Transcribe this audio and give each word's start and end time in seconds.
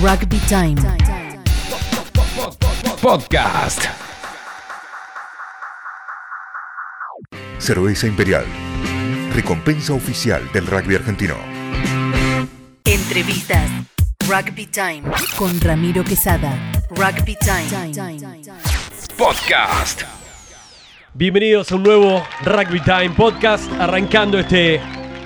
Rugby 0.00 0.38
Time. 0.48 0.76
Podcast. 3.00 3.82
Cerveza 7.58 8.06
Imperial. 8.06 8.44
Recompensa 9.34 9.94
oficial 9.94 10.42
del 10.52 10.68
rugby 10.68 10.94
argentino. 10.94 11.34
Entrevistas. 12.84 13.68
Rugby 14.28 14.66
Time. 14.66 15.02
Con 15.36 15.60
Ramiro 15.60 16.04
Quesada. 16.04 16.52
Rugby 16.90 17.36
Time. 17.36 17.92
Podcast. 19.16 20.02
Bienvenidos 21.14 21.72
a 21.72 21.74
un 21.74 21.82
nuevo 21.82 22.22
Rugby 22.44 22.80
Time 22.82 23.10
Podcast, 23.16 23.68
arrancando 23.80 24.38
este 24.38 24.80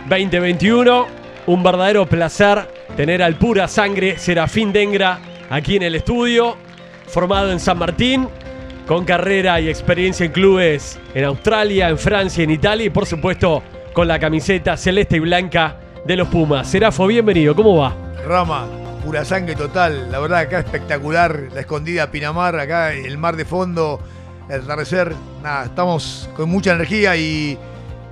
2021. 0.08 1.06
Un 1.44 1.62
verdadero 1.62 2.06
placer 2.06 2.81
tener 2.96 3.22
al 3.22 3.36
pura 3.36 3.68
sangre 3.68 4.18
Serafín 4.18 4.72
Dengra 4.72 5.18
aquí 5.50 5.76
en 5.76 5.82
el 5.82 5.94
estudio, 5.94 6.56
formado 7.06 7.50
en 7.50 7.60
San 7.60 7.78
Martín, 7.78 8.28
con 8.86 9.04
carrera 9.04 9.60
y 9.60 9.68
experiencia 9.68 10.26
en 10.26 10.32
clubes 10.32 10.98
en 11.14 11.24
Australia, 11.24 11.88
en 11.88 11.98
Francia, 11.98 12.44
en 12.44 12.50
Italia 12.50 12.86
y 12.86 12.90
por 12.90 13.06
supuesto 13.06 13.62
con 13.92 14.08
la 14.08 14.18
camiseta 14.18 14.76
celeste 14.76 15.16
y 15.16 15.20
blanca 15.20 15.78
de 16.04 16.16
los 16.16 16.28
Pumas. 16.28 16.68
Serafo, 16.68 17.06
bienvenido, 17.06 17.54
¿cómo 17.54 17.76
va? 17.76 17.94
Rama, 18.26 18.66
pura 19.04 19.24
sangre 19.24 19.54
total. 19.54 20.10
La 20.10 20.18
verdad, 20.18 20.40
acá 20.40 20.60
espectacular. 20.60 21.48
La 21.52 21.60
escondida 21.60 22.10
Pinamar, 22.10 22.58
acá 22.58 22.92
el 22.92 23.18
mar 23.18 23.36
de 23.36 23.44
fondo, 23.44 24.00
el 24.48 24.62
atardecer. 24.62 25.14
Nada, 25.42 25.66
estamos 25.66 26.28
con 26.36 26.48
mucha 26.48 26.72
energía 26.72 27.16
y 27.16 27.58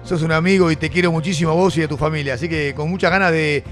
sos 0.03 0.23
un 0.23 0.33
amigo 0.33 0.71
y 0.71 0.77
te 0.77 0.91
quiero 0.91 1.13
muchísimo 1.13 1.51
a 1.51 1.55
vos 1.55 1.77
y 1.77 1.83
a 1.83 1.89
tu 1.89 1.97
familia. 1.97 2.35
Así 2.35 2.49
que 2.49 2.75
con 2.75 2.89
muchas 2.91 3.11
ganas 3.11 3.33
de, 3.33 3.65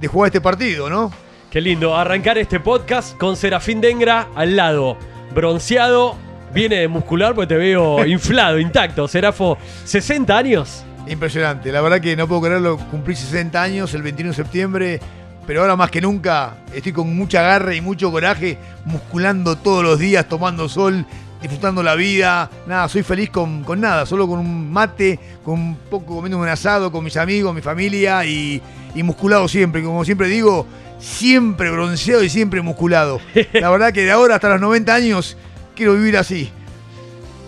de 0.00 0.08
jugar 0.08 0.28
este 0.28 0.40
partido, 0.40 0.88
¿no? 0.88 1.12
Qué 1.50 1.60
lindo, 1.60 1.96
arrancar 1.96 2.38
este 2.38 2.60
podcast 2.60 3.16
con 3.18 3.36
Serafín 3.36 3.80
Dengra 3.80 4.28
al 4.34 4.56
lado, 4.56 4.96
bronceado, 5.34 6.16
viene 6.54 6.76
de 6.76 6.88
muscular 6.88 7.34
porque 7.34 7.48
te 7.48 7.56
veo 7.56 8.04
inflado, 8.06 8.58
intacto. 8.58 9.06
Serafo, 9.08 9.58
60 9.84 10.36
años. 10.36 10.84
Impresionante. 11.06 11.72
La 11.72 11.80
verdad 11.80 12.00
que 12.00 12.16
no 12.16 12.28
puedo 12.28 12.42
creerlo. 12.42 12.78
Cumplí 12.90 13.16
60 13.16 13.60
años 13.60 13.94
el 13.94 14.02
21 14.02 14.30
de 14.30 14.36
septiembre. 14.36 15.00
Pero 15.46 15.62
ahora 15.62 15.74
más 15.74 15.90
que 15.90 16.00
nunca 16.00 16.58
estoy 16.72 16.92
con 16.92 17.16
mucha 17.16 17.42
garra 17.42 17.74
y 17.74 17.80
mucho 17.80 18.12
coraje, 18.12 18.56
musculando 18.84 19.56
todos 19.56 19.82
los 19.82 19.98
días, 19.98 20.28
tomando 20.28 20.68
sol, 20.68 21.04
disfrutando 21.40 21.82
la 21.82 21.94
vida. 21.94 22.50
Nada, 22.66 22.88
soy 22.88 23.02
feliz 23.02 23.30
con, 23.30 23.64
con 23.64 23.80
nada, 23.80 24.06
solo 24.06 24.28
con 24.28 24.38
un 24.38 24.70
mate, 24.70 25.18
con 25.44 25.54
un 25.54 25.76
poco 25.90 26.16
comiendo 26.16 26.38
un 26.38 26.48
asado 26.48 26.92
con 26.92 27.04
mis 27.04 27.16
amigos, 27.16 27.54
mi 27.54 27.62
familia 27.62 28.24
y, 28.24 28.60
y 28.94 29.02
musculado 29.02 29.48
siempre. 29.48 29.82
Como 29.82 30.04
siempre 30.04 30.28
digo, 30.28 30.66
siempre 30.98 31.70
bronceado 31.70 32.22
y 32.22 32.28
siempre 32.28 32.60
musculado. 32.60 33.20
La 33.52 33.70
verdad 33.70 33.92
que 33.92 34.02
de 34.02 34.10
ahora 34.10 34.36
hasta 34.36 34.50
los 34.50 34.60
90 34.60 34.94
años 34.94 35.36
quiero 35.74 35.94
vivir 35.94 36.16
así. 36.16 36.50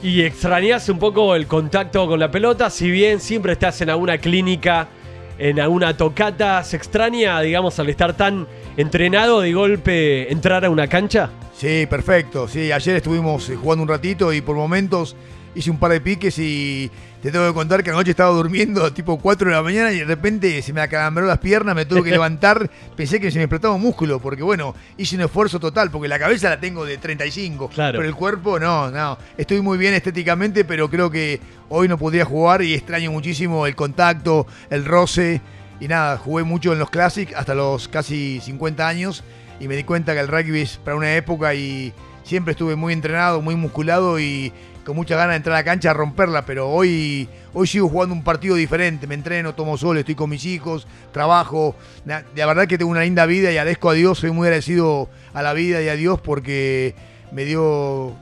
Y 0.02 0.22
extrañas 0.22 0.88
un 0.88 0.98
poco 0.98 1.36
el 1.36 1.46
contacto 1.46 2.08
con 2.08 2.18
la 2.18 2.30
pelota, 2.30 2.70
si 2.70 2.90
bien 2.90 3.20
siempre 3.20 3.52
estás 3.52 3.80
en 3.82 3.90
alguna 3.90 4.18
clínica, 4.18 4.88
en 5.38 5.60
alguna 5.60 5.96
tocata, 5.96 6.64
¿se 6.64 6.76
extraña, 6.76 7.40
digamos, 7.40 7.78
al 7.78 7.88
estar 7.88 8.16
tan 8.16 8.48
entrenado 8.76 9.40
de 9.40 9.52
golpe 9.52 10.32
entrar 10.32 10.64
a 10.64 10.70
una 10.70 10.86
cancha? 10.88 11.30
Sí, 11.56 11.86
perfecto. 11.88 12.48
Sí, 12.48 12.72
ayer 12.72 12.96
estuvimos 12.96 13.48
eh, 13.50 13.56
jugando 13.56 13.82
un 13.82 13.88
ratito 13.88 14.32
y 14.32 14.40
por 14.40 14.56
momentos 14.56 15.14
hice 15.54 15.70
un 15.70 15.78
par 15.78 15.92
de 15.92 16.00
piques 16.00 16.38
y 16.38 16.90
te 17.22 17.30
tengo 17.30 17.46
que 17.46 17.52
contar 17.52 17.84
que 17.84 17.90
anoche 17.90 18.10
estaba 18.12 18.30
durmiendo 18.30 18.90
tipo 18.94 19.18
4 19.18 19.50
de 19.50 19.54
la 19.54 19.62
mañana 19.62 19.92
y 19.92 19.98
de 19.98 20.04
repente 20.06 20.62
se 20.62 20.72
me 20.72 20.80
acalambró 20.80 21.26
las 21.26 21.38
piernas, 21.38 21.74
me 21.76 21.84
tuve 21.84 22.02
que 22.02 22.10
levantar, 22.12 22.70
pensé 22.96 23.20
que 23.20 23.30
se 23.30 23.36
me 23.38 23.44
explotaba 23.44 23.74
un 23.74 23.82
músculo 23.82 24.18
porque 24.18 24.42
bueno, 24.42 24.74
hice 24.96 25.14
un 25.16 25.22
esfuerzo 25.22 25.60
total 25.60 25.90
porque 25.90 26.08
la 26.08 26.18
cabeza 26.18 26.48
la 26.48 26.58
tengo 26.58 26.86
de 26.86 26.96
35, 26.96 27.68
Claro. 27.68 27.98
pero 27.98 28.08
el 28.08 28.14
cuerpo 28.14 28.58
no, 28.58 28.90
no. 28.90 29.18
Estoy 29.36 29.60
muy 29.60 29.76
bien 29.76 29.92
estéticamente, 29.94 30.64
pero 30.64 30.88
creo 30.88 31.10
que 31.10 31.38
hoy 31.68 31.86
no 31.86 31.98
podría 31.98 32.24
jugar 32.24 32.62
y 32.62 32.72
extraño 32.72 33.12
muchísimo 33.12 33.66
el 33.66 33.76
contacto, 33.76 34.46
el 34.70 34.86
roce 34.86 35.42
y 35.82 35.88
nada, 35.88 36.16
jugué 36.16 36.44
mucho 36.44 36.72
en 36.72 36.78
los 36.78 36.90
Classic 36.90 37.34
hasta 37.34 37.56
los 37.56 37.88
casi 37.88 38.38
50 38.40 38.86
años 38.86 39.24
y 39.58 39.66
me 39.66 39.74
di 39.74 39.82
cuenta 39.82 40.14
que 40.14 40.20
el 40.20 40.28
rugby 40.28 40.60
es 40.60 40.76
para 40.76 40.96
una 40.96 41.16
época 41.16 41.56
y 41.56 41.92
siempre 42.22 42.52
estuve 42.52 42.76
muy 42.76 42.92
entrenado, 42.92 43.42
muy 43.42 43.56
musculado 43.56 44.20
y 44.20 44.52
con 44.84 44.94
muchas 44.94 45.18
ganas 45.18 45.32
de 45.32 45.38
entrar 45.38 45.56
a 45.56 45.58
la 45.58 45.64
cancha 45.64 45.90
a 45.90 45.94
romperla, 45.94 46.46
pero 46.46 46.68
hoy, 46.68 47.28
hoy 47.52 47.66
sigo 47.66 47.88
jugando 47.88 48.14
un 48.14 48.22
partido 48.22 48.54
diferente, 48.54 49.08
me 49.08 49.16
entreno, 49.16 49.56
tomo 49.56 49.76
sol, 49.76 49.98
estoy 49.98 50.14
con 50.14 50.30
mis 50.30 50.44
hijos, 50.44 50.86
trabajo, 51.10 51.74
la 52.04 52.46
verdad 52.46 52.68
que 52.68 52.78
tengo 52.78 52.92
una 52.92 53.00
linda 53.00 53.26
vida 53.26 53.50
y 53.50 53.56
agradezco 53.58 53.90
a 53.90 53.94
Dios, 53.94 54.20
soy 54.20 54.30
muy 54.30 54.46
agradecido 54.46 55.08
a 55.34 55.42
la 55.42 55.52
vida 55.52 55.82
y 55.82 55.88
a 55.88 55.96
Dios 55.96 56.20
porque 56.20 56.94
me 57.32 57.44
dio 57.44 58.14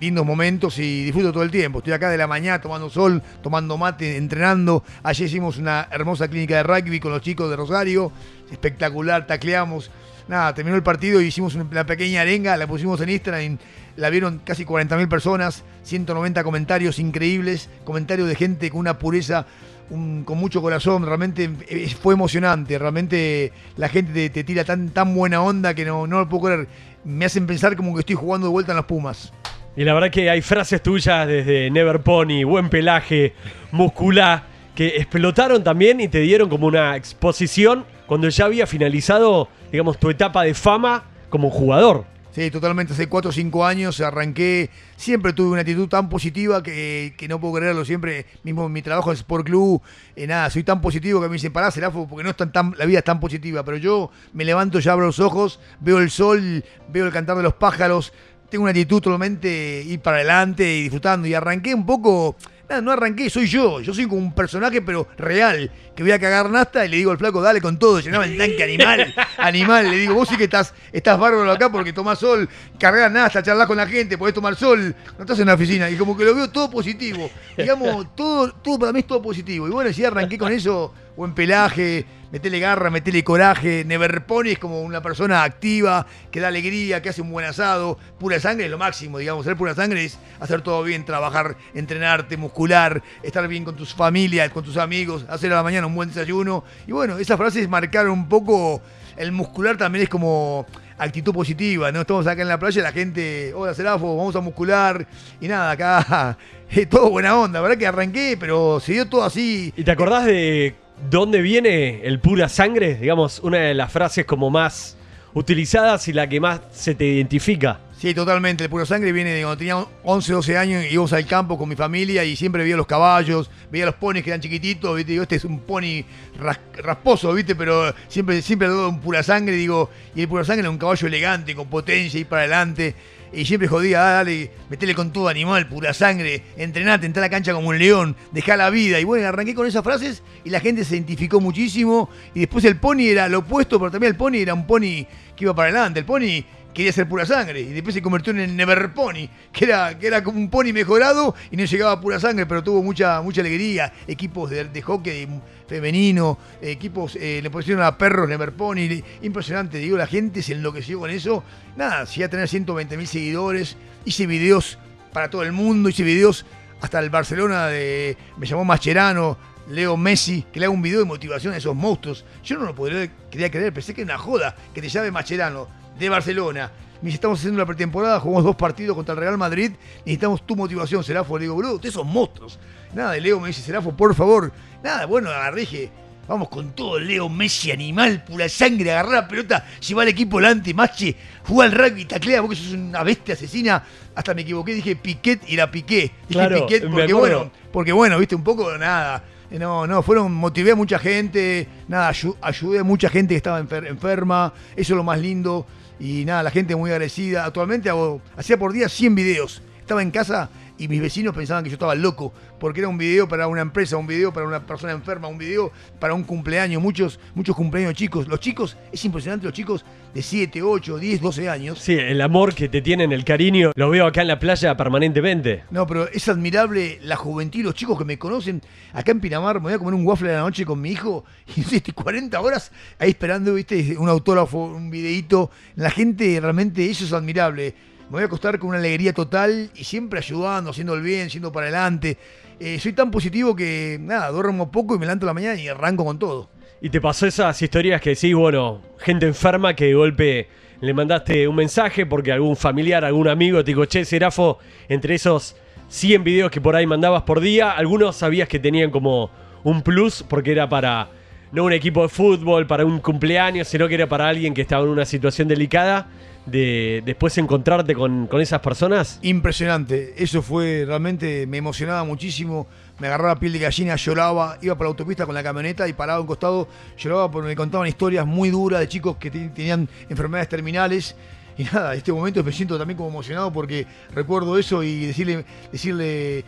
lindos 0.00 0.26
momentos 0.26 0.78
y 0.78 1.04
disfruto 1.04 1.32
todo 1.32 1.42
el 1.42 1.50
tiempo. 1.50 1.78
Estoy 1.78 1.92
acá 1.92 2.10
de 2.10 2.18
la 2.18 2.26
mañana 2.26 2.60
tomando 2.60 2.90
sol, 2.90 3.22
tomando 3.42 3.76
mate, 3.76 4.16
entrenando. 4.16 4.82
Ayer 5.02 5.26
hicimos 5.26 5.58
una 5.58 5.88
hermosa 5.90 6.28
clínica 6.28 6.56
de 6.56 6.62
rugby 6.62 7.00
con 7.00 7.12
los 7.12 7.20
chicos 7.20 7.48
de 7.50 7.56
Rosario, 7.56 8.10
espectacular, 8.50 9.26
tacleamos. 9.26 9.90
Nada, 10.28 10.54
terminó 10.54 10.76
el 10.76 10.82
partido 10.82 11.20
y 11.20 11.26
hicimos 11.26 11.54
una 11.54 11.86
pequeña 11.86 12.22
arenga, 12.22 12.56
la 12.56 12.66
pusimos 12.66 13.00
en 13.00 13.10
Instagram, 13.10 13.58
la 13.96 14.10
vieron 14.10 14.40
casi 14.44 14.64
40.000 14.64 15.08
personas, 15.08 15.62
190 15.84 16.42
comentarios 16.42 16.98
increíbles, 16.98 17.68
comentarios 17.84 18.26
de 18.26 18.34
gente 18.34 18.70
con 18.70 18.80
una 18.80 18.98
pureza, 18.98 19.46
con 19.88 20.38
mucho 20.38 20.60
corazón, 20.60 21.06
realmente 21.06 21.48
eh, 21.68 21.88
fue 22.02 22.14
emocionante, 22.14 22.76
realmente 22.76 23.52
la 23.76 23.88
gente 23.88 24.12
te, 24.12 24.30
te 24.30 24.42
tira 24.42 24.64
tan, 24.64 24.88
tan 24.88 25.14
buena 25.14 25.40
onda 25.42 25.74
que 25.74 25.84
no, 25.84 26.08
no 26.08 26.18
lo 26.18 26.28
puedo 26.28 26.46
creer, 26.46 26.68
me 27.06 27.24
hacen 27.24 27.46
pensar 27.46 27.76
como 27.76 27.94
que 27.94 28.00
estoy 28.00 28.16
jugando 28.16 28.48
de 28.48 28.52
vuelta 28.52 28.72
en 28.72 28.76
las 28.76 28.86
Pumas. 28.86 29.32
Y 29.76 29.84
la 29.84 29.94
verdad 29.94 30.10
que 30.10 30.28
hay 30.28 30.42
frases 30.42 30.82
tuyas 30.82 31.26
desde 31.26 31.70
Never 31.70 32.00
Pony, 32.00 32.44
buen 32.44 32.68
pelaje, 32.68 33.34
musculá, 33.70 34.44
que 34.74 34.88
explotaron 34.96 35.62
también 35.62 36.00
y 36.00 36.08
te 36.08 36.18
dieron 36.20 36.48
como 36.48 36.66
una 36.66 36.96
exposición 36.96 37.84
cuando 38.06 38.28
ya 38.28 38.46
había 38.46 38.66
finalizado, 38.66 39.48
digamos, 39.70 39.98
tu 39.98 40.10
etapa 40.10 40.42
de 40.42 40.54
fama 40.54 41.04
como 41.30 41.50
jugador. 41.50 42.04
Sí, 42.36 42.50
totalmente. 42.50 42.92
Hace 42.92 43.06
4 43.08 43.30
o 43.30 43.32
5 43.32 43.64
años 43.64 43.98
arranqué. 44.02 44.68
Siempre 44.96 45.32
tuve 45.32 45.52
una 45.52 45.62
actitud 45.62 45.88
tan 45.88 46.10
positiva 46.10 46.62
que, 46.62 47.14
que 47.16 47.28
no 47.28 47.40
puedo 47.40 47.54
creerlo. 47.54 47.82
Siempre, 47.82 48.26
mismo 48.42 48.66
en 48.66 48.72
mi 48.72 48.82
trabajo 48.82 49.10
en 49.10 49.16
Sport 49.16 49.46
Club, 49.46 49.80
eh, 50.14 50.26
nada, 50.26 50.50
soy 50.50 50.62
tan 50.62 50.82
positivo 50.82 51.22
que 51.22 51.28
me 51.28 51.32
dicen, 51.32 51.50
pará, 51.50 51.70
Serafo, 51.70 52.06
porque 52.06 52.24
no 52.24 52.28
es 52.28 52.36
tan, 52.36 52.52
tan- 52.52 52.74
la 52.76 52.84
vida 52.84 52.98
es 52.98 53.04
tan 53.04 53.20
positiva. 53.20 53.64
Pero 53.64 53.78
yo 53.78 54.10
me 54.34 54.44
levanto, 54.44 54.78
ya 54.80 54.92
abro 54.92 55.06
los 55.06 55.18
ojos, 55.18 55.60
veo 55.80 55.98
el 55.98 56.10
sol, 56.10 56.62
veo 56.92 57.06
el 57.06 57.12
cantar 57.12 57.38
de 57.38 57.42
los 57.42 57.54
pájaros. 57.54 58.12
Tengo 58.50 58.64
una 58.64 58.70
actitud 58.72 59.00
totalmente 59.00 59.82
ir 59.86 60.00
para 60.00 60.18
adelante 60.18 60.76
y 60.76 60.82
disfrutando. 60.82 61.26
Y 61.26 61.32
arranqué 61.32 61.74
un 61.74 61.86
poco. 61.86 62.36
Nada, 62.68 62.82
no 62.82 62.90
arranqué, 62.90 63.30
soy 63.30 63.46
yo. 63.46 63.80
Yo 63.80 63.94
soy 63.94 64.06
como 64.06 64.18
un 64.18 64.32
personaje, 64.32 64.82
pero 64.82 65.06
real. 65.16 65.70
Que 65.94 66.02
voy 66.02 66.12
a 66.12 66.18
cagar 66.18 66.50
nasta 66.50 66.84
y 66.84 66.88
le 66.88 66.96
digo 66.96 67.12
al 67.12 67.18
flaco, 67.18 67.40
dale 67.40 67.60
con 67.60 67.78
todo. 67.78 68.00
Llenaba 68.00 68.24
el 68.24 68.36
tanque 68.36 68.64
animal. 68.64 69.14
animal. 69.38 69.90
Le 69.90 69.96
digo, 69.96 70.14
vos 70.14 70.28
sí 70.28 70.36
que 70.36 70.44
estás, 70.44 70.74
estás 70.92 71.18
bárbaro 71.18 71.50
acá 71.50 71.70
porque 71.70 71.92
tomás 71.92 72.18
sol, 72.18 72.48
cargas 72.78 73.12
nasta, 73.12 73.42
charlas 73.42 73.68
con 73.68 73.76
la 73.76 73.86
gente, 73.86 74.18
podés 74.18 74.34
tomar 74.34 74.56
sol. 74.56 74.94
No 75.16 75.20
estás 75.24 75.38
en 75.38 75.46
la 75.46 75.54
oficina. 75.54 75.88
Y 75.88 75.96
como 75.96 76.16
que 76.16 76.24
lo 76.24 76.34
veo 76.34 76.50
todo 76.50 76.68
positivo. 76.68 77.30
Digamos, 77.56 78.14
todo, 78.16 78.52
todo 78.52 78.78
para 78.80 78.92
mí 78.92 79.00
es 79.00 79.06
todo 79.06 79.22
positivo. 79.22 79.68
Y 79.68 79.70
bueno, 79.70 79.92
si 79.92 80.04
arranqué 80.04 80.36
con 80.36 80.52
eso, 80.52 80.92
buen 81.16 81.34
pelaje, 81.34 82.04
metele 82.30 82.60
garra, 82.60 82.90
metele 82.90 83.24
coraje. 83.24 83.84
Never 83.84 84.26
Pony 84.26 84.48
es 84.48 84.58
como 84.58 84.82
una 84.82 85.00
persona 85.00 85.42
activa, 85.42 86.06
que 86.30 86.40
da 86.40 86.48
alegría, 86.48 87.00
que 87.02 87.08
hace 87.08 87.22
un 87.22 87.30
buen 87.30 87.46
asado. 87.46 87.98
Pura 88.18 88.38
sangre 88.38 88.66
es 88.66 88.70
lo 88.70 88.78
máximo, 88.78 89.18
digamos. 89.18 89.44
Ser 89.44 89.56
pura 89.56 89.74
sangre 89.74 90.04
es 90.04 90.18
hacer 90.40 90.60
todo 90.60 90.82
bien, 90.82 91.04
trabajar, 91.04 91.56
entrenarte, 91.74 92.36
muscular, 92.36 93.02
estar 93.22 93.46
bien 93.48 93.64
con 93.64 93.76
tus 93.76 93.94
familias, 93.94 94.50
con 94.50 94.64
tus 94.64 94.76
amigos, 94.76 95.24
hacer 95.28 95.52
a 95.52 95.56
la 95.56 95.62
mañana 95.62 95.86
un 95.86 95.94
buen 95.94 96.08
desayuno. 96.08 96.64
Y 96.86 96.92
bueno, 96.92 97.18
esas 97.18 97.36
frases 97.36 97.68
marcaron 97.68 98.12
un 98.12 98.28
poco. 98.28 98.82
El 99.16 99.32
muscular 99.32 99.78
también 99.78 100.02
es 100.02 100.08
como 100.10 100.66
actitud 100.98 101.32
positiva, 101.32 101.90
¿no? 101.90 102.02
Estamos 102.02 102.26
acá 102.26 102.42
en 102.42 102.48
la 102.48 102.58
playa, 102.58 102.82
la 102.82 102.92
gente, 102.92 103.52
hola 103.54 103.72
Serafo, 103.72 104.14
vamos 104.14 104.36
a 104.36 104.40
muscular. 104.40 105.06
Y 105.40 105.48
nada, 105.48 105.70
acá 105.70 106.36
es 106.68 106.88
todo 106.90 107.10
buena 107.10 107.34
onda. 107.38 107.62
Verdad 107.62 107.78
que 107.78 107.86
arranqué, 107.86 108.36
pero 108.38 108.78
se 108.78 108.92
dio 108.92 109.08
todo 109.08 109.24
así. 109.24 109.72
¿Y 109.74 109.84
te 109.84 109.90
acordás 109.90 110.26
de 110.26 110.74
dónde 111.10 111.40
viene 111.42 112.02
el 112.04 112.20
pura 112.20 112.48
sangre? 112.48 112.94
Digamos, 112.96 113.40
una 113.40 113.58
de 113.58 113.74
las 113.74 113.92
frases 113.92 114.24
como 114.24 114.50
más 114.50 114.96
utilizadas 115.34 116.08
y 116.08 116.12
la 116.12 116.28
que 116.28 116.40
más 116.40 116.60
se 116.72 116.94
te 116.94 117.04
identifica. 117.04 117.80
Sí, 117.98 118.12
totalmente. 118.12 118.64
El 118.64 118.70
puro 118.70 118.84
sangre 118.84 119.10
viene 119.12 119.30
de 119.30 119.40
cuando 119.42 119.56
tenía 119.56 119.76
11, 120.04 120.32
12 120.34 120.58
años 120.58 120.84
íbamos 120.90 121.12
al 121.14 121.24
campo 121.26 121.56
con 121.56 121.66
mi 121.68 121.76
familia 121.76 122.24
y 122.24 122.36
siempre 122.36 122.62
veía 122.62 122.76
los 122.76 122.86
caballos, 122.86 123.50
veía 123.70 123.86
los 123.86 123.94
ponis 123.94 124.22
que 124.22 124.30
eran 124.30 124.40
chiquititos, 124.40 124.94
¿viste? 124.94 125.12
Digo, 125.12 125.22
este 125.22 125.36
es 125.36 125.44
un 125.46 125.60
pony 125.60 126.04
ras- 126.38 126.60
rasposo, 126.76 127.32
¿viste? 127.32 127.54
Pero 127.54 127.94
siempre, 128.08 128.42
siempre 128.42 128.68
dado 128.68 128.90
un 128.90 129.00
pura 129.00 129.22
sangre, 129.22 129.54
digo, 129.56 129.90
y 130.14 130.22
el 130.22 130.28
pura 130.28 130.44
sangre 130.44 130.60
era 130.60 130.70
un 130.70 130.76
caballo 130.78 131.06
elegante, 131.06 131.54
con 131.54 131.68
potencia 131.68 132.20
y 132.20 132.24
para 132.24 132.42
adelante. 132.42 132.94
Y 133.32 133.44
siempre 133.44 133.68
jodía, 133.68 134.00
ah, 134.00 134.12
dale, 134.14 134.50
metele 134.70 134.94
con 134.94 135.12
todo 135.12 135.28
animal, 135.28 135.68
pura 135.68 135.92
sangre, 135.92 136.42
entrenate, 136.56 137.06
entra 137.06 137.22
a 137.22 137.26
la 137.26 137.30
cancha 137.30 137.52
como 137.52 137.68
un 137.68 137.78
león, 137.78 138.16
dejá 138.32 138.56
la 138.56 138.70
vida. 138.70 139.00
Y 139.00 139.04
bueno, 139.04 139.26
arranqué 139.26 139.54
con 139.54 139.66
esas 139.66 139.82
frases 139.82 140.22
y 140.44 140.50
la 140.50 140.60
gente 140.60 140.84
se 140.84 140.94
identificó 140.94 141.40
muchísimo. 141.40 142.08
Y 142.34 142.40
después 142.40 142.64
el 142.64 142.78
pony 142.78 143.08
era 143.08 143.28
lo 143.28 143.40
opuesto, 143.40 143.78
pero 143.78 143.90
también 143.90 144.12
el 144.12 144.16
pony 144.16 144.36
era 144.36 144.54
un 144.54 144.66
pony 144.66 145.06
que 145.36 145.44
iba 145.44 145.54
para 145.54 145.70
adelante. 145.70 146.00
El 146.00 146.06
pony 146.06 146.44
quería 146.76 146.92
ser 146.92 147.08
pura 147.08 147.24
sangre 147.24 147.62
y 147.62 147.72
después 147.72 147.94
se 147.94 148.02
convirtió 148.02 148.32
en 148.32 148.40
el 148.40 148.54
Never 148.54 148.92
Pony, 148.92 149.30
que 149.50 149.64
era, 149.64 149.98
que 149.98 150.08
era 150.08 150.22
como 150.22 150.38
un 150.38 150.50
pony 150.50 150.74
mejorado 150.74 151.34
y 151.50 151.56
no 151.56 151.64
llegaba 151.64 151.92
a 151.92 152.00
pura 152.02 152.20
sangre, 152.20 152.44
pero 152.44 152.62
tuvo 152.62 152.82
mucha, 152.82 153.22
mucha 153.22 153.40
alegría. 153.40 153.94
Equipos 154.06 154.50
de, 154.50 154.82
hockey 154.82 155.26
femenino, 155.66 156.36
equipos, 156.60 157.16
eh, 157.16 157.40
le 157.42 157.48
pusieron 157.48 157.82
a 157.82 157.96
perros 157.96 158.28
Never 158.28 158.52
Pony, 158.52 159.02
impresionante, 159.22 159.78
digo, 159.78 159.96
la 159.96 160.06
gente 160.06 160.42
se 160.42 160.52
enloqueció 160.52 160.98
con 160.98 161.08
eso. 161.08 161.42
Nada, 161.78 162.04
si 162.04 162.22
a 162.22 162.28
tener 162.28 162.46
120 162.46 162.94
mil 162.98 163.06
seguidores, 163.06 163.78
hice 164.04 164.26
videos 164.26 164.76
para 165.14 165.30
todo 165.30 165.44
el 165.44 165.52
mundo, 165.52 165.88
hice 165.88 166.02
videos 166.02 166.44
hasta 166.82 166.98
el 166.98 167.08
Barcelona 167.08 167.68
de, 167.68 168.18
me 168.36 168.46
llamó 168.46 168.66
Mascherano, 168.66 169.38
Leo 169.70 169.96
Messi, 169.96 170.44
que 170.52 170.60
le 170.60 170.66
haga 170.66 170.74
un 170.74 170.82
video 170.82 170.98
de 170.98 171.06
motivación 171.06 171.54
a 171.54 171.56
esos 171.56 171.74
monstruos. 171.74 172.26
Yo 172.44 172.58
no 172.58 172.66
lo 172.66 172.74
podría, 172.74 173.10
creer, 173.30 173.72
pensé 173.72 173.94
que 173.94 174.02
era 174.02 174.14
una 174.14 174.22
joda 174.22 174.54
que 174.74 174.82
te 174.82 174.90
llame 174.90 175.10
Mascherano 175.10 175.85
de 175.98 176.08
Barcelona. 176.08 176.70
Me 177.02 177.06
dice, 177.08 177.16
estamos 177.16 177.38
haciendo 177.38 177.58
la 177.58 177.66
pretemporada, 177.66 178.18
jugamos 178.20 178.44
dos 178.44 178.56
partidos 178.56 178.96
contra 178.96 179.12
el 179.14 179.20
Real 179.20 179.36
Madrid, 179.36 179.72
necesitamos 180.00 180.46
tu 180.46 180.56
motivación, 180.56 181.04
Serafo. 181.04 181.36
Le 181.38 181.44
digo, 181.44 181.56
bro, 181.56 181.74
ustedes 181.74 181.94
son 181.94 182.08
monstruos. 182.08 182.58
Nada, 182.94 183.16
Leo 183.18 183.38
me 183.38 183.48
dice, 183.48 183.60
Serafo, 183.62 183.92
por 183.94 184.14
favor. 184.14 184.50
Nada, 184.82 185.04
bueno, 185.06 185.28
agarré, 185.28 185.60
dije, 185.60 185.90
vamos 186.26 186.48
con 186.48 186.72
todo, 186.72 186.98
Leo 186.98 187.28
Messi, 187.28 187.70
animal, 187.70 188.24
pura 188.24 188.48
sangre, 188.48 188.92
agarrar 188.92 189.12
la 189.12 189.28
pelota, 189.28 189.66
llevar 189.86 190.04
al 190.04 190.08
equipo 190.08 190.38
delante, 190.38 190.72
mache, 190.72 191.14
jugar 191.46 191.68
al 191.68 191.74
rugby, 191.78 192.06
taclea, 192.06 192.40
porque 192.40 192.56
sos 192.56 192.72
una 192.72 193.02
bestia 193.02 193.34
asesina. 193.34 193.82
Hasta 194.14 194.32
me 194.32 194.40
equivoqué, 194.42 194.72
dije 194.72 194.96
Piquet 194.96 195.42
y 195.46 195.56
la 195.56 195.70
Piqué. 195.70 196.00
Dije 196.00 196.12
Claro, 196.30 196.60
Piquet 196.66 196.90
porque 196.90 197.12
bueno, 197.12 197.50
porque 197.70 197.92
bueno, 197.92 198.18
viste, 198.18 198.34
un 198.34 198.42
poco 198.44 198.76
nada. 198.78 199.22
No, 199.50 199.86
no, 199.86 200.02
fueron, 200.02 200.32
motivé 200.34 200.72
a 200.72 200.74
mucha 200.74 200.98
gente, 200.98 201.68
nada, 201.86 202.10
ayu- 202.10 202.36
ayudé 202.40 202.78
a 202.80 202.84
mucha 202.84 203.08
gente 203.10 203.34
que 203.34 203.36
estaba 203.36 203.60
enfer- 203.60 203.86
enferma, 203.86 204.52
eso 204.74 204.94
es 204.94 204.96
lo 204.96 205.04
más 205.04 205.20
lindo. 205.20 205.66
Y 205.98 206.24
nada, 206.24 206.42
la 206.42 206.50
gente 206.50 206.76
muy 206.76 206.90
agradecida. 206.90 207.44
Actualmente 207.44 207.88
hago, 207.88 208.20
hacía 208.36 208.58
por 208.58 208.72
día 208.72 208.88
100 208.88 209.14
videos. 209.14 209.62
Estaba 209.80 210.02
en 210.02 210.10
casa 210.10 210.50
y 210.78 210.88
mis 210.88 211.00
vecinos 211.00 211.34
pensaban 211.34 211.64
que 211.64 211.70
yo 211.70 211.74
estaba 211.74 211.94
loco, 211.94 212.32
porque 212.58 212.80
era 212.80 212.88
un 212.88 212.98
video 212.98 213.28
para 213.28 213.48
una 213.48 213.62
empresa, 213.62 213.96
un 213.96 214.06
video 214.06 214.32
para 214.32 214.46
una 214.46 214.66
persona 214.66 214.92
enferma, 214.92 215.28
un 215.28 215.38
video 215.38 215.72
para 215.98 216.14
un 216.14 216.22
cumpleaños, 216.22 216.82
muchos, 216.82 217.18
muchos 217.34 217.56
cumpleaños 217.56 217.94
chicos. 217.94 218.28
Los 218.28 218.40
chicos, 218.40 218.76
es 218.92 219.04
impresionante, 219.04 219.46
los 219.46 219.54
chicos 219.54 219.84
de 220.14 220.22
7, 220.22 220.62
8, 220.62 220.98
10, 220.98 221.20
12 221.20 221.48
años. 221.48 221.78
Sí, 221.78 221.94
el 221.94 222.20
amor 222.20 222.54
que 222.54 222.68
te 222.68 222.82
tienen, 222.82 223.12
el 223.12 223.24
cariño, 223.24 223.72
lo 223.74 223.90
veo 223.90 224.06
acá 224.06 224.22
en 224.22 224.28
la 224.28 224.38
playa 224.38 224.76
permanentemente. 224.76 225.64
No, 225.70 225.86
pero 225.86 226.08
es 226.08 226.28
admirable 226.28 226.98
la 227.02 227.16
juventud, 227.16 227.60
los 227.60 227.74
chicos 227.74 227.98
que 227.98 228.04
me 228.04 228.18
conocen. 228.18 228.62
Acá 228.92 229.12
en 229.12 229.20
Pinamar 229.20 229.56
me 229.56 229.64
voy 229.64 229.72
a 229.74 229.78
comer 229.78 229.94
un 229.94 230.06
waffle 230.06 230.30
a 230.30 230.34
la 230.34 230.40
noche 230.40 230.64
con 230.64 230.80
mi 230.80 230.90
hijo 230.90 231.24
y 231.56 231.60
no 231.60 231.68
sé, 231.68 231.76
estoy 231.76 231.94
40 231.94 232.40
horas 232.40 232.72
ahí 232.98 233.10
esperando, 233.10 233.54
viste, 233.54 233.96
un 233.98 234.08
autógrafo, 234.08 234.64
un 234.64 234.90
videíto. 234.90 235.50
La 235.76 235.90
gente 235.90 236.38
realmente, 236.40 236.88
eso 236.88 237.04
es 237.04 237.12
admirable. 237.12 237.74
Me 238.08 238.12
voy 238.12 238.22
a 238.22 238.26
acostar 238.26 238.56
con 238.60 238.68
una 238.68 238.78
alegría 238.78 239.12
total 239.12 239.68
y 239.74 239.82
siempre 239.82 240.20
ayudando, 240.20 240.70
haciendo 240.70 240.94
el 240.94 241.02
bien, 241.02 241.28
siendo 241.28 241.50
para 241.50 241.66
adelante. 241.66 242.16
Eh, 242.60 242.78
soy 242.78 242.92
tan 242.92 243.10
positivo 243.10 243.56
que, 243.56 243.98
nada, 244.00 244.30
duermo 244.30 244.70
poco 244.70 244.94
y 244.94 244.98
me 244.98 245.06
levanto 245.06 245.26
la 245.26 245.34
mañana 245.34 245.60
y 245.60 245.66
arranco 245.66 246.04
con 246.04 246.16
todo. 246.16 246.48
Y 246.80 246.88
te 246.88 247.00
pasó 247.00 247.26
esas 247.26 247.60
historias 247.60 248.00
que 248.00 248.10
decís, 248.10 248.32
bueno, 248.32 248.80
gente 248.98 249.26
enferma 249.26 249.74
que 249.74 249.86
de 249.86 249.94
golpe 249.94 250.48
le 250.80 250.94
mandaste 250.94 251.48
un 251.48 251.56
mensaje 251.56 252.06
porque 252.06 252.30
algún 252.30 252.54
familiar, 252.54 253.04
algún 253.04 253.26
amigo 253.26 253.64
te 253.64 253.72
dijo, 253.72 253.84
che, 253.86 254.04
Serafo, 254.04 254.58
entre 254.88 255.16
esos 255.16 255.56
100 255.88 256.22
videos 256.22 256.50
que 256.52 256.60
por 256.60 256.76
ahí 256.76 256.86
mandabas 256.86 257.24
por 257.24 257.40
día, 257.40 257.72
algunos 257.72 258.14
sabías 258.14 258.48
que 258.48 258.60
tenían 258.60 258.92
como 258.92 259.32
un 259.64 259.82
plus 259.82 260.22
porque 260.22 260.52
era 260.52 260.68
para 260.68 261.08
no 261.50 261.64
un 261.64 261.72
equipo 261.72 262.02
de 262.02 262.08
fútbol, 262.08 262.68
para 262.68 262.84
un 262.84 263.00
cumpleaños, 263.00 263.66
sino 263.66 263.88
que 263.88 263.94
era 263.94 264.08
para 264.08 264.28
alguien 264.28 264.54
que 264.54 264.62
estaba 264.62 264.84
en 264.84 264.90
una 264.90 265.04
situación 265.04 265.48
delicada, 265.48 266.06
de 266.46 267.02
después 267.04 267.36
encontrarte 267.38 267.94
con, 267.94 268.26
con 268.26 268.40
esas 268.40 268.60
personas. 268.60 269.18
Impresionante, 269.22 270.14
eso 270.16 270.42
fue 270.42 270.84
realmente, 270.86 271.46
me 271.46 271.58
emocionaba 271.58 272.04
muchísimo, 272.04 272.66
me 272.98 273.08
agarraba 273.08 273.38
piel 273.38 273.52
de 273.52 273.58
gallina, 273.58 273.96
lloraba, 273.96 274.58
iba 274.62 274.74
por 274.76 274.86
la 274.86 274.90
autopista 274.90 275.26
con 275.26 275.34
la 275.34 275.42
camioneta 275.42 275.86
y 275.88 275.92
paraba 275.92 276.18
a 276.18 276.20
un 276.20 276.26
costado, 276.26 276.68
lloraba 276.96 277.30
porque 277.30 277.48
me 277.48 277.56
contaban 277.56 277.86
historias 277.88 278.24
muy 278.26 278.50
duras 278.50 278.80
de 278.80 278.88
chicos 278.88 279.16
que 279.16 279.30
te- 279.30 279.48
tenían 279.50 279.88
enfermedades 280.08 280.48
terminales. 280.48 281.16
Y 281.58 281.64
nada, 281.64 281.92
en 281.92 281.98
este 281.98 282.12
momento 282.12 282.44
me 282.44 282.52
siento 282.52 282.76
también 282.76 282.98
como 282.98 283.08
emocionado 283.08 283.50
porque 283.50 283.86
recuerdo 284.14 284.58
eso 284.58 284.82
y 284.82 285.06
decirle, 285.06 285.44
decirle 285.72 286.44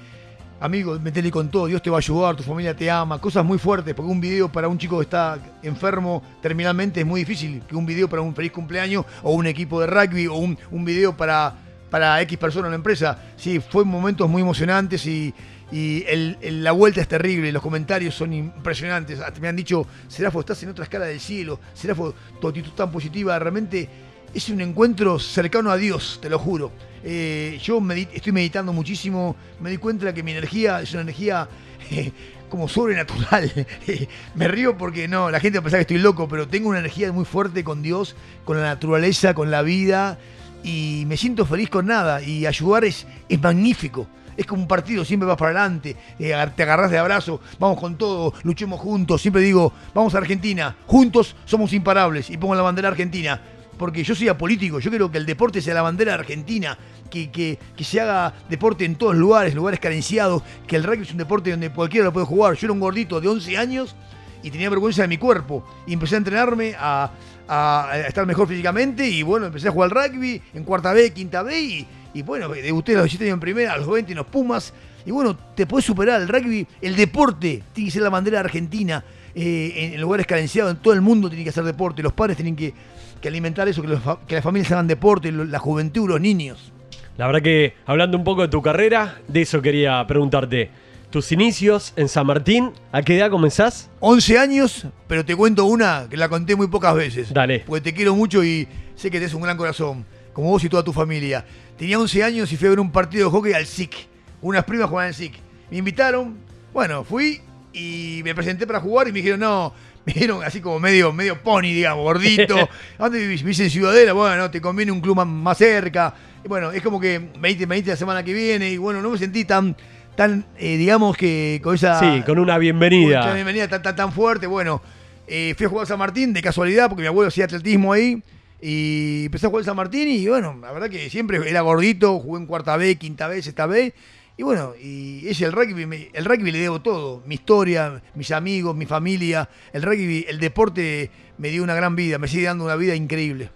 amigo, 0.61 0.99
metele 0.99 1.31
con 1.31 1.51
todo, 1.51 1.67
Dios 1.67 1.81
te 1.83 1.91
va 1.91 1.97
a 1.97 2.01
ayudar, 2.01 2.37
tu 2.37 2.43
familia 2.43 2.75
te 2.77 2.91
ama, 2.91 3.21
cosas 3.21 3.45
muy 3.45 3.59
fuertes, 3.59 3.95
porque 3.95 4.11
un 4.11 4.21
video 4.21 4.51
para 4.51 4.69
un 4.69 4.77
chico 4.79 4.99
que 4.99 5.05
está 5.05 5.39
enfermo 5.63 6.23
terminalmente 6.43 7.01
es 7.01 7.07
muy 7.07 7.21
difícil, 7.21 7.63
que 7.69 7.77
un 7.77 7.87
video 7.87 8.09
para 8.09 8.23
un 8.23 8.35
feliz 8.35 8.53
cumpleaños 8.53 9.05
o 9.23 9.33
un 9.33 9.47
equipo 9.47 9.81
de 9.81 9.87
rugby 9.87 10.27
o 10.27 10.35
un, 10.35 10.59
un 10.71 10.85
video 10.85 11.17
para, 11.17 11.55
para 11.91 12.21
X 12.23 12.37
persona 12.39 12.67
en 12.67 12.73
la 12.73 12.77
empresa. 12.77 13.19
Sí, 13.37 13.61
fue 13.61 13.85
momentos 13.85 14.29
muy 14.29 14.43
emocionantes 14.43 15.07
y, 15.07 15.33
y 15.71 16.03
el- 16.09 16.39
el- 16.41 16.65
la 16.65 16.73
vuelta 16.73 17.01
es 17.01 17.09
terrible, 17.09 17.53
los 17.53 17.63
comentarios 17.63 18.15
son 18.15 18.33
impresionantes. 18.33 19.21
Me 19.41 19.49
han 19.49 19.57
dicho, 19.57 19.87
Serafo, 20.09 20.41
estás 20.41 20.63
en 20.65 20.71
otra 20.71 20.85
escala 20.85 21.07
del 21.07 21.21
cielo, 21.21 21.61
Serafo, 21.75 22.15
tu 22.41 22.49
actitud 22.49 22.73
tan 22.73 22.91
positiva, 22.91 23.39
realmente 23.39 23.89
es 24.35 24.49
un 24.49 24.61
encuentro 24.61 25.19
cercano 25.19 25.71
a 25.71 25.77
Dios, 25.77 26.19
te 26.21 26.29
lo 26.29 26.39
juro. 26.39 26.71
Eh, 27.05 27.59
yo 27.63 27.81
estoy 28.13 28.33
meditando 28.33 28.73
muchísimo, 28.73 29.37
me 29.61 29.71
di 29.71 29.79
cuenta 29.79 30.13
que 30.13 30.23
mi 30.23 30.33
energía 30.33 30.81
es 30.81 30.93
una 30.93 31.03
energía 31.03 31.49
eh, 31.91 32.13
como 32.49 32.69
sobrenatural. 32.69 33.67
me 34.35 34.49
río 34.49 34.77
porque 34.77 35.09
no, 35.09 35.31
la 35.31 35.41
gente 35.41 35.61
piensa 35.61 35.79
que 35.79 35.83
estoy 35.83 35.99
loco, 35.99 36.29
pero 36.29 36.49
tengo 36.49 36.69
una 36.69 36.79
energía 36.79 37.11
muy 37.13 37.25
fuerte 37.25 37.65
con 37.65 37.83
Dios, 37.83 38.17
con 38.45 38.59
la 38.59 38.65
naturaleza, 38.65 39.35
con 39.35 39.51
la 39.51 39.63
vida, 39.63 40.19
y 40.63 41.05
me 41.07 41.17
siento 41.17 41.47
feliz 41.47 41.71
con 41.71 41.87
nada, 41.87 42.23
y 42.23 42.47
ayudar 42.47 42.85
es, 42.85 43.07
es 43.29 43.41
magnífico. 43.41 44.07
Es 44.37 44.47
como 44.47 44.63
un 44.63 44.69
partido, 44.69 45.05
siempre 45.05 45.27
vas 45.27 45.37
para 45.37 45.51
adelante, 45.51 45.97
eh, 46.17 46.33
te 46.55 46.63
agarras 46.63 46.93
de 46.93 46.99
abrazo, 46.99 47.41
vamos 47.59 47.81
con 47.81 47.99
todo, 47.99 48.33
luchemos 48.45 48.79
juntos. 48.79 49.21
Siempre 49.21 49.43
digo, 49.43 49.73
vamos 49.93 50.15
a 50.15 50.19
Argentina, 50.19 50.77
juntos 50.87 51.35
somos 51.45 51.73
imparables, 51.73 52.31
y 52.31 52.37
pongo 52.37 52.55
la 52.55 52.63
bandera 52.63 52.87
argentina 52.87 53.41
porque 53.79 54.03
yo 54.05 54.15
soy 54.15 54.29
apolítico, 54.29 54.81
yo 54.81 54.91
quiero 54.91 55.11
que 55.11 55.19
el 55.19 55.25
deporte 55.27 55.63
sea 55.63 55.75
la 55.75 55.83
bandera 55.83 56.15
argentina, 56.15 56.77
que, 57.11 57.31
que- 57.31 57.59
que 57.77 57.85
se 57.85 58.01
haga 58.01 58.35
deporte 58.51 58.85
en 58.85 58.97
todos 58.97 59.17
lugares, 59.17 59.55
lugares 59.55 59.81
carenciados, 59.81 60.43
que 60.67 60.77
el 60.77 60.85
rugby 60.85 61.03
es 61.03 61.13
un 61.13 61.19
deporte 61.19 61.51
donde 61.51 61.71
cualquiera 61.71 62.05
lo 62.07 62.13
puede 62.13 62.27
jugar. 62.27 62.55
Yo 62.57 62.67
era 62.67 62.73
un 62.73 62.81
gordito 62.81 63.21
de 63.21 63.29
11 63.29 63.57
años 63.57 63.97
y 64.43 64.51
tenía 64.51 64.69
vergüenza 64.71 65.03
de 65.03 65.09
mi 65.09 65.17
cuerpo 65.19 65.65
y 65.87 65.93
empecé 65.95 66.17
a 66.17 66.19
entrenarme 66.19 66.75
a, 66.79 67.11
a- 67.49 67.99
estar 68.07 68.27
mejor 68.27 68.47
físicamente 68.49 69.09
y 69.09 69.23
bueno, 69.23 69.47
empecé 69.47 69.69
a 69.69 69.71
jugar 69.73 69.91
rugby 69.91 70.43
en 70.55 70.65
cuarta 70.65 70.93
B, 70.93 71.13
quinta 71.13 71.43
B 71.43 71.87
y, 72.15 72.23
bueno, 72.23 72.49
debuté 72.49 72.93
a 72.93 72.97
los 72.97 73.05
17 73.05 73.25
años 73.27 73.35
en 73.35 73.41
primera, 73.41 73.73
a 73.75 73.77
los 73.79 73.89
20 73.89 74.13
en 74.13 74.19
los 74.19 74.27
Pumas 74.27 74.73
y 75.07 75.11
bueno, 75.11 75.37
te 75.55 75.67
puedes 75.67 75.85
superar 75.87 76.21
el 76.21 76.29
rugby, 76.29 76.67
el 76.83 76.95
deporte 76.97 77.63
tiene 77.73 77.89
que 77.89 77.93
ser 77.93 78.03
la 78.03 78.11
bandera 78.11 78.41
argentina. 78.41 79.03
eh, 79.35 79.73
en, 79.77 79.95
en 79.95 80.01
lugares 80.01 80.27
carenciados, 80.27 80.73
en 80.73 80.79
todo 80.79 80.93
el 80.95 81.01
mundo 81.01 81.29
tiene 81.29 81.45
que 81.45 81.51
hacer 81.51 81.63
deporte, 81.65 82.03
los 82.03 82.13
padres 82.13 82.37
tienen 82.37 82.57
que, 82.57 82.75
que 83.21 83.29
alimentar 83.29 83.69
eso, 83.69 83.83
que, 83.83 83.89
los 83.89 84.03
fa- 84.03 84.19
que 84.27 84.35
las 84.37 84.45
familias 84.45 84.71
hagan 84.73 84.87
deporte, 84.87 85.31
la 85.33 85.59
juventud, 85.59 86.09
los 86.09 86.21
niños. 86.21 86.73
La 87.17 87.27
verdad 87.27 87.43
que 87.43 87.75
hablando 87.87 88.17
un 88.17 88.25
poco 88.25 88.43
de 88.43 88.49
tu 88.49 88.63
carrera, 88.63 89.21
de 89.29 89.43
eso 89.43 89.61
quería 89.61 90.07
preguntarte. 90.07 90.71
Tus 91.11 91.33
inicios 91.33 91.95
en 91.97 92.09
San 92.09 92.27
Martín, 92.27 92.71
¿a 92.93 93.01
qué 93.03 93.17
edad 93.17 93.31
comenzás? 93.31 93.89
11 94.01 94.39
años, 94.39 94.87
pero 95.07 95.25
te 95.25 95.35
cuento 95.35 95.65
una 95.65 96.07
que 96.11 96.17
la 96.19 96.29
conté 96.29 96.55
muy 96.55 96.67
pocas 96.69 96.95
veces. 96.95 97.33
Dale. 97.33 97.65
Porque 97.67 97.81
te 97.81 97.95
quiero 97.95 98.15
mucho 98.15 98.45
y 98.45 98.69
sé 98.95 99.11
que 99.11 99.19
tenés 99.19 99.33
un 99.35 99.41
gran 99.43 99.57
corazón, 99.57 100.05
como 100.35 100.51
vos 100.51 100.63
y 100.65 100.69
toda 100.69 100.85
tu 100.85 100.93
familia. 100.93 101.45
Tenía 101.79 101.99
11 101.99 102.23
años 102.25 102.53
y 102.53 102.57
fui 102.59 102.67
a 102.67 102.71
ver 102.71 102.81
un 102.81 102.93
partido 102.93 103.25
de 103.25 103.31
hockey 103.37 103.53
al 103.55 103.65
SIC. 103.67 103.95
Unas 104.43 104.65
primas 104.65 104.89
jugaban 104.91 105.09
al 105.09 105.15
SIC. 105.15 105.33
Me 105.71 105.79
invitaron, 105.79 106.37
bueno, 106.75 107.03
fui 107.05 107.41
y 107.73 108.21
me 108.23 108.35
presenté 108.35 108.67
para 108.67 108.79
jugar 108.81 109.09
y 109.09 109.13
me 109.13 109.19
dijeron, 109.21 109.41
no, 109.41 109.73
me 110.09 110.15
dijeron 110.15 110.43
así 110.43 110.61
como 110.61 110.81
medio, 110.81 111.13
medio 111.13 111.39
pony, 111.43 111.63
digamos, 111.65 112.03
gordito. 112.03 112.57
¿A 112.57 112.69
¿Dónde 113.05 113.19
vivís? 113.19 113.43
Vivís 113.43 113.61
en 113.61 113.71
Ciudadela, 113.71 114.15
bueno, 114.15 114.51
te 114.51 114.61
conviene 114.61 114.91
un 114.91 115.03
club 115.03 115.17
más, 115.17 115.27
más 115.27 115.59
cerca. 115.59 116.15
Y 116.43 116.49
bueno, 116.49 116.71
es 116.71 116.83
como 116.83 116.99
que 116.99 117.21
me 117.39 117.49
diste, 117.49 117.67
me 117.67 117.75
diste 117.75 117.91
la 117.91 117.97
semana 117.97 118.23
que 118.23 118.33
viene 118.33 118.71
y 118.71 118.79
bueno, 118.79 119.03
no 119.03 119.11
me 119.11 119.19
sentí 119.19 119.45
tan, 119.45 119.77
tan 120.17 120.47
eh, 120.57 120.79
digamos 120.79 121.15
que 121.17 121.61
con 121.63 121.75
esa... 121.75 122.01
Sí, 122.01 122.23
con 122.25 122.39
una 122.39 122.57
bienvenida. 122.57 123.35
bienvenida 123.35 123.69
tan, 123.69 123.83
tan, 123.83 123.97
tan 123.97 124.13
fuerte. 124.13 124.47
Bueno, 124.47 124.81
eh, 125.27 125.55
fui 125.59 125.67
a 125.67 125.69
jugar 125.69 125.83
a 125.83 125.87
San 125.87 125.99
Martín 125.99 126.33
de 126.33 126.41
casualidad 126.41 126.89
porque 126.89 127.03
mi 127.03 127.09
abuelo 127.09 127.29
hacía 127.29 127.45
atletismo 127.45 127.93
ahí. 127.93 128.23
Y 128.63 129.27
empecé 129.27 129.47
a 129.47 129.51
jugar 129.51 129.63
a 129.63 129.67
San 129.67 129.77
Martín 129.77 130.09
y 130.09 130.27
bueno, 130.27 130.57
la 130.61 130.73
verdad 130.73 130.89
que 130.89 131.11
siempre 131.11 131.39
era 131.49 131.61
gordito, 131.61 132.19
jugué 132.19 132.41
en 132.41 132.47
cuarta 132.47 132.77
B, 132.79 132.97
quinta 132.97 133.29
B, 133.29 133.43
sexta 133.43 133.67
B. 133.67 133.93
Y 134.39 134.45
bueno, 134.45 134.73
y 134.81 135.27
es 135.29 135.41
el 135.43 135.51
rugby, 135.51 136.11
el 136.13 136.25
rugby 136.25 136.53
le 136.53 136.59
debo 136.61 136.81
todo, 136.81 137.25
mi 137.27 137.35
historia, 137.35 138.01
mis 138.15 138.31
amigos, 138.31 138.77
mi 138.77 138.87
familia, 138.87 139.49
el 139.73 139.83
rugby, 139.83 140.25
el 140.29 140.39
deporte 140.39 141.11
me 141.39 141.49
dio 141.49 141.65
una 141.65 141.75
gran 141.75 141.97
vida, 141.97 142.19
me 142.19 142.29
sigue 142.29 142.45
dando 142.45 142.65
una 142.65 142.77
vida 142.77 142.95
increíble. 142.95 143.51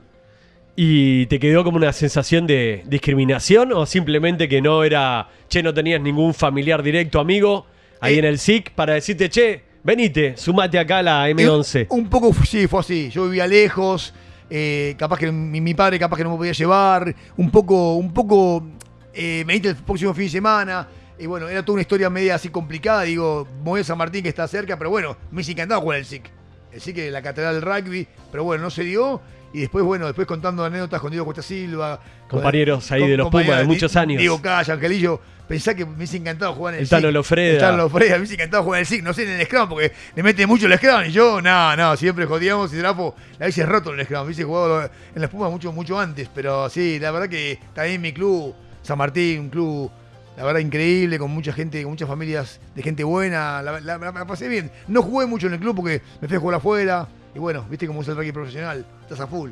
¿Y 0.74 1.26
te 1.26 1.38
quedó 1.38 1.62
como 1.62 1.76
una 1.76 1.92
sensación 1.92 2.48
de 2.48 2.82
discriminación 2.86 3.72
o 3.72 3.86
simplemente 3.86 4.48
que 4.48 4.60
no 4.60 4.82
era, 4.82 5.28
che, 5.48 5.62
no 5.62 5.72
tenías 5.72 6.00
ningún 6.00 6.34
familiar 6.34 6.82
directo, 6.82 7.20
amigo, 7.20 7.64
ahí 8.00 8.16
Eh. 8.16 8.18
en 8.18 8.24
el 8.24 8.38
SIC 8.40 8.72
para 8.72 8.94
decirte, 8.94 9.30
che, 9.30 9.62
venite, 9.84 10.36
sumate 10.36 10.80
acá 10.80 10.98
a 10.98 11.02
la 11.04 11.30
M11? 11.30 11.82
Eh, 11.82 11.86
Un 11.90 12.08
poco, 12.10 12.34
sí, 12.44 12.66
fue 12.66 12.80
así. 12.80 13.08
Yo 13.10 13.26
vivía 13.26 13.46
lejos, 13.46 14.12
eh, 14.50 14.96
capaz 14.98 15.18
que 15.20 15.30
mi, 15.30 15.60
mi 15.60 15.74
padre 15.74 15.96
capaz 16.00 16.16
que 16.16 16.24
no 16.24 16.30
me 16.30 16.36
podía 16.38 16.52
llevar, 16.52 17.14
un 17.36 17.50
poco, 17.52 17.94
un 17.94 18.12
poco, 18.12 18.66
eh, 19.14 19.44
venite 19.46 19.68
el 19.68 19.76
próximo 19.76 20.14
fin 20.14 20.24
de 20.24 20.30
semana. 20.30 20.88
Y 21.18 21.26
bueno, 21.26 21.48
era 21.48 21.62
toda 21.62 21.74
una 21.74 21.82
historia 21.82 22.10
media 22.10 22.34
así 22.34 22.48
complicada. 22.48 23.02
Digo, 23.02 23.46
me 23.58 23.64
voy 23.64 23.80
a 23.82 23.84
San 23.84 23.98
Martín 23.98 24.22
que 24.22 24.28
está 24.28 24.48
cerca, 24.48 24.76
pero 24.76 24.90
bueno, 24.90 25.16
me 25.30 25.36
hubiese 25.36 25.52
encantado 25.52 25.80
jugar 25.80 25.98
el 25.98 26.04
SIC. 26.04 26.30
El 26.72 26.80
SIC 26.80 26.98
es 26.98 27.12
la 27.12 27.22
catedral 27.22 27.54
del 27.54 27.62
rugby, 27.62 28.08
pero 28.30 28.44
bueno, 28.44 28.64
no 28.64 28.70
se 28.70 28.82
dio. 28.82 29.20
Y 29.54 29.60
después, 29.60 29.84
bueno, 29.84 30.06
después 30.06 30.26
contando 30.26 30.64
anécdotas 30.64 31.00
con 31.00 31.10
Diego 31.10 31.26
Costa 31.26 31.42
Silva. 31.42 32.00
con- 32.28 32.40
Compañeros 32.40 32.90
ahí 32.90 33.00
con- 33.02 33.10
de 33.10 33.16
los 33.18 33.28
Pumas 33.30 33.58
de 33.58 33.64
muchos 33.64 33.94
años. 33.96 34.18
Diego 34.18 34.40
Calla, 34.40 34.72
Angelillo. 34.74 35.20
Pensá 35.46 35.74
que 35.74 35.84
me 35.84 35.94
hubiese 35.96 36.16
encantado 36.16 36.54
jugar 36.54 36.72
en 36.74 36.78
el 36.78 36.84
El 36.84 36.88
Tano 36.88 37.08
SIC. 37.08 37.12
Lofreda. 37.14 37.52
El 37.52 37.58
Tano 37.58 37.76
Lofreda, 37.76 38.12
me 38.12 38.18
hubiese 38.20 38.34
encantado 38.34 38.62
jugar 38.62 38.78
en 38.78 38.80
el 38.80 38.86
SIC. 38.86 39.02
No 39.02 39.12
sé, 39.12 39.24
en 39.24 39.38
el 39.40 39.46
Scrum, 39.46 39.68
porque 39.68 39.92
le 40.16 40.22
mete 40.22 40.46
mucho 40.46 40.66
el 40.66 40.78
Scrum. 40.78 41.04
Y 41.06 41.12
yo, 41.12 41.42
no, 41.42 41.76
no, 41.76 41.94
siempre 41.98 42.24
jodíamos 42.24 42.72
y 42.72 42.76
Drapo 42.78 43.14
la 43.38 43.44
hubiese 43.44 43.66
roto 43.66 43.92
en 43.92 44.00
el 44.00 44.06
Scrum. 44.06 44.24
Hubiese 44.24 44.44
jugado 44.44 44.82
en 45.14 45.20
las 45.20 45.28
Pumas 45.28 45.50
mucho, 45.50 45.70
mucho 45.72 46.00
antes. 46.00 46.30
Pero 46.34 46.70
sí, 46.70 46.98
la 46.98 47.10
verdad 47.10 47.28
que 47.28 47.58
también 47.74 48.00
mi 48.00 48.14
club, 48.14 48.54
San 48.82 48.98
Martín, 48.98 49.40
un 49.40 49.48
club, 49.48 49.90
la 50.36 50.44
verdad, 50.44 50.60
increíble, 50.60 51.18
con 51.18 51.30
mucha 51.30 51.52
gente, 51.52 51.82
con 51.82 51.92
muchas 51.92 52.08
familias 52.08 52.60
de 52.74 52.82
gente 52.82 53.04
buena. 53.04 53.62
La, 53.62 53.80
la- 53.80 53.98
la- 53.98 54.12
la 54.12 54.26
pasé 54.26 54.48
bien. 54.48 54.70
No 54.88 55.02
jugué 55.02 55.26
mucho 55.26 55.46
en 55.46 55.54
el 55.54 55.60
club 55.60 55.76
porque 55.76 56.02
me 56.20 56.28
fui 56.28 56.36
a 56.36 56.40
jugar 56.40 56.56
afuera. 56.56 57.08
Y 57.34 57.38
bueno, 57.38 57.64
viste 57.70 57.86
cómo 57.86 58.02
es 58.02 58.08
el 58.08 58.16
rugby 58.16 58.32
profesional. 58.32 58.84
Estás 59.02 59.20
a 59.20 59.26
full. 59.26 59.50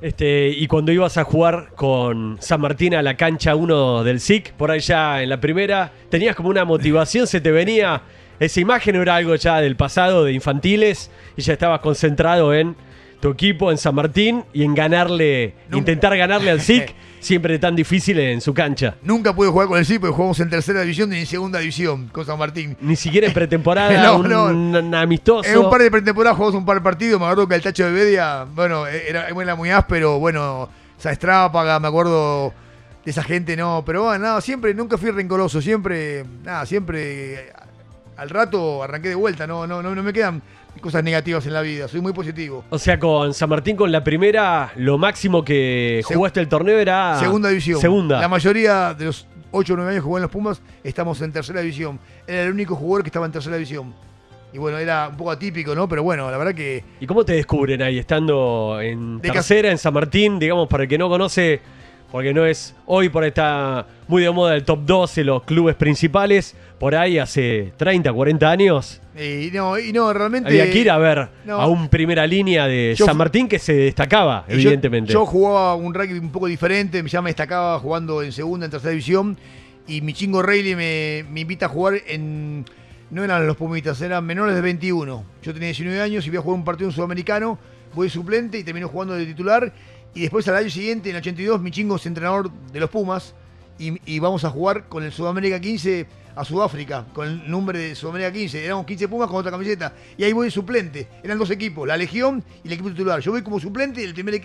Este, 0.00 0.48
y 0.50 0.66
cuando 0.66 0.92
ibas 0.92 1.16
a 1.16 1.24
jugar 1.24 1.70
con 1.74 2.36
San 2.40 2.60
Martín 2.60 2.94
a 2.94 3.02
la 3.02 3.16
cancha 3.16 3.54
1 3.56 4.04
del 4.04 4.20
SIC, 4.20 4.52
por 4.52 4.70
allá 4.70 5.22
en 5.22 5.30
la 5.30 5.40
primera, 5.40 5.90
¿tenías 6.10 6.36
como 6.36 6.50
una 6.50 6.64
motivación? 6.66 7.26
¿Se 7.26 7.40
te 7.40 7.50
venía 7.50 8.02
esa 8.38 8.60
imagen 8.60 8.96
o 8.96 9.02
era 9.02 9.16
algo 9.16 9.34
ya 9.36 9.60
del 9.62 9.76
pasado, 9.76 10.24
de 10.24 10.32
infantiles, 10.32 11.10
y 11.36 11.40
ya 11.42 11.54
estabas 11.54 11.80
concentrado 11.80 12.52
en 12.52 12.76
tu 13.20 13.30
equipo, 13.30 13.70
en 13.72 13.78
San 13.78 13.94
Martín, 13.94 14.44
y 14.52 14.64
en 14.64 14.74
ganarle, 14.74 15.54
intentar 15.72 16.14
ganarle 16.14 16.50
al 16.50 16.60
SIC, 16.60 16.94
siempre 17.20 17.58
tan 17.58 17.74
difícil 17.76 18.18
en 18.18 18.40
su 18.40 18.54
cancha? 18.54 18.96
Nunca 19.02 19.34
pude 19.34 19.48
jugar 19.48 19.68
con 19.68 19.78
el 19.78 19.86
SIC 19.86 20.00
porque 20.00 20.14
jugamos 20.14 20.40
en 20.40 20.50
tercera 20.50 20.80
división 20.82 21.10
ni 21.10 21.18
en 21.18 21.26
segunda 21.26 21.58
división 21.58 22.08
con 22.08 22.24
San 22.24 22.38
Martín. 22.38 22.76
Ni 22.80 22.96
siquiera 22.96 23.26
en 23.26 23.32
pretemporada, 23.32 24.02
No, 24.02 24.18
un, 24.18 24.28
no. 24.28 24.44
un 24.46 24.94
amistoso. 24.94 25.48
En 25.48 25.58
un 25.58 25.70
par 25.70 25.82
de 25.82 25.90
pretemporadas 25.90 26.36
jugamos 26.36 26.58
un 26.58 26.66
par 26.66 26.76
de 26.76 26.82
partidos, 26.82 27.18
me 27.20 27.26
acuerdo 27.26 27.48
que 27.48 27.54
el 27.54 27.62
Tacho 27.62 27.86
de 27.86 27.92
Bedia, 27.92 28.44
bueno, 28.54 28.86
era, 28.86 29.28
era 29.28 29.54
muy 29.54 29.70
áspero, 29.70 30.18
bueno, 30.18 30.68
esa 30.98 31.12
estrápaga, 31.12 31.78
me 31.80 31.88
acuerdo 31.88 32.52
de 33.04 33.10
esa 33.10 33.22
gente, 33.22 33.56
no, 33.56 33.82
pero 33.86 34.04
bueno, 34.04 34.24
nada, 34.24 34.40
siempre, 34.40 34.74
nunca 34.74 34.98
fui 34.98 35.10
rencoroso, 35.10 35.62
siempre, 35.62 36.24
nada, 36.42 36.66
siempre 36.66 37.52
al 38.16 38.30
rato 38.30 38.82
arranqué 38.82 39.10
de 39.10 39.14
vuelta, 39.14 39.46
no, 39.46 39.66
no, 39.66 39.82
no, 39.82 39.94
no 39.94 40.02
me 40.02 40.12
quedan 40.12 40.42
cosas 40.80 41.02
negativas 41.04 41.46
en 41.46 41.52
la 41.52 41.62
vida, 41.62 41.88
soy 41.88 42.00
muy 42.00 42.12
positivo. 42.12 42.64
O 42.70 42.78
sea, 42.78 42.98
con 42.98 43.32
San 43.34 43.48
Martín, 43.48 43.76
con 43.76 43.90
la 43.92 44.02
primera, 44.04 44.72
lo 44.76 44.98
máximo 44.98 45.44
que 45.44 46.02
Seg- 46.04 46.14
jugaste 46.14 46.40
el 46.40 46.48
torneo 46.48 46.78
era... 46.78 47.18
Segunda 47.18 47.48
división. 47.48 47.80
Segunda. 47.80 48.20
La 48.20 48.28
mayoría 48.28 48.94
de 48.94 49.06
los 49.06 49.26
8 49.50 49.72
o 49.72 49.76
9 49.76 49.90
años 49.92 50.02
que 50.02 50.06
jugué 50.06 50.18
en 50.18 50.22
los 50.22 50.30
Pumas, 50.30 50.60
estamos 50.84 51.20
en 51.22 51.32
tercera 51.32 51.60
división. 51.60 51.98
Era 52.26 52.42
el 52.42 52.52
único 52.52 52.74
jugador 52.74 53.02
que 53.02 53.08
estaba 53.08 53.26
en 53.26 53.32
tercera 53.32 53.56
división. 53.56 53.94
Y 54.52 54.58
bueno, 54.58 54.78
era 54.78 55.08
un 55.08 55.16
poco 55.16 55.30
atípico, 55.32 55.74
¿no? 55.74 55.88
Pero 55.88 56.02
bueno, 56.02 56.30
la 56.30 56.38
verdad 56.38 56.54
que 56.54 56.82
¿Y 57.00 57.06
cómo 57.06 57.24
te 57.24 57.34
descubren 57.34 57.82
ahí, 57.82 57.98
estando 57.98 58.78
en 58.80 59.18
De 59.20 59.30
tercera, 59.30 59.70
en 59.70 59.76
San 59.78 59.92
Martín, 59.92 60.38
digamos, 60.38 60.68
para 60.68 60.84
el 60.84 60.88
que 60.88 60.96
no 60.96 61.08
conoce, 61.08 61.60
porque 62.12 62.32
no 62.32 62.44
es 62.46 62.74
hoy, 62.86 63.08
por 63.08 63.22
ahí 63.22 63.28
está 63.28 63.86
muy 64.08 64.22
de 64.22 64.30
moda 64.30 64.54
el 64.54 64.64
top 64.64 64.80
12, 64.84 65.24
los 65.24 65.42
clubes 65.44 65.74
principales, 65.76 66.54
por 66.78 66.94
ahí 66.94 67.18
hace 67.18 67.72
30, 67.76 68.12
40 68.12 68.50
años, 68.50 69.00
Y 69.18 69.50
no, 69.52 69.78
y 69.78 69.92
no, 69.92 70.12
realmente. 70.12 70.48
había 70.50 70.70
que 70.70 70.78
ir 70.78 70.90
a 70.90 70.98
ver 70.98 71.28
no. 71.44 71.60
a 71.60 71.66
un 71.66 71.88
primera 71.88 72.26
línea 72.26 72.66
de 72.66 72.94
Yo 72.96 73.06
San 73.06 73.16
Martín 73.16 73.48
que 73.48 73.58
se 73.58 73.72
destacaba, 73.74 74.44
yo- 74.48 74.54
evidentemente. 74.54 75.12
Yo, 75.12 75.24
jugaba 75.26 75.74
un 75.74 75.92
rugby 75.94 76.18
un 76.18 76.30
poco 76.30 76.46
diferente, 76.46 77.02
ya 77.06 77.22
me 77.22 77.30
destacaba 77.30 77.78
jugando 77.80 78.22
en 78.22 78.32
segunda, 78.32 78.66
en 78.66 78.70
tercera 78.70 78.90
división. 78.90 79.36
Y 79.88 80.00
mi 80.00 80.12
chingo 80.12 80.42
Rayleigh 80.42 80.74
me, 80.76 81.24
me 81.30 81.40
invita 81.40 81.66
a 81.66 81.68
jugar 81.68 81.94
en. 82.08 82.64
No 83.08 83.22
eran 83.22 83.46
los 83.46 83.56
Pumitas, 83.56 84.00
eran 84.00 84.26
menores 84.26 84.54
de 84.56 84.60
21. 84.60 85.24
Yo 85.42 85.52
tenía 85.54 85.68
19 85.68 86.00
años 86.02 86.26
y 86.26 86.30
voy 86.30 86.38
a 86.38 86.42
jugar 86.42 86.58
un 86.58 86.64
partido 86.64 86.90
en 86.90 86.94
sudamericano. 86.94 87.56
Voy 87.94 88.10
suplente 88.10 88.58
y 88.58 88.64
termino 88.64 88.88
jugando 88.88 89.14
de 89.14 89.24
titular. 89.24 89.72
Y 90.16 90.22
después 90.22 90.48
al 90.48 90.56
año 90.56 90.70
siguiente, 90.70 91.10
en 91.10 91.16
el 91.16 91.20
82, 91.20 91.60
mi 91.60 91.70
chingo 91.70 91.96
es 91.96 92.06
entrenador 92.06 92.50
de 92.50 92.80
los 92.80 92.90
Pumas. 92.90 93.34
Y, 93.78 94.00
y 94.10 94.18
vamos 94.18 94.42
a 94.44 94.50
jugar 94.50 94.88
con 94.88 95.04
el 95.04 95.12
Sudamérica 95.12 95.60
15 95.60 96.06
a 96.34 96.44
Sudáfrica, 96.44 97.04
con 97.12 97.28
el 97.28 97.50
nombre 97.50 97.78
de 97.78 97.94
Sudamérica 97.94 98.32
15. 98.32 98.64
Éramos 98.64 98.86
15 98.86 99.08
Pumas 99.08 99.28
con 99.28 99.36
otra 99.36 99.50
camiseta. 99.50 99.92
Y 100.16 100.24
ahí 100.24 100.32
voy 100.32 100.46
de 100.46 100.50
suplente. 100.50 101.06
Eran 101.22 101.38
dos 101.38 101.50
equipos, 101.50 101.86
la 101.86 101.96
Legión 101.98 102.42
y 102.64 102.68
el 102.68 102.72
equipo 102.72 102.88
titular. 102.90 103.20
Yo 103.20 103.32
voy 103.32 103.42
como 103.42 103.60
suplente 103.60 104.00
del 104.00 104.14
primer 104.14 104.40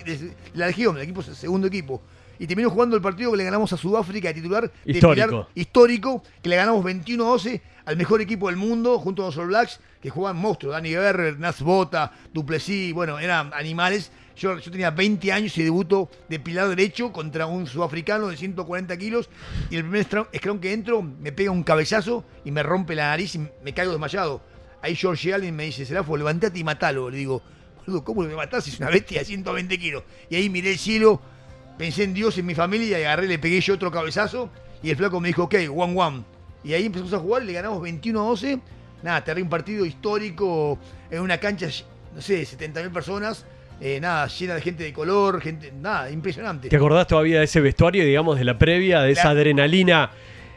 la 0.54 0.68
Legión, 0.68 0.98
el 0.98 1.04
equipo 1.04 1.22
segundo 1.22 1.68
equipo. 1.68 2.02
Y 2.40 2.48
termino 2.48 2.70
jugando 2.72 2.96
el 2.96 3.02
partido 3.02 3.32
que 3.32 3.38
le 3.38 3.44
ganamos 3.46 3.72
a 3.72 3.78
Sudáfrica 3.78 4.28
de 4.30 4.34
titular. 4.34 4.70
de 4.84 4.92
Histórico. 4.92 5.28
Pilar- 5.28 5.48
histórico, 5.56 6.24
que 6.42 6.50
le 6.50 6.56
ganamos 6.58 6.84
21-12 6.84 7.62
al 7.86 7.98
mejor 7.98 8.20
equipo 8.22 8.48
del 8.48 8.58
mundo, 8.58 9.00
junto 9.00 9.22
a 9.24 9.28
los 9.28 9.38
All 9.38 9.48
Blacks, 9.48 9.80
que 10.02 10.10
jugaban 10.10 10.38
monstruos. 10.38 10.74
Dani 10.74 10.90
Guerrer, 10.90 11.40
Naz 11.40 11.62
Bota, 11.62 12.12
Duplessis, 12.34 12.94
bueno, 12.94 13.20
eran 13.20 13.52
animales. 13.54 14.12
Yo, 14.36 14.58
yo 14.58 14.72
tenía 14.72 14.92
20 14.92 15.32
años 15.32 15.58
y 15.58 15.64
debuto 15.64 16.10
de 16.30 16.40
pilar 16.40 16.70
derecho 16.70 17.12
contra 17.12 17.46
un 17.46 17.68
sudafricano 17.68 18.28
de 18.28 18.38
140 18.38 18.98
kilos. 18.98 19.30
Y 19.70 19.76
el 19.78 19.84
primer 19.84 20.04
scrum 20.04 20.60
que 20.60 20.74
entro 20.74 21.02
me 21.02 21.32
pega 21.32 21.52
un 21.52 21.64
cabezazo 21.64 22.24
y 22.44 22.52
me 22.52 22.64
rompe 22.64 22.96
la 22.96 23.08
nariz 23.08 23.36
y 23.36 23.48
me 23.64 23.74
caigo 23.74 23.92
desmayado. 23.92 24.42
Ahí 24.82 24.96
George 24.96 25.34
Allen 25.34 25.56
me 25.56 25.66
dice, 25.66 25.86
Serafo, 25.86 26.18
levantate 26.18 26.58
y 26.58 26.64
matalo. 26.64 27.10
Le 27.10 27.18
digo, 27.18 27.42
boludo, 27.86 28.04
¿cómo 28.04 28.22
me 28.22 28.36
matás? 28.36 28.68
Es 28.68 28.80
una 28.80 28.90
bestia 28.90 29.20
de 29.20 29.26
120 29.26 29.78
kilos. 29.78 30.04
Y 30.30 30.36
ahí 30.36 30.50
miré 30.50 30.72
el 30.72 30.80
cielo, 30.80 31.22
pensé 31.78 32.04
en 32.04 32.14
Dios, 32.14 32.38
en 32.38 32.46
mi 32.46 32.56
familia 32.56 33.00
y 33.00 33.04
agarré, 33.04 33.28
le 33.28 33.38
pegué 33.38 33.62
yo 33.62 33.76
otro 33.76 33.92
cabezazo. 33.92 34.50
Y 34.82 34.90
el 34.90 34.98
flaco 34.98 35.20
me 35.20 35.28
dijo, 35.28 35.44
ok, 35.44 35.56
one 35.76 35.94
one. 35.96 36.24
Y 36.64 36.74
ahí 36.74 36.86
empezamos 36.86 37.14
a 37.14 37.20
jugar, 37.20 37.44
le 37.44 37.54
ganamos 37.54 37.82
21-12. 37.82 38.62
Nada, 39.04 39.24
terrible 39.24 39.44
un 39.44 39.50
partido 39.50 39.86
histórico 39.86 40.78
en 41.10 41.22
una 41.22 41.40
cancha, 41.40 41.68
no 42.14 42.22
sé, 42.22 42.44
70.000 42.44 42.92
personas. 42.92 43.46
Eh, 43.82 44.00
nada, 44.00 44.28
llena 44.28 44.56
de 44.56 44.62
gente 44.62 44.84
de 44.84 44.94
color, 44.94 45.42
gente, 45.42 45.74
nada, 45.82 46.10
impresionante. 46.12 46.70
¿Te 46.70 46.76
acordás 46.76 47.08
todavía 47.08 47.40
de 47.40 47.46
ese 47.46 47.60
vestuario, 47.62 48.06
digamos, 48.06 48.38
de 48.38 48.46
la 48.46 48.58
previa, 48.58 49.02
de 49.02 49.12
esa 49.12 49.26
La- 49.26 49.30
adrenalina, 49.32 50.12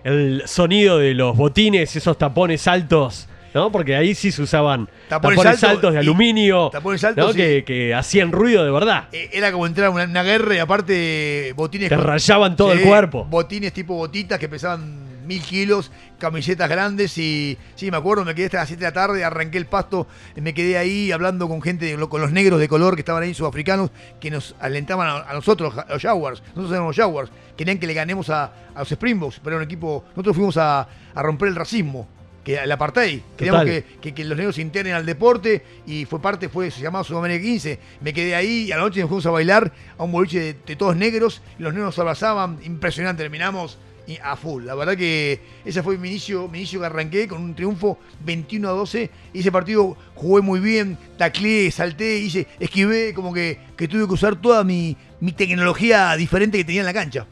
el 0.04 0.42
sonido 0.46 0.98
de 0.98 1.14
los 1.14 1.36
botines, 1.36 1.94
esos 1.96 2.18
tapones 2.18 2.66
altos? 2.68 3.28
¿No? 3.54 3.70
Porque 3.70 3.94
ahí 3.94 4.16
sí 4.16 4.32
se 4.32 4.42
usaban 4.42 4.88
Tapones 5.08 5.38
tapones, 5.38 5.62
altos 5.62 5.92
de 5.92 6.00
aluminio, 6.00 6.70
tapones 6.72 7.04
altos 7.04 7.28
¿no? 7.28 7.32
que, 7.34 7.62
que 7.64 7.94
hacían 7.94 8.32
ruido 8.32 8.64
de 8.64 8.72
verdad. 8.72 9.04
Eh, 9.12 9.30
Era 9.32 9.52
como 9.52 9.64
entrar 9.68 9.86
a 9.86 9.90
una, 9.90 10.02
una 10.06 10.24
guerra 10.24 10.56
y 10.56 10.58
aparte 10.58 11.52
botines. 11.54 11.88
Te 11.88 11.96
rayaban 11.96 12.56
todo 12.56 12.72
el 12.72 12.80
cuerpo. 12.80 13.24
Botines 13.26 13.72
tipo 13.72 13.94
botitas 13.94 14.40
que 14.40 14.48
pesaban 14.48 15.03
mil 15.24 15.42
kilos, 15.42 15.90
camisetas 16.18 16.68
grandes 16.68 17.16
y 17.18 17.58
sí, 17.74 17.90
me 17.90 17.96
acuerdo, 17.96 18.24
me 18.24 18.34
quedé 18.34 18.46
hasta 18.46 18.58
las 18.58 18.68
7 18.68 18.80
de 18.80 18.86
la 18.90 18.92
tarde, 18.92 19.24
arranqué 19.24 19.58
el 19.58 19.66
pasto, 19.66 20.06
me 20.36 20.54
quedé 20.54 20.78
ahí 20.78 21.12
hablando 21.12 21.48
con 21.48 21.60
gente, 21.62 21.96
con 22.08 22.20
los 22.20 22.32
negros 22.32 22.60
de 22.60 22.68
color 22.68 22.94
que 22.94 23.00
estaban 23.00 23.22
ahí, 23.22 23.34
sudafricanos, 23.34 23.90
que 24.20 24.30
nos 24.30 24.54
alentaban 24.60 25.08
a, 25.08 25.30
a 25.30 25.34
nosotros, 25.34 25.76
a 25.76 25.86
los 25.88 26.02
Jaguars. 26.02 26.42
Nosotros 26.48 26.72
éramos 26.72 26.96
los 26.96 27.04
Jaguars. 27.04 27.30
Querían 27.56 27.78
que 27.78 27.86
le 27.86 27.94
ganemos 27.94 28.30
a, 28.30 28.52
a 28.74 28.78
los 28.80 28.90
Springboks, 28.90 29.40
pero 29.42 29.56
era 29.56 29.62
un 29.62 29.64
equipo. 29.64 30.04
Nosotros 30.10 30.36
fuimos 30.36 30.56
a, 30.56 30.88
a 31.14 31.22
romper 31.22 31.48
el 31.48 31.56
racismo. 31.56 32.08
Que 32.44 32.56
el 32.56 32.70
apartheid, 32.70 33.22
queríamos 33.38 33.64
que, 33.64 33.84
que, 34.02 34.12
que 34.12 34.22
los 34.22 34.36
negros 34.36 34.56
se 34.56 34.60
internen 34.60 34.92
al 34.92 35.06
deporte 35.06 35.64
y 35.86 36.04
fue 36.04 36.20
parte, 36.20 36.50
fue, 36.50 36.70
se 36.70 36.82
llamaba 36.82 37.02
Sudamérica 37.02 37.42
15. 37.42 37.78
Me 38.02 38.12
quedé 38.12 38.34
ahí 38.34 38.64
y 38.64 38.72
a 38.72 38.76
la 38.76 38.82
noche 38.82 39.00
nos 39.00 39.08
fuimos 39.08 39.24
a 39.24 39.30
bailar 39.30 39.72
a 39.96 40.04
un 40.04 40.12
boliche 40.12 40.40
de, 40.40 40.52
de 40.52 40.76
todos 40.76 40.94
negros 40.94 41.40
y 41.58 41.62
los 41.62 41.72
negros 41.72 41.96
nos 41.96 41.98
abrazaban, 41.98 42.58
impresionante, 42.62 43.22
terminamos 43.22 43.78
a 44.22 44.36
full. 44.36 44.64
La 44.64 44.74
verdad 44.74 44.96
que 44.96 45.40
ese 45.64 45.82
fue 45.82 45.98
mi 45.98 46.08
inicio, 46.08 46.48
mi 46.48 46.58
inicio 46.58 46.80
que 46.80 46.86
arranqué 46.86 47.26
con 47.28 47.42
un 47.42 47.54
triunfo 47.54 47.98
21 48.24 48.68
a 48.68 48.72
12 48.72 49.10
y 49.32 49.40
ese 49.40 49.50
partido 49.50 49.96
jugué 50.14 50.42
muy 50.42 50.60
bien, 50.60 50.98
tacleé, 51.16 51.70
salté, 51.70 52.18
hice, 52.18 52.46
esquivé, 52.60 53.14
como 53.14 53.32
que, 53.32 53.58
que 53.76 53.88
tuve 53.88 54.06
que 54.06 54.12
usar 54.14 54.36
toda 54.36 54.64
mi, 54.64 54.96
mi 55.20 55.32
tecnología 55.32 56.14
diferente 56.16 56.58
que 56.58 56.64
tenía 56.64 56.82
en 56.82 56.86
la 56.86 56.94
cancha. 56.94 57.26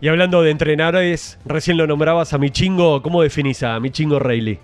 Y 0.00 0.08
hablando 0.08 0.42
de 0.42 0.50
entrenadores, 0.50 1.38
recién 1.44 1.76
lo 1.76 1.86
nombrabas 1.86 2.32
a 2.32 2.38
Michingo, 2.38 3.02
¿cómo 3.02 3.22
definís 3.22 3.62
a 3.62 3.78
Michingo 3.80 4.18
Reilly? 4.18 4.58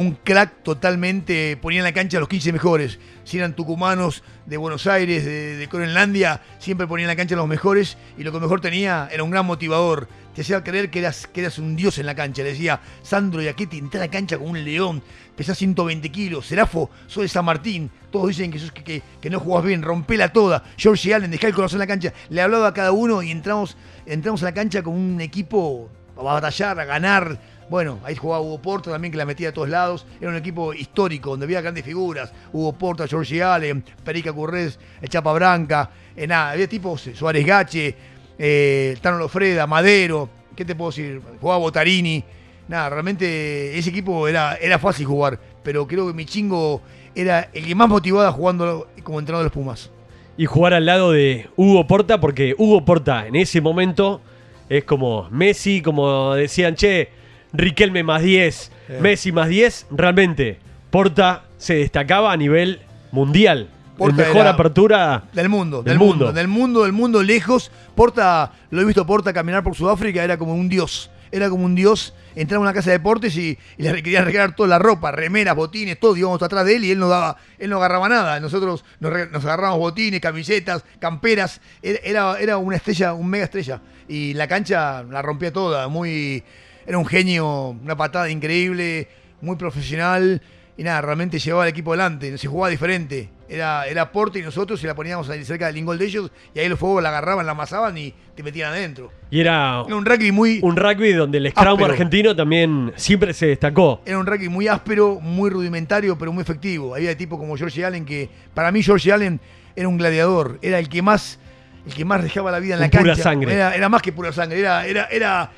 Un 0.00 0.12
crack 0.24 0.62
totalmente, 0.62 1.58
ponía 1.58 1.80
en 1.80 1.84
la 1.84 1.92
cancha 1.92 2.16
a 2.16 2.20
los 2.20 2.28
15 2.28 2.52
mejores. 2.54 2.98
Si 3.24 3.36
eran 3.36 3.54
tucumanos 3.54 4.22
de 4.46 4.56
Buenos 4.56 4.86
Aires, 4.86 5.24
de, 5.26 5.56
de 5.56 6.38
siempre 6.58 6.86
ponía 6.86 7.04
en 7.04 7.08
la 7.08 7.16
cancha 7.16 7.34
a 7.34 7.38
los 7.38 7.46
mejores 7.46 7.98
y 8.16 8.24
lo 8.24 8.32
que 8.32 8.40
mejor 8.40 8.62
tenía 8.62 9.08
era 9.12 9.22
un 9.22 9.30
gran 9.30 9.44
motivador. 9.44 10.08
Te 10.34 10.40
hacía 10.40 10.64
creer 10.64 10.90
que 10.90 11.00
eras, 11.00 11.26
que 11.26 11.40
eras 11.40 11.58
un 11.58 11.76
dios 11.76 11.98
en 11.98 12.06
la 12.06 12.14
cancha. 12.14 12.42
Le 12.42 12.50
decía, 12.50 12.80
Sandro 13.02 13.42
Yaquetti, 13.42 13.76
entra 13.76 14.00
a 14.00 14.06
la 14.06 14.10
cancha 14.10 14.38
como 14.38 14.50
un 14.50 14.64
león, 14.64 15.02
pesás 15.36 15.58
120 15.58 16.08
kilos, 16.10 16.46
Serafo, 16.46 16.88
sos 17.06 17.24
de 17.24 17.28
San 17.28 17.44
Martín, 17.44 17.90
todos 18.10 18.28
dicen 18.28 18.50
que, 18.50 18.58
sos- 18.58 18.72
que 18.72 19.30
no 19.30 19.38
jugás 19.38 19.64
bien, 19.64 19.82
rompela 19.82 20.32
toda. 20.32 20.62
George 20.78 21.12
Allen, 21.14 21.30
dejá 21.30 21.48
el 21.48 21.54
corazón 21.54 21.76
en 21.76 21.80
la 21.80 21.86
cancha. 21.88 22.12
Le 22.30 22.40
hablaba 22.40 22.68
a 22.68 22.72
cada 22.74 22.92
uno 22.92 23.22
y 23.22 23.30
entramos, 23.30 23.76
entramos 24.06 24.40
a 24.42 24.46
la 24.46 24.54
cancha 24.54 24.82
con 24.82 24.94
un 24.94 25.20
equipo 25.20 25.90
a 26.16 26.22
batallar, 26.22 26.80
a 26.80 26.84
ganar. 26.86 27.59
Bueno, 27.70 28.00
ahí 28.02 28.16
jugaba 28.16 28.42
Hugo 28.42 28.60
Porta 28.60 28.90
también, 28.90 29.12
que 29.12 29.16
la 29.16 29.24
metía 29.24 29.50
a 29.50 29.52
todos 29.52 29.68
lados. 29.68 30.04
Era 30.20 30.28
un 30.28 30.36
equipo 30.36 30.74
histórico, 30.74 31.30
donde 31.30 31.44
había 31.44 31.60
grandes 31.60 31.84
figuras. 31.84 32.32
Hugo 32.52 32.72
Porta, 32.72 33.06
George 33.06 33.40
Allen, 33.40 33.84
Perica 34.02 34.32
Currés, 34.32 34.76
Chapa 35.08 35.32
Branca. 35.32 35.88
Eh, 36.16 36.26
nada, 36.26 36.50
había 36.50 36.68
tipos, 36.68 37.06
eh, 37.06 37.14
Suárez 37.14 37.46
Gache, 37.46 37.94
eh, 38.36 38.98
Tano 39.00 39.18
Lofreda, 39.18 39.68
Madero. 39.68 40.28
¿Qué 40.56 40.64
te 40.64 40.74
puedo 40.74 40.90
decir? 40.90 41.22
Jugaba 41.40 41.60
Botarini. 41.60 42.24
Nada, 42.66 42.90
realmente 42.90 43.78
ese 43.78 43.90
equipo 43.90 44.26
era, 44.26 44.56
era 44.56 44.80
fácil 44.80 45.06
jugar. 45.06 45.38
Pero 45.62 45.86
creo 45.86 46.08
que 46.08 46.12
mi 46.12 46.24
chingo 46.24 46.82
era 47.14 47.50
el 47.52 47.64
que 47.64 47.74
más 47.76 47.88
motivaba 47.88 48.32
jugando 48.32 48.88
como 49.04 49.20
entrenador 49.20 49.44
de 49.44 49.46
los 49.46 49.52
Pumas. 49.52 49.90
Y 50.36 50.44
jugar 50.46 50.74
al 50.74 50.86
lado 50.86 51.12
de 51.12 51.48
Hugo 51.54 51.86
Porta, 51.86 52.18
porque 52.18 52.52
Hugo 52.58 52.84
Porta 52.84 53.28
en 53.28 53.36
ese 53.36 53.60
momento 53.60 54.20
es 54.68 54.82
como 54.82 55.28
Messi, 55.30 55.82
como 55.82 56.34
decían, 56.34 56.74
che, 56.74 57.19
Riquelme 57.52 58.02
más 58.02 58.22
10, 58.22 58.70
Eh. 58.88 58.98
Messi 59.00 59.32
más 59.32 59.48
10. 59.48 59.86
Realmente, 59.90 60.58
Porta 60.90 61.44
se 61.58 61.74
destacaba 61.74 62.32
a 62.32 62.36
nivel 62.36 62.80
mundial. 63.12 63.68
Porta 63.96 64.22
el 64.22 64.28
mejor 64.28 64.46
apertura 64.46 65.24
Del 65.32 65.48
mundo, 65.48 65.78
Del 65.82 65.92
del, 65.92 65.98
mundo. 65.98 66.14
mundo. 66.26 66.32
del 66.32 66.48
mundo, 66.48 66.82
del 66.84 66.92
mundo 66.92 67.22
lejos. 67.22 67.70
Porta, 67.94 68.52
lo 68.70 68.80
he 68.80 68.84
visto 68.84 69.04
Porta 69.06 69.32
caminar 69.32 69.62
por 69.62 69.74
Sudáfrica, 69.74 70.24
era 70.24 70.38
como 70.38 70.54
un 70.54 70.68
dios. 70.68 71.10
Era 71.32 71.48
como 71.50 71.64
un 71.64 71.74
dios. 71.74 72.14
Entraba 72.34 72.64
a 72.64 72.68
una 72.68 72.72
casa 72.74 72.90
de 72.90 72.98
deportes 72.98 73.36
y, 73.36 73.58
y 73.76 73.82
le 73.82 74.02
querían 74.02 74.24
regalar 74.24 74.56
toda 74.56 74.68
la 74.68 74.78
ropa, 74.78 75.12
remeras, 75.12 75.54
botines, 75.54 75.98
todo. 76.00 76.16
Íbamos 76.16 76.42
atrás 76.42 76.64
de 76.64 76.76
él 76.76 76.84
y 76.84 76.90
él 76.92 76.98
no 76.98 77.08
daba, 77.08 77.36
él 77.58 77.68
no 77.70 77.76
agarraba 77.76 78.08
nada. 78.08 78.40
Nosotros 78.40 78.84
nos, 79.00 79.30
nos 79.30 79.44
agarrábamos 79.44 79.78
botines, 79.80 80.20
camisetas, 80.20 80.82
camperas. 80.98 81.60
Era, 81.82 81.98
era, 82.02 82.40
era 82.40 82.56
una 82.56 82.76
estrella, 82.76 83.12
un 83.12 83.28
mega 83.28 83.44
estrella. 83.44 83.80
Y 84.08 84.32
la 84.34 84.48
cancha 84.48 85.02
la 85.04 85.20
rompía 85.22 85.52
toda. 85.52 85.86
Muy, 85.88 86.42
era 86.90 86.98
un 86.98 87.06
genio, 87.06 87.68
una 87.68 87.96
patada 87.96 88.28
increíble, 88.28 89.06
muy 89.40 89.54
profesional. 89.54 90.42
Y 90.76 90.82
nada, 90.82 91.00
realmente 91.02 91.38
llevaba 91.38 91.62
al 91.62 91.68
equipo 91.68 91.92
adelante, 91.92 92.36
se 92.36 92.48
jugaba 92.48 92.68
diferente. 92.68 93.28
Era, 93.48 93.86
era 93.86 94.10
Porte 94.10 94.40
y 94.40 94.42
nosotros 94.42 94.82
y 94.82 94.88
la 94.88 94.94
poníamos 94.96 95.28
ahí 95.30 95.44
cerca 95.44 95.66
del 95.68 95.76
ingol 95.76 95.98
de 95.98 96.06
ellos 96.06 96.32
y 96.52 96.58
ahí 96.58 96.68
los 96.68 96.78
fuegos 96.80 97.00
la 97.00 97.10
agarraban, 97.10 97.46
la 97.46 97.52
amasaban 97.52 97.96
y 97.96 98.12
te 98.34 98.42
metían 98.42 98.72
adentro. 98.72 99.12
y 99.30 99.38
era 99.40 99.84
Era 99.86 99.94
un 99.96 100.04
rugby 100.04 100.32
muy, 100.32 100.58
un 100.62 100.74
rugby 100.76 101.12
donde 101.12 101.38
el 101.38 101.50
scrum 101.50 101.68
Áspero. 101.68 101.92
argentino 101.92 102.34
también 102.34 102.92
siempre 102.96 103.34
se 103.34 103.46
destacó. 103.46 104.00
era 104.04 104.18
un 104.18 104.26
rugby 104.26 104.48
muy 104.48 104.66
áspero, 104.66 105.20
muy 105.20 105.48
rudimentario, 105.50 106.18
pero 106.18 106.32
muy 106.32 106.42
efectivo. 106.42 106.94
Había 106.96 107.16
tipos 107.16 107.38
como 107.38 107.56
George 107.56 107.84
Allen 107.84 108.04
que, 108.04 108.28
para 108.52 108.72
mí 108.72 108.82
George 108.82 109.12
Allen 109.12 109.40
era 109.76 109.86
un 109.86 109.96
gladiador, 109.96 110.58
era 110.60 110.80
el 110.80 110.88
que 110.88 111.02
más, 111.02 111.38
el 111.86 111.94
que 111.94 112.04
más 112.04 112.22
dejaba 112.22 112.50
la 112.50 112.58
vida 112.58 112.74
en 112.74 112.80
la 112.80 112.86
Un 112.86 112.90
pura 112.90 113.02
cancha. 113.12 113.22
sangre. 113.22 113.54
Era, 113.54 113.76
era 113.76 113.88
más 113.88 114.02
que 114.02 114.12
pura 114.12 114.32
sangre, 114.32 114.58
era, 114.60 114.86
era, 114.86 115.04
era, 115.10 115.50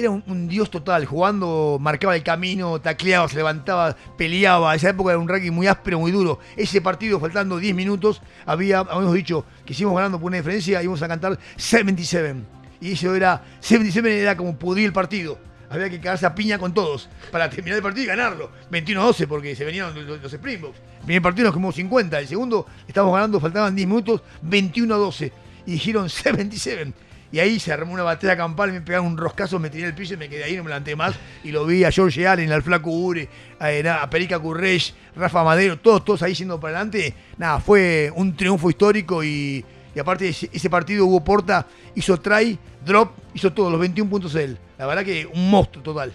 era 0.00 0.10
un, 0.10 0.48
dios 0.48 0.70
total, 0.70 1.04
jugando, 1.04 1.78
marcaba 1.80 2.16
el 2.16 2.22
camino, 2.22 2.80
tacleaba, 2.80 3.28
se 3.28 3.36
levantaba, 3.36 3.96
peleaba. 4.16 4.74
Esa 4.74 4.90
época 4.90 5.10
era 5.10 5.18
un 5.18 5.28
rugby 5.28 5.50
muy 5.50 5.66
áspero, 5.66 5.98
muy 6.00 6.10
duro. 6.10 6.38
Ese 6.56 6.80
partido, 6.80 7.20
faltando 7.20 7.58
10 7.58 7.74
minutos, 7.74 8.20
había, 8.46 8.80
habíamos 8.80 9.14
dicho 9.14 9.44
que 9.64 9.74
si 9.74 9.82
íbamos 9.82 9.98
ganando 9.98 10.18
por 10.18 10.28
una 10.28 10.38
diferencia, 10.38 10.82
íbamos 10.82 11.02
a 11.02 11.08
cantar 11.08 11.38
77. 11.56 12.34
Y 12.80 12.92
eso 12.92 13.14
era, 13.14 13.42
77 13.60 14.20
era 14.20 14.36
como 14.36 14.56
pudrir 14.56 14.86
el 14.86 14.92
partido. 14.92 15.38
Había 15.68 15.88
que 15.88 16.00
cagarse 16.00 16.26
a 16.26 16.34
piña 16.34 16.58
con 16.58 16.74
todos 16.74 17.08
para 17.30 17.48
terminar 17.48 17.76
el 17.76 17.82
partido 17.82 18.04
y 18.04 18.08
ganarlo. 18.08 18.50
21-12 18.72 19.28
porque 19.28 19.54
se 19.54 19.64
venían 19.64 19.94
los, 19.94 20.20
los 20.20 20.32
Springboks. 20.32 20.78
El 21.00 21.04
primer 21.04 21.22
partido 21.22 21.44
nos 21.46 21.54
comimos 21.54 21.76
50, 21.76 22.18
el 22.18 22.26
segundo 22.26 22.66
estábamos 22.88 23.14
ganando, 23.14 23.38
faltaban 23.38 23.76
10 23.76 23.86
minutos, 23.86 24.22
21-12. 24.44 25.32
Y 25.66 25.72
dijeron 25.72 26.08
77. 26.08 26.92
Y 27.32 27.38
ahí 27.38 27.60
se 27.60 27.72
armó 27.72 27.92
una 27.92 28.02
batalla 28.02 28.36
campal, 28.36 28.72
me 28.72 28.80
pegaron 28.80 29.06
un 29.06 29.16
roscazo, 29.16 29.58
me 29.58 29.70
tiré 29.70 29.86
el 29.86 29.94
piso 29.94 30.14
y 30.14 30.16
me 30.16 30.28
quedé 30.28 30.44
ahí, 30.44 30.56
no 30.56 30.64
me 30.64 30.70
levanté 30.70 30.96
más. 30.96 31.14
Y 31.44 31.52
lo 31.52 31.64
vi 31.64 31.84
a 31.84 31.92
George 31.92 32.26
Allen, 32.26 32.50
al 32.50 32.62
Flaco 32.62 32.90
Ure, 32.90 33.28
a, 33.58 34.02
a 34.02 34.10
Perica 34.10 34.38
Currech, 34.38 34.92
Rafa 35.14 35.44
Madero, 35.44 35.78
todos, 35.78 36.04
todos 36.04 36.22
ahí 36.22 36.34
yendo 36.34 36.58
para 36.58 36.76
adelante. 36.76 37.14
Nada, 37.38 37.60
fue 37.60 38.12
un 38.16 38.34
triunfo 38.34 38.68
histórico 38.68 39.22
y, 39.22 39.64
y 39.94 39.98
aparte 39.98 40.28
ese, 40.28 40.50
ese 40.52 40.68
partido 40.68 41.06
Hugo 41.06 41.22
Porta 41.22 41.66
hizo 41.94 42.18
try, 42.18 42.58
drop, 42.84 43.12
hizo 43.34 43.52
todos 43.52 43.70
los 43.70 43.80
21 43.80 44.10
puntos 44.10 44.34
él. 44.34 44.58
La 44.78 44.86
verdad 44.86 45.04
que 45.04 45.26
un 45.26 45.50
monstruo 45.50 45.82
total. 45.82 46.12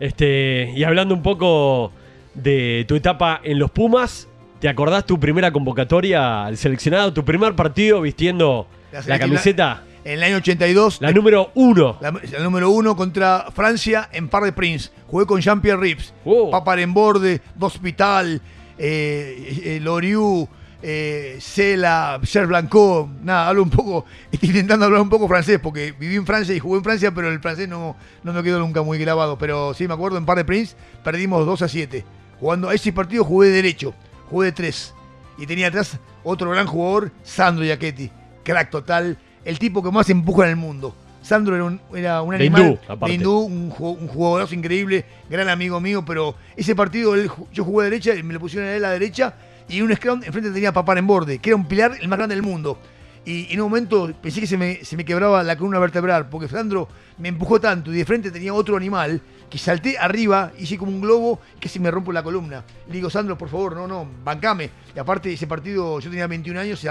Este, 0.00 0.72
y 0.74 0.82
hablando 0.82 1.14
un 1.14 1.22
poco 1.22 1.92
de 2.34 2.84
tu 2.88 2.96
etapa 2.96 3.40
en 3.44 3.58
los 3.58 3.70
Pumas, 3.70 4.28
¿te 4.58 4.68
acordás 4.68 5.06
tu 5.06 5.20
primera 5.20 5.52
convocatoria 5.52 6.44
al 6.44 6.56
seleccionado? 6.56 7.12
Tu 7.12 7.24
primer 7.24 7.54
partido 7.54 8.00
vistiendo 8.00 8.66
La 8.90 9.02
la, 9.06 9.18
camiseta, 9.18 9.84
En 10.04 10.14
el 10.14 10.22
año 10.24 10.36
82, 10.38 11.00
la 11.00 11.12
número 11.12 11.52
uno. 11.54 11.96
La, 12.00 12.10
la 12.10 12.40
número 12.40 12.70
uno 12.70 12.96
contra 12.96 13.46
Francia 13.54 14.08
en 14.12 14.28
Par 14.28 14.42
de 14.42 14.52
Prince. 14.52 14.90
Jugué 15.06 15.26
con 15.26 15.40
Jean-Pierre 15.40 15.80
Rips. 15.80 16.12
Oh. 16.24 16.50
Papa 16.50 16.74
Borde, 16.88 17.40
D'Hospital, 17.54 18.40
eh, 18.78 19.60
eh, 19.64 19.80
Loriu, 19.80 20.48
eh, 20.82 21.36
Cela, 21.40 22.20
Serge 22.24 22.48
Blanco. 22.48 23.08
Nada, 23.22 23.48
hablo 23.48 23.62
un 23.62 23.70
poco. 23.70 24.04
Estoy 24.32 24.48
intentando 24.48 24.86
hablar 24.86 25.02
un 25.02 25.08
poco 25.08 25.28
francés 25.28 25.60
porque 25.62 25.92
viví 25.92 26.16
en 26.16 26.26
Francia 26.26 26.52
y 26.52 26.58
jugué 26.58 26.78
en 26.78 26.84
Francia, 26.84 27.14
pero 27.14 27.28
el 27.28 27.38
francés 27.40 27.68
no, 27.68 27.96
no 28.24 28.32
me 28.32 28.42
quedó 28.42 28.58
nunca 28.58 28.82
muy 28.82 28.98
grabado. 28.98 29.38
Pero 29.38 29.72
sí 29.72 29.86
me 29.86 29.94
acuerdo, 29.94 30.18
en 30.18 30.26
Par 30.26 30.36
de 30.36 30.44
Prince 30.44 30.74
perdimos 31.04 31.46
2 31.46 31.62
a 31.62 31.68
7. 31.68 32.04
Jugando 32.40 32.68
a 32.70 32.74
ese 32.74 32.92
partido 32.92 33.22
jugué 33.22 33.48
de 33.48 33.54
derecho, 33.54 33.94
jugué 34.28 34.46
de 34.46 34.52
3. 34.52 34.94
Y 35.38 35.46
tenía 35.46 35.68
atrás 35.68 35.96
otro 36.24 36.50
gran 36.50 36.66
jugador, 36.66 37.12
Sandro 37.22 37.64
Giacchetti. 37.64 38.10
Crack 38.42 38.70
total. 38.70 39.16
El 39.44 39.58
tipo 39.58 39.82
que 39.82 39.90
más 39.90 40.08
empuja 40.10 40.44
en 40.44 40.50
el 40.50 40.56
mundo. 40.56 40.94
Sandro 41.22 41.54
era 41.54 41.64
un, 41.64 41.80
era 41.94 42.20
un 42.22 42.34
animal 42.34 42.62
hindú, 42.62 42.78
aparte. 42.88 43.06
de 43.06 43.12
hindú, 43.14 43.38
un, 43.40 43.72
un 43.78 44.08
jugadorazo 44.08 44.54
increíble, 44.54 45.04
gran 45.30 45.48
amigo 45.48 45.80
mío, 45.80 46.04
pero 46.04 46.34
ese 46.56 46.74
partido 46.74 47.14
él 47.14 47.30
yo 47.52 47.64
jugué 47.64 47.84
de 47.84 47.90
derecha 47.90 48.14
y 48.14 48.22
me 48.24 48.34
lo 48.34 48.40
pusieron 48.40 48.68
a 48.68 48.72
él 48.72 48.84
a 48.84 48.88
la 48.88 48.92
derecha 48.94 49.34
y 49.68 49.78
en 49.78 49.84
un 49.84 49.94
scrum 49.94 50.22
enfrente 50.24 50.50
tenía 50.50 50.70
a 50.70 50.72
Papá 50.72 50.98
en 50.98 51.06
borde, 51.06 51.38
que 51.38 51.50
era 51.50 51.56
un 51.56 51.66
pilar 51.66 51.92
el 52.00 52.08
más 52.08 52.18
grande 52.18 52.34
del 52.34 52.42
mundo. 52.42 52.78
Y 53.24 53.52
en 53.52 53.60
un 53.60 53.70
momento 53.70 54.10
pensé 54.20 54.40
que 54.40 54.46
se 54.46 54.56
me, 54.56 54.84
se 54.84 54.96
me 54.96 55.04
quebraba 55.04 55.42
la 55.42 55.56
columna 55.56 55.78
vertebral, 55.78 56.28
porque 56.28 56.48
Sandro 56.48 56.88
me 57.18 57.28
empujó 57.28 57.60
tanto 57.60 57.92
y 57.92 57.96
de 57.96 58.04
frente 58.04 58.30
tenía 58.30 58.52
otro 58.52 58.76
animal 58.76 59.20
que 59.48 59.58
salté 59.58 59.98
arriba, 59.98 60.50
hice 60.58 60.78
como 60.78 60.90
un 60.90 61.00
globo, 61.00 61.38
que 61.60 61.68
se 61.68 61.78
me 61.78 61.90
rompo 61.90 62.10
la 62.10 62.22
columna. 62.22 62.64
Le 62.88 62.94
digo, 62.94 63.10
Sandro, 63.10 63.36
por 63.36 63.48
favor, 63.48 63.76
no, 63.76 63.86
no, 63.86 64.08
bancame. 64.24 64.70
Y 64.96 64.98
aparte 64.98 65.32
ese 65.32 65.46
partido, 65.46 66.00
yo 66.00 66.10
tenía 66.10 66.26
21 66.26 66.58
años, 66.58 66.80
se, 66.80 66.90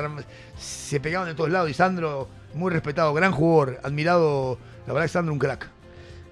se 0.57 0.99
pegaban 0.99 1.27
de 1.27 1.33
todos 1.33 1.49
lados 1.49 1.69
y 1.69 1.73
Sandro, 1.73 2.29
muy 2.53 2.71
respetado, 2.71 3.13
gran 3.13 3.31
jugador, 3.31 3.79
admirado, 3.83 4.57
la 4.85 4.93
verdad 4.93 5.05
que 5.07 5.11
Sandro 5.11 5.33
un 5.33 5.39
crack. 5.39 5.69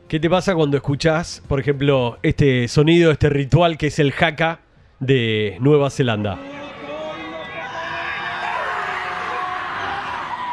¿Qué 0.08 0.20
te 0.20 0.30
pasa 0.30 0.56
cuando 0.56 0.78
escuchás, 0.78 1.42
por 1.48 1.60
ejemplo, 1.60 2.20
este 2.24 2.68
sonido, 2.68 3.12
este 3.12 3.30
ritual 3.30 3.78
que 3.78 3.88
es 3.88 4.00
el 4.00 4.14
haka 4.20 4.60
de 5.00 5.58
Nueva 5.60 5.90
Zelanda? 5.90 6.59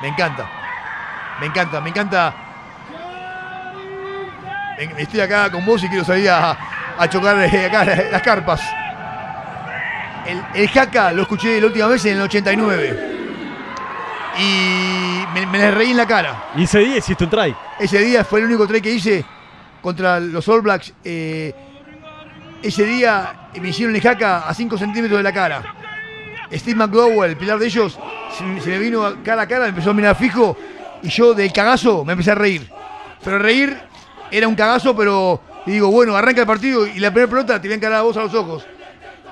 Me 0.03 0.09
encanta. 0.09 0.49
Me 1.41 1.47
encanta, 1.47 1.81
me 1.81 1.91
encanta. 1.91 2.35
Estoy 4.97 5.21
acá 5.21 5.51
con 5.51 5.65
vos 5.65 5.83
y 5.85 5.89
quiero 5.89 6.05
salir 6.05 6.29
a, 6.29 6.57
a 6.99 7.09
chocar 7.09 7.39
eh, 7.43 7.67
acá 7.67 7.85
las 7.85 8.23
carpas. 8.23 8.61
El, 10.27 10.43
el 10.55 10.69
jaca 10.69 11.13
lo 11.13 11.23
escuché 11.23 11.61
la 11.61 11.67
última 11.69 11.87
vez 11.87 12.05
en 12.05 12.17
el 12.17 12.23
89. 12.23 13.15
Y 14.39 15.25
me, 15.33 15.47
me 15.47 15.59
le 15.59 15.71
reí 15.71 15.93
en 15.93 15.97
la 15.97 16.07
cara. 16.07 16.45
Y 16.57 16.65
ese 16.65 16.81
día 16.81 16.99
hiciste 16.99 17.25
un 17.25 17.31
try. 17.31 17.57
Ese 17.79 17.99
día 18.01 18.23
fue 18.25 18.41
el 18.41 18.47
único 18.47 18.67
try 18.67 18.83
que 18.83 18.91
hice 18.91 19.25
contra 19.81 20.21
los 20.21 20.47
All 20.49 20.61
Blacks. 20.61 20.93
Eh, 21.05 21.55
ese 22.63 22.85
día 22.85 23.49
me 23.61 23.69
hicieron 23.69 23.95
el 23.95 24.03
jaca 24.03 24.47
a 24.49 24.53
5 24.53 24.77
centímetros 24.77 25.19
de 25.19 25.23
la 25.23 25.33
cara. 25.33 25.63
Steve 26.53 26.77
McDowell, 26.77 27.31
el 27.31 27.37
pilar 27.37 27.59
de 27.59 27.67
ellos, 27.67 27.99
se, 28.31 28.61
se 28.61 28.71
me 28.71 28.79
vino 28.79 29.23
cara 29.25 29.43
a 29.43 29.49
cara, 29.49 29.65
me 29.65 29.71
empezó 29.71 29.91
a 29.91 29.95
mirar 29.95 30.17
fijo 30.17 30.57
y 31.03 31.09
yo 31.09 31.35
del 31.35 31.53
cagazo 31.53 32.05
me 32.05 32.13
empecé 32.13 32.31
a 32.33 32.35
reír. 32.35 32.69
Pero 33.25 33.39
reír 33.39 33.77
era 34.31 34.49
un 34.49 34.55
cagazo, 34.55 34.95
pero 34.97 35.41
digo, 35.67 35.91
bueno, 35.91 36.17
arranca 36.17 36.41
el 36.41 36.47
partido 36.47 36.87
y 36.87 36.99
la 36.99 37.11
primera 37.11 37.31
pelota 37.31 37.61
te 37.61 37.69
voy 37.69 37.85
a 37.85 37.99
a 37.99 38.03
vos 38.03 38.17
a 38.17 38.23
los 38.23 38.35
ojos. 38.35 38.67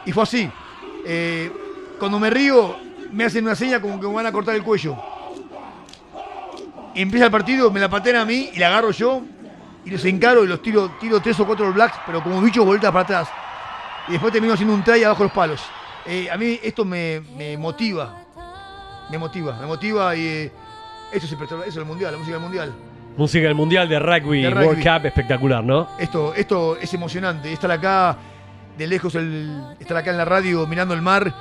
Y 0.04 0.12
fue 0.12 0.22
así. 0.22 0.50
Eh, 1.06 1.50
cuando 1.98 2.18
me 2.18 2.30
río, 2.30 2.76
me 3.12 3.24
hacen 3.24 3.44
una 3.44 3.54
seña 3.54 3.80
como 3.80 4.00
que 4.00 4.06
me 4.06 4.14
van 4.14 4.26
a 4.26 4.32
cortar 4.32 4.54
el 4.54 4.62
cuello. 4.62 4.96
Empieza 6.94 7.26
el 7.26 7.30
partido, 7.30 7.70
me 7.70 7.80
la 7.80 7.88
patean 7.88 8.16
a 8.16 8.24
mí 8.24 8.50
y 8.52 8.58
la 8.58 8.68
agarro 8.68 8.90
yo 8.90 9.22
y 9.84 9.90
los 9.90 10.04
encaro 10.04 10.44
y 10.44 10.46
los 10.46 10.62
tiro, 10.62 10.90
tiro 11.00 11.20
tres 11.20 11.38
o 11.40 11.46
cuatro 11.46 11.72
blacks, 11.72 11.98
pero 12.06 12.22
como 12.22 12.40
bichos 12.40 12.64
vueltas 12.64 12.90
para 12.90 13.04
atrás. 13.04 13.28
y 14.08 14.12
después 14.12 14.32
terminó 14.32 14.54
haciendo 14.54 14.74
un 14.74 14.82
try 14.82 15.02
abajo 15.04 15.24
los 15.24 15.32
palos. 15.32 15.60
Eh, 16.06 16.28
a 16.30 16.36
mí 16.36 16.58
esto 16.62 16.84
me, 16.84 17.20
me 17.36 17.56
motiva, 17.56 18.14
me 19.10 19.18
motiva, 19.18 19.58
me 19.58 19.66
motiva 19.66 20.14
y 20.14 20.26
eh, 20.26 20.52
esto 21.12 21.26
es, 21.26 21.32
eso 21.32 21.64
es 21.64 21.76
el 21.76 21.84
mundial, 21.84 22.12
la 22.12 22.18
música 22.18 22.34
del 22.36 22.42
mundial. 22.42 22.74
Música 23.16 23.46
del 23.46 23.54
Mundial 23.54 23.88
de 23.88 23.98
Rugby, 24.00 24.42
De 24.42 24.48
World. 24.48 24.82
Cup, 24.82 25.06
espectacular, 25.06 25.62
¿no? 25.62 25.88
Esto, 26.00 26.34
esto 26.34 26.76
es 26.76 26.92
emocionante. 26.94 27.52
Estar 27.52 27.70
acá 27.70 28.16
de 28.76 28.86
lejos, 28.88 29.14
el, 29.14 29.62
estar 29.78 29.96
acá 29.96 30.10
en 30.10 30.16
la 30.16 30.24
radio 30.24 30.66
mirando 30.66 30.94
el 30.94 31.02
mar. 31.02 31.32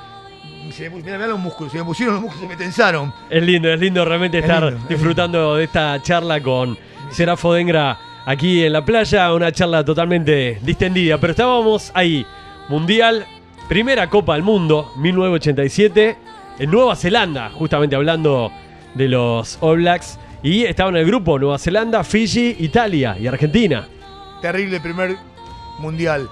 Se 0.72 0.90
me, 0.90 0.98
mirá, 0.98 1.18
mirá 1.18 1.28
los 1.28 1.40
músculos, 1.40 1.72
se 1.72 1.80
me 1.80 1.84
pusieron 1.84 2.16
los 2.16 2.24
músculos, 2.24 2.48
se 2.48 2.56
me 2.56 2.64
tensaron. 2.64 3.12
Es 3.28 3.42
lindo, 3.42 3.70
es 3.70 3.80
lindo 3.80 4.06
realmente 4.06 4.38
Es 4.38 4.44
estar 4.44 4.64
lindo, 4.64 4.80
es 4.84 4.90
disfrutando 4.90 5.56
de 5.56 5.64
esta 5.64 6.00
charla 6.04 6.42
con 6.42 6.78
Serafo 7.10 7.54
Dengra 7.54 7.98
aquí 8.26 8.64
en 8.64 8.74
la 8.74 8.86
playa, 8.86 9.34
una 9.34 9.52
charla 9.52 9.84
totalmente 9.84 10.60
distendida. 10.62 11.18
Pero 11.18 11.32
estábamos 11.32 11.92
ahí, 11.96 12.24
Mundial, 12.70 13.26
primera 13.74 14.08
Copa 14.08 14.36
del 14.36 14.44
Mundo, 14.44 14.92
1987, 14.98 16.16
en 16.60 16.70
Nueva 16.70 16.96
Zelanda, 16.96 17.50
justamente 17.50 17.96
hablando 17.96 18.52
de 18.94 19.08
los 19.08 19.58
All 19.62 19.78
Blacks. 19.78 20.20
Y 20.44 20.66
estaba 20.66 20.92
en 20.92 20.98
el 20.98 21.08
grupo 21.08 21.40
Nueva 21.40 21.58
Zelanda, 21.58 22.04
Fiji, 22.04 22.56
Italia 22.60 23.18
y 23.20 23.26
Argentina. 23.26 23.88
Terrible 24.44 24.80
primer 24.80 25.18
mundial. 25.80 26.30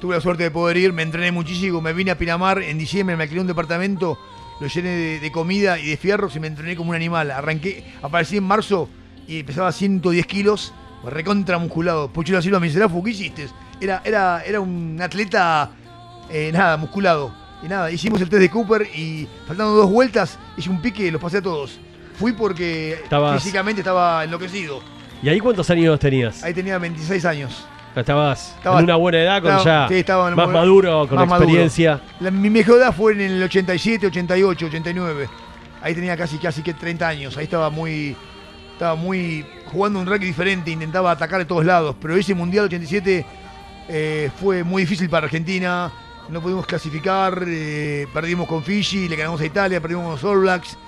Tuve 0.00 0.14
la 0.14 0.22
suerte 0.22 0.44
de 0.44 0.50
poder 0.50 0.78
ir, 0.78 0.94
me 0.94 1.02
entrené 1.02 1.30
muchísimo, 1.30 1.82
me 1.82 1.92
vine 1.92 2.10
a 2.10 2.16
Pinamar 2.16 2.62
en 2.62 2.78
diciembre, 2.78 3.18
me 3.18 3.24
alquilé 3.24 3.42
un 3.42 3.48
departamento, 3.48 4.18
lo 4.58 4.66
llené 4.66 5.20
de, 5.20 5.30
comida 5.30 5.78
y 5.78 5.88
de 5.88 5.98
fierros 5.98 6.36
y 6.36 6.40
me 6.40 6.46
entrené 6.46 6.74
como 6.74 6.88
un 6.88 6.96
animal. 6.96 7.32
Arranqué, 7.32 7.84
aparecí 8.00 8.38
en 8.38 8.44
marzo 8.44 8.88
y 9.28 9.42
pesaba 9.42 9.72
110 9.72 10.24
kilos, 10.24 10.72
recontra 11.04 11.58
musculado. 11.58 12.08
Puchero 12.10 12.40
Silva 12.40 12.60
me 12.60 12.68
dice, 12.68 12.78
"Rafu, 12.78 13.04
¿qué? 13.04 13.30
Era, 13.78 14.00
era, 14.06 14.42
era 14.46 14.58
un 14.58 14.98
atleta, 15.02 15.70
eh, 16.32 16.50
nada, 16.52 16.76
musculado. 16.76 17.32
Y 17.62 17.68
nada, 17.68 17.90
hicimos 17.92 18.20
el 18.20 18.28
test 18.28 18.40
de 18.40 18.50
Cooper 18.50 18.82
y 18.94 19.28
faltando 19.46 19.74
dos 19.74 19.90
vueltas, 19.90 20.38
hice 20.56 20.68
un 20.68 20.80
pique 20.82 21.04
y 21.06 21.10
los 21.12 21.20
pasé 21.20 21.36
a 21.38 21.42
todos. 21.42 21.78
Fui 22.18 22.32
porque 22.32 22.94
Estabas- 23.04 23.40
físicamente 23.40 23.80
estaba 23.82 24.24
enloquecido. 24.24 24.80
¿Y 25.22 25.28
ahí 25.28 25.38
cuántos 25.38 25.70
años 25.70 25.98
tenías? 26.00 26.42
Ahí 26.42 26.52
tenía 26.52 26.78
26 26.78 27.24
años. 27.24 27.64
Estabas 27.94 28.54
Estaba- 28.56 28.78
en 28.78 28.84
una 28.84 28.96
buena 28.96 29.18
edad, 29.22 29.42
con 29.42 29.52
estaba- 29.56 29.82
ya 29.84 29.88
sí, 29.88 29.94
estaba 30.00 30.28
en 30.30 30.34
más 30.34 30.48
maduro, 30.48 31.06
con 31.06 31.16
más 31.18 31.28
maduro. 31.28 31.44
experiencia. 31.50 32.00
La- 32.20 32.30
mi 32.30 32.50
mejor 32.50 32.78
edad 32.78 32.92
fue 32.94 33.12
en 33.12 33.20
el 33.20 33.42
87, 33.42 34.06
88, 34.06 34.66
89. 34.66 35.28
Ahí 35.82 35.94
tenía 35.94 36.16
casi, 36.16 36.38
casi 36.38 36.62
que 36.62 36.72
30 36.74 37.06
años. 37.06 37.36
Ahí 37.36 37.44
estaba 37.44 37.68
muy, 37.70 38.16
estaba 38.72 38.94
muy 38.96 39.44
jugando 39.66 40.00
un 40.00 40.06
rugby 40.06 40.24
diferente, 40.26 40.70
intentaba 40.70 41.10
atacar 41.10 41.38
de 41.40 41.44
todos 41.44 41.64
lados. 41.64 41.94
Pero 42.00 42.16
ese 42.16 42.34
Mundial 42.34 42.64
87 42.64 43.24
eh, 43.88 44.30
fue 44.40 44.64
muy 44.64 44.82
difícil 44.82 45.08
para 45.10 45.26
Argentina. 45.26 45.92
No 46.28 46.40
pudimos 46.40 46.66
clasificar, 46.66 47.44
eh, 47.46 48.06
perdimos 48.12 48.48
con 48.48 48.62
Fiji, 48.62 49.08
le 49.08 49.16
ganamos 49.16 49.40
a 49.40 49.46
Italia, 49.46 49.80
perdimos 49.80 50.04
con 50.04 50.12
los 50.12 50.24
All 50.24 50.40
Blacks. 50.40 50.78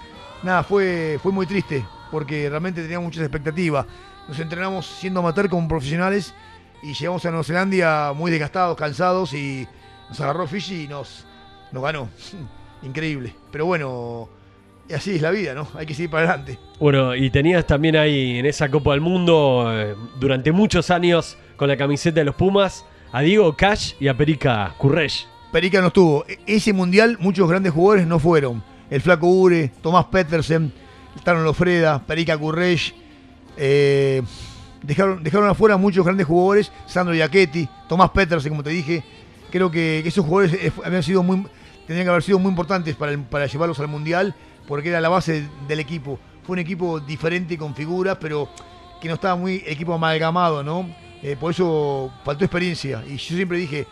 Nada, 0.43 0.63
fue, 0.63 1.19
fue 1.23 1.33
muy 1.33 1.47
triste 1.47 1.85
porque 2.11 2.49
realmente 2.49 2.81
teníamos 2.83 3.07
muchas 3.07 3.23
expectativas. 3.23 3.87
Nos 4.29 4.39
entrenamos 4.39 4.87
siendo 4.87 5.21
amateur 5.21 5.49
como 5.49 5.67
profesionales 5.67 6.35
y 6.83 6.95
llegamos 6.95 7.25
a 7.27 7.31
Nueva 7.31 7.45
Zelanda 7.45 8.13
muy 8.13 8.31
desgastados, 8.31 8.77
cansados 8.77 9.35
y 9.35 9.67
nos 10.09 10.21
agarró 10.21 10.47
Fiji 10.47 10.85
y 10.85 10.89
nos, 10.89 11.27
nos 11.73 11.83
ganó. 11.83 12.09
Increíble. 12.83 13.35
Pero 13.51 13.67
bueno, 13.67 14.29
así 14.95 15.17
es 15.17 15.23
la 15.23 15.31
vida, 15.31 15.55
¿no? 15.55 15.67
Hay 15.75 15.87
que 15.87 15.95
seguir 15.95 16.11
para 16.11 16.29
adelante. 16.29 16.59
Bueno, 16.79 17.15
y 17.17 17.31
tenías 17.31 17.67
también 17.67 17.97
ahí 17.97 18.39
en 18.39 18.47
esa 18.47 18.71
Copa 18.71 18.93
del 18.93 19.01
Mundo, 19.01 19.67
eh, 19.73 19.97
durante 20.21 20.53
muchos 20.53 20.91
años, 20.91 21.37
con 21.57 21.69
la 21.69 21.77
camiseta 21.77 22.21
de 22.21 22.25
los 22.25 22.35
Pumas, 22.35 22.85
a 23.15 23.21
Diego 23.21 23.57
Cash 23.57 23.93
y 24.01 24.09
a 24.09 24.17
Perica 24.17 24.75
Curresh. 24.77 25.29
Perica 25.53 25.81
no 25.81 25.87
estuvo. 25.87 26.25
E- 26.27 26.41
Ese 26.47 26.73
mundial 26.73 27.17
muchos 27.21 27.49
grandes 27.49 27.73
jugadores 27.73 28.09
no 28.09 28.19
fueron. 28.19 28.61
El 28.91 29.01
Flaco 29.01 29.29
Ure, 29.29 29.69
Tomás 29.81 30.07
Petersen, 30.07 30.73
Taron 31.23 31.45
Lofreda, 31.45 32.05
Perica 32.05 32.37
Curresh. 32.37 32.93
dejaron, 34.83 35.23
dejaron 35.23 35.49
afuera 35.49 35.77
muchos 35.77 36.05
grandes 36.05 36.27
jugadores. 36.27 36.73
Sandro 36.87 37.15
Iachetti, 37.15 37.69
Tomás 37.89 38.11
Petersen, 38.11 38.51
como 38.51 38.65
te 38.65 38.71
dije. 38.71 39.05
Creo 39.53 39.71
que, 39.71 40.01
esos 40.05 40.27
jugadores 40.27 40.53
eh, 40.55 40.73
habían 40.85 41.05
sido 41.05 41.23
muy, 41.23 41.47
tendrían 41.87 42.07
que 42.07 42.11
haber 42.11 42.25
sido 42.25 42.41
muy 42.41 42.51
importantes 42.51 42.97
para, 42.97 43.17
para 43.31 43.47
llevarlos 43.47 43.79
al 43.79 43.87
mundial, 43.87 44.35
porque 44.67 44.89
era 44.89 45.01
la 45.01 45.09
base 45.09 45.47
del 45.69 45.79
equipo. 45.79 46.19
Fue 46.43 46.55
un 46.55 46.59
equipo 46.59 46.99
diferente 46.99 47.57
con 47.57 47.77
figuras, 47.77 48.19
pero 48.21 48.49
que 49.01 49.07
no 49.07 49.15
estaba 49.15 49.37
muy 49.37 49.63
equipo 49.67 49.95
amalgamado, 49.95 50.65
¿no? 50.65 51.04
Eh, 51.25 51.37
por 51.41 51.53
eso 51.53 52.13
faltó 52.23 52.45
experiencia. 52.45 53.03
Y 53.07 53.17
yo 53.17 53.35
siempre 53.35 53.57
dije, 53.57 53.87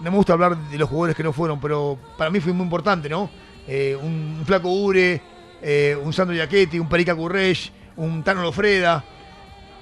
no 0.00 0.10
me 0.10 0.16
gusta 0.16 0.32
hablar 0.32 0.56
de 0.56 0.78
los 0.78 0.88
jugadores 0.88 1.14
que 1.14 1.22
no 1.22 1.34
fueron, 1.34 1.60
pero 1.60 1.98
para 2.16 2.30
mí 2.30 2.40
fue 2.40 2.54
muy 2.54 2.64
importante, 2.64 3.10
¿no? 3.10 3.28
Eh, 3.66 3.94
un, 4.00 4.36
un 4.38 4.46
Flaco 4.46 4.70
Ure, 4.72 5.20
eh, 5.60 5.94
un 6.02 6.14
Sandro 6.14 6.34
Iachetti, 6.34 6.78
un 6.78 6.88
Perica 6.88 7.14
Curresh, 7.14 7.70
un 7.96 8.22
Tano 8.22 8.40
Lofreda, 8.40 9.04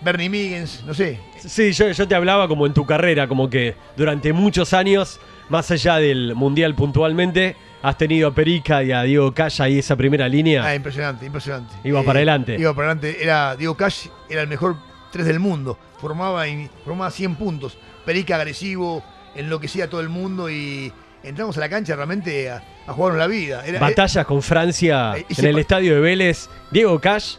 Bernie 0.01 0.29
Miggins, 0.29 0.83
no 0.85 0.93
sé. 0.95 1.21
Sí, 1.39 1.73
yo, 1.73 1.93
yo 1.93 2.09
te 2.09 2.17
hablaba 2.17 2.49
como 2.49 2.67
en 2.67 2.75
tu 2.75 2.85
carrera, 2.85 3.29
como 3.29 3.49
que 3.49 3.77
durante 3.97 4.33
muchos 4.33 4.73
años, 4.73 5.21
más 5.49 5.71
allá 5.71 5.99
del 5.99 6.35
Mundial 6.35 6.75
puntualmente, 6.75 7.55
has 7.83 7.97
tenido 7.97 8.29
a 8.29 8.35
Perica 8.35 8.83
y 8.83 8.91
a 8.91 9.03
Diego 9.03 9.33
Cash 9.33 9.63
ahí 9.63 9.79
esa 9.79 9.95
primera 9.95 10.29
línea. 10.29 10.65
Ah, 10.65 10.75
impresionante, 10.75 11.25
impresionante. 11.25 11.73
Eh, 11.85 11.91
Iba 11.91 12.03
para 12.03 12.19
adelante. 12.19 12.57
Iba 12.59 12.75
para 12.75 12.91
adelante. 12.91 13.23
Era, 13.23 13.55
Diego 13.55 13.77
Cash 13.77 14.09
era 14.29 14.43
el 14.43 14.49
mejor 14.49 14.77
3 15.13 15.27
del 15.27 15.41
mundo. 15.41 15.79
Formaba, 16.01 16.45
formaba 16.85 17.11
100 17.11 17.35
puntos. 17.37 17.77
Perica 18.05 18.37
agresivo, 18.37 19.03
enloquecía 19.35 19.85
a 19.85 19.89
todo 19.91 20.01
el 20.01 20.09
mundo 20.09 20.49
y 20.51 20.93
entramos 21.23 21.57
a 21.57 21.61
la 21.61 21.69
cancha 21.69 21.97
realmente 21.97 22.51
a, 22.51 22.63
a 22.87 22.93
jugarnos 22.93 23.19
la 23.19 23.27
vida. 23.27 23.65
Era, 23.67 23.81
Batallas 23.81 24.25
con 24.27 24.43
Francia 24.43 25.17
Eh, 25.17 25.27
en 25.37 25.45
el 25.47 25.59
estadio 25.59 25.95
de 25.95 26.01
Vélez. 26.01 26.49
Diego 26.71 27.01
Cash, 27.01 27.37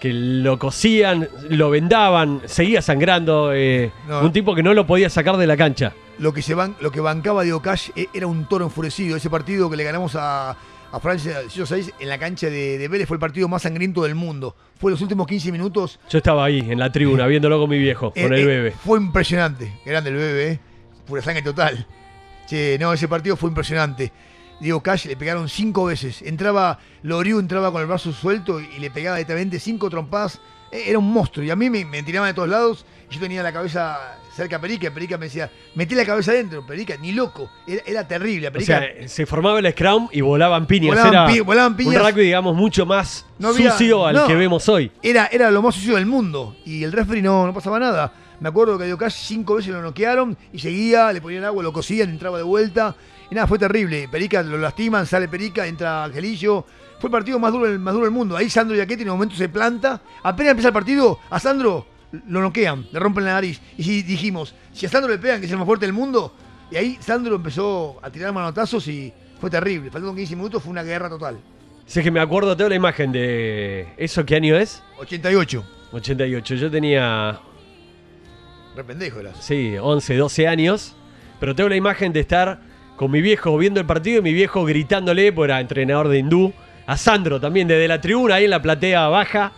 que 0.00 0.12
lo 0.12 0.58
cosían, 0.58 1.28
lo 1.48 1.70
vendaban, 1.70 2.42
seguía 2.46 2.82
sangrando. 2.82 3.52
eh, 3.54 3.90
No. 4.06 4.20
un 4.20 4.32
tipo 4.32 4.54
que 4.54 4.62
no 4.62 4.74
lo 4.74 4.86
podía 4.86 5.08
sacar 5.08 5.36
de 5.36 5.46
la 5.46 5.56
cancha. 5.56 5.92
lo 6.18 6.32
que 6.32 6.40
se 6.42 6.54
ban- 6.56 6.74
lo 6.80 6.90
que 6.90 7.00
bancaba 7.00 7.42
Diego 7.42 7.60
Cash 7.60 7.90
era 8.14 8.26
un 8.26 8.46
toro 8.48 8.64
enfurecido. 8.64 9.16
Ese 9.18 9.28
partido 9.30 9.68
que 9.70 9.76
le 9.76 9.84
ganamos 9.84 10.14
a, 10.16 10.56
a 10.92 11.00
Francia 11.00 11.38
6 11.48 11.92
en 11.98 12.08
la 12.08 12.18
cancha 12.18 12.48
de, 12.48 12.78
de 12.78 12.88
Vélez 12.88 13.06
fue 13.08 13.16
el 13.16 13.20
partido 13.20 13.48
más 13.48 13.62
sangriento 13.62 14.02
del 14.02 14.14
mundo. 14.14 14.56
Fue 14.78 14.90
los 14.90 15.00
últimos 15.00 15.26
15 15.26 15.52
minutos. 15.52 15.98
Yo 16.08 16.18
estaba 16.18 16.44
ahí 16.44 16.60
en 16.60 16.78
la 16.78 16.90
tribuna 16.92 17.26
viéndolo 17.26 17.58
con 17.58 17.70
mi 17.70 17.78
viejo, 17.78 18.10
con 18.12 18.22
Eh, 18.22 18.26
el 18.26 18.34
eh, 18.34 18.44
bebé. 18.46 18.70
Fue 18.72 18.98
impresionante. 18.98 19.72
Grande 19.84 20.10
el 20.10 20.16
bebé, 20.16 20.52
eh. 20.52 20.60
Pura 21.06 21.22
sangre 21.22 21.42
total. 21.42 21.86
Che, 22.48 22.76
no, 22.78 22.92
ese 22.92 23.08
partido 23.08 23.36
fue 23.36 23.48
impresionante. 23.48 24.12
Diego 24.60 24.82
Cash 24.82 25.06
le 25.06 25.16
pegaron 25.16 25.48
cinco 25.48 25.84
veces. 25.84 26.22
Entraba, 26.22 26.78
Loriu 27.02 27.38
entraba 27.38 27.70
con 27.72 27.80
el 27.82 27.86
brazo 27.86 28.12
suelto 28.12 28.60
y 28.60 28.78
le 28.78 28.90
pegaba 28.90 29.16
directamente 29.16 29.58
cinco 29.60 29.90
trompadas. 29.90 30.40
Eh, 30.72 30.84
Era 30.86 30.98
un 30.98 31.12
monstruo. 31.12 31.44
Y 31.44 31.50
a 31.50 31.56
mí 31.56 31.70
me, 31.70 31.84
me 31.84 32.02
tiraban 32.02 32.30
de 32.30 32.34
todos 32.34 32.48
lados. 32.48 32.86
Yo 33.10 33.20
tenía 33.20 33.42
la 33.42 33.52
cabeza 33.52 34.18
cerca 34.34 34.56
a 34.56 34.60
Perica. 34.60 34.90
Perica 34.92 35.16
me 35.16 35.26
decía, 35.26 35.50
metí 35.76 35.94
la 35.94 36.04
cabeza 36.04 36.32
adentro. 36.32 36.66
Perica, 36.66 36.96
ni 36.96 37.12
loco. 37.12 37.48
Era, 37.66 37.82
era 37.86 38.08
terrible. 38.08 38.48
O 38.48 38.52
Perica, 38.52 38.80
sea, 38.80 39.08
se 39.08 39.26
formaba 39.26 39.58
el 39.60 39.70
scrum 39.70 40.08
y 40.10 40.22
volaban 40.22 40.66
piñas. 40.66 40.88
Volaban 40.96 41.12
Era 41.14 41.26
pi- 41.26 41.40
volaban 41.40 41.76
piñas. 41.76 42.02
un 42.02 42.08
rugby, 42.08 42.22
digamos, 42.24 42.56
mucho 42.56 42.84
más 42.84 43.24
No 43.38 43.48
había- 43.48 43.70
sucio 43.72 44.06
al 44.06 44.16
no. 44.16 44.26
que 44.26 44.34
vemos 44.34 44.68
hoy. 44.68 44.90
era, 45.02 45.26
era 45.26 45.50
lo 45.52 45.62
más 45.62 45.74
sucio 45.76 45.94
del 45.94 46.06
mundo. 46.06 46.56
Y 46.64 46.82
el 46.82 46.90
referee 46.92 47.22
no, 47.22 47.46
no 47.46 47.54
pasaba 47.54 47.78
nada. 47.78 48.12
Me 48.40 48.48
acuerdo 48.50 48.76
que 48.76 48.82
a 48.82 48.86
Diego 48.86 48.98
Cash 48.98 49.14
cinco 49.14 49.54
veces 49.54 49.72
lo 49.72 49.80
noquearon 49.80 50.36
y 50.52 50.58
seguía, 50.58 51.10
le 51.12 51.20
ponían 51.22 51.44
agua, 51.44 51.62
lo 51.62 51.72
cosían, 51.72 52.10
entraba 52.10 52.36
de 52.38 52.44
vuelta. 52.44 52.94
Y 53.30 53.34
nada, 53.34 53.46
fue 53.46 53.58
terrible. 53.58 54.08
Perica 54.08 54.42
lo 54.42 54.56
lastiman, 54.58 55.06
sale 55.06 55.28
Perica, 55.28 55.66
entra 55.66 56.04
Angelillo. 56.04 56.64
Fue 57.00 57.08
el 57.08 57.12
partido 57.12 57.38
más 57.38 57.52
duro, 57.52 57.66
del- 57.66 57.78
más 57.78 57.92
duro 57.94 58.04
del 58.06 58.14
mundo. 58.14 58.36
Ahí 58.36 58.48
Sandro 58.48 58.76
Iachetti 58.76 59.02
en 59.02 59.10
un 59.10 59.16
momento 59.16 59.34
se 59.36 59.48
planta. 59.48 60.00
Apenas 60.22 60.52
empieza 60.52 60.68
el 60.68 60.74
partido, 60.74 61.18
a 61.28 61.38
Sandro 61.40 61.86
lo 62.28 62.40
noquean, 62.40 62.86
le 62.92 62.98
rompen 63.00 63.24
la 63.24 63.32
nariz. 63.34 63.60
Y 63.76 63.82
si 63.82 64.02
dijimos, 64.02 64.54
si 64.72 64.86
a 64.86 64.88
Sandro 64.88 65.10
le 65.10 65.18
pegan, 65.18 65.40
que 65.40 65.46
es 65.46 65.52
el 65.52 65.58
más 65.58 65.66
fuerte 65.66 65.84
del 65.86 65.92
mundo. 65.92 66.32
Y 66.70 66.76
ahí 66.76 66.96
Sandro 67.00 67.36
empezó 67.36 67.98
a 68.02 68.10
tirar 68.10 68.32
manotazos 68.32 68.86
y 68.88 69.12
fue 69.40 69.50
terrible. 69.50 69.90
Faltando 69.90 70.14
15 70.16 70.36
minutos, 70.36 70.62
fue 70.62 70.70
una 70.70 70.82
guerra 70.82 71.08
total. 71.08 71.36
Si 71.84 71.98
es 72.00 72.04
que 72.04 72.10
me 72.10 72.20
acuerdo, 72.20 72.56
tengo 72.56 72.70
la 72.70 72.74
imagen 72.76 73.12
de. 73.12 73.88
¿Eso 73.96 74.24
qué 74.24 74.36
año 74.36 74.56
es? 74.56 74.82
88. 74.98 75.64
88. 75.92 76.54
Yo 76.54 76.70
tenía, 76.70 77.38
Re 78.74 78.84
pendejo 78.84 79.20
eras. 79.20 79.36
sí, 79.40 79.76
11, 79.80 80.16
12 80.16 80.48
años. 80.48 80.94
Pero 81.38 81.54
tengo 81.54 81.68
la 81.68 81.76
imagen 81.76 82.12
de 82.12 82.20
estar 82.20 82.60
con 82.96 83.10
mi 83.10 83.20
viejo 83.20 83.56
viendo 83.58 83.78
el 83.80 83.86
partido 83.86 84.18
y 84.18 84.22
mi 84.22 84.32
viejo 84.32 84.64
gritándole, 84.64 85.32
porque 85.32 85.52
era 85.52 85.60
entrenador 85.60 86.08
de 86.08 86.18
hindú, 86.18 86.52
a 86.86 86.96
Sandro 86.96 87.40
también 87.40 87.68
desde 87.68 87.86
la 87.88 88.00
tribuna, 88.00 88.36
ahí 88.36 88.44
en 88.44 88.50
la 88.50 88.62
platea 88.62 89.08
baja, 89.08 89.52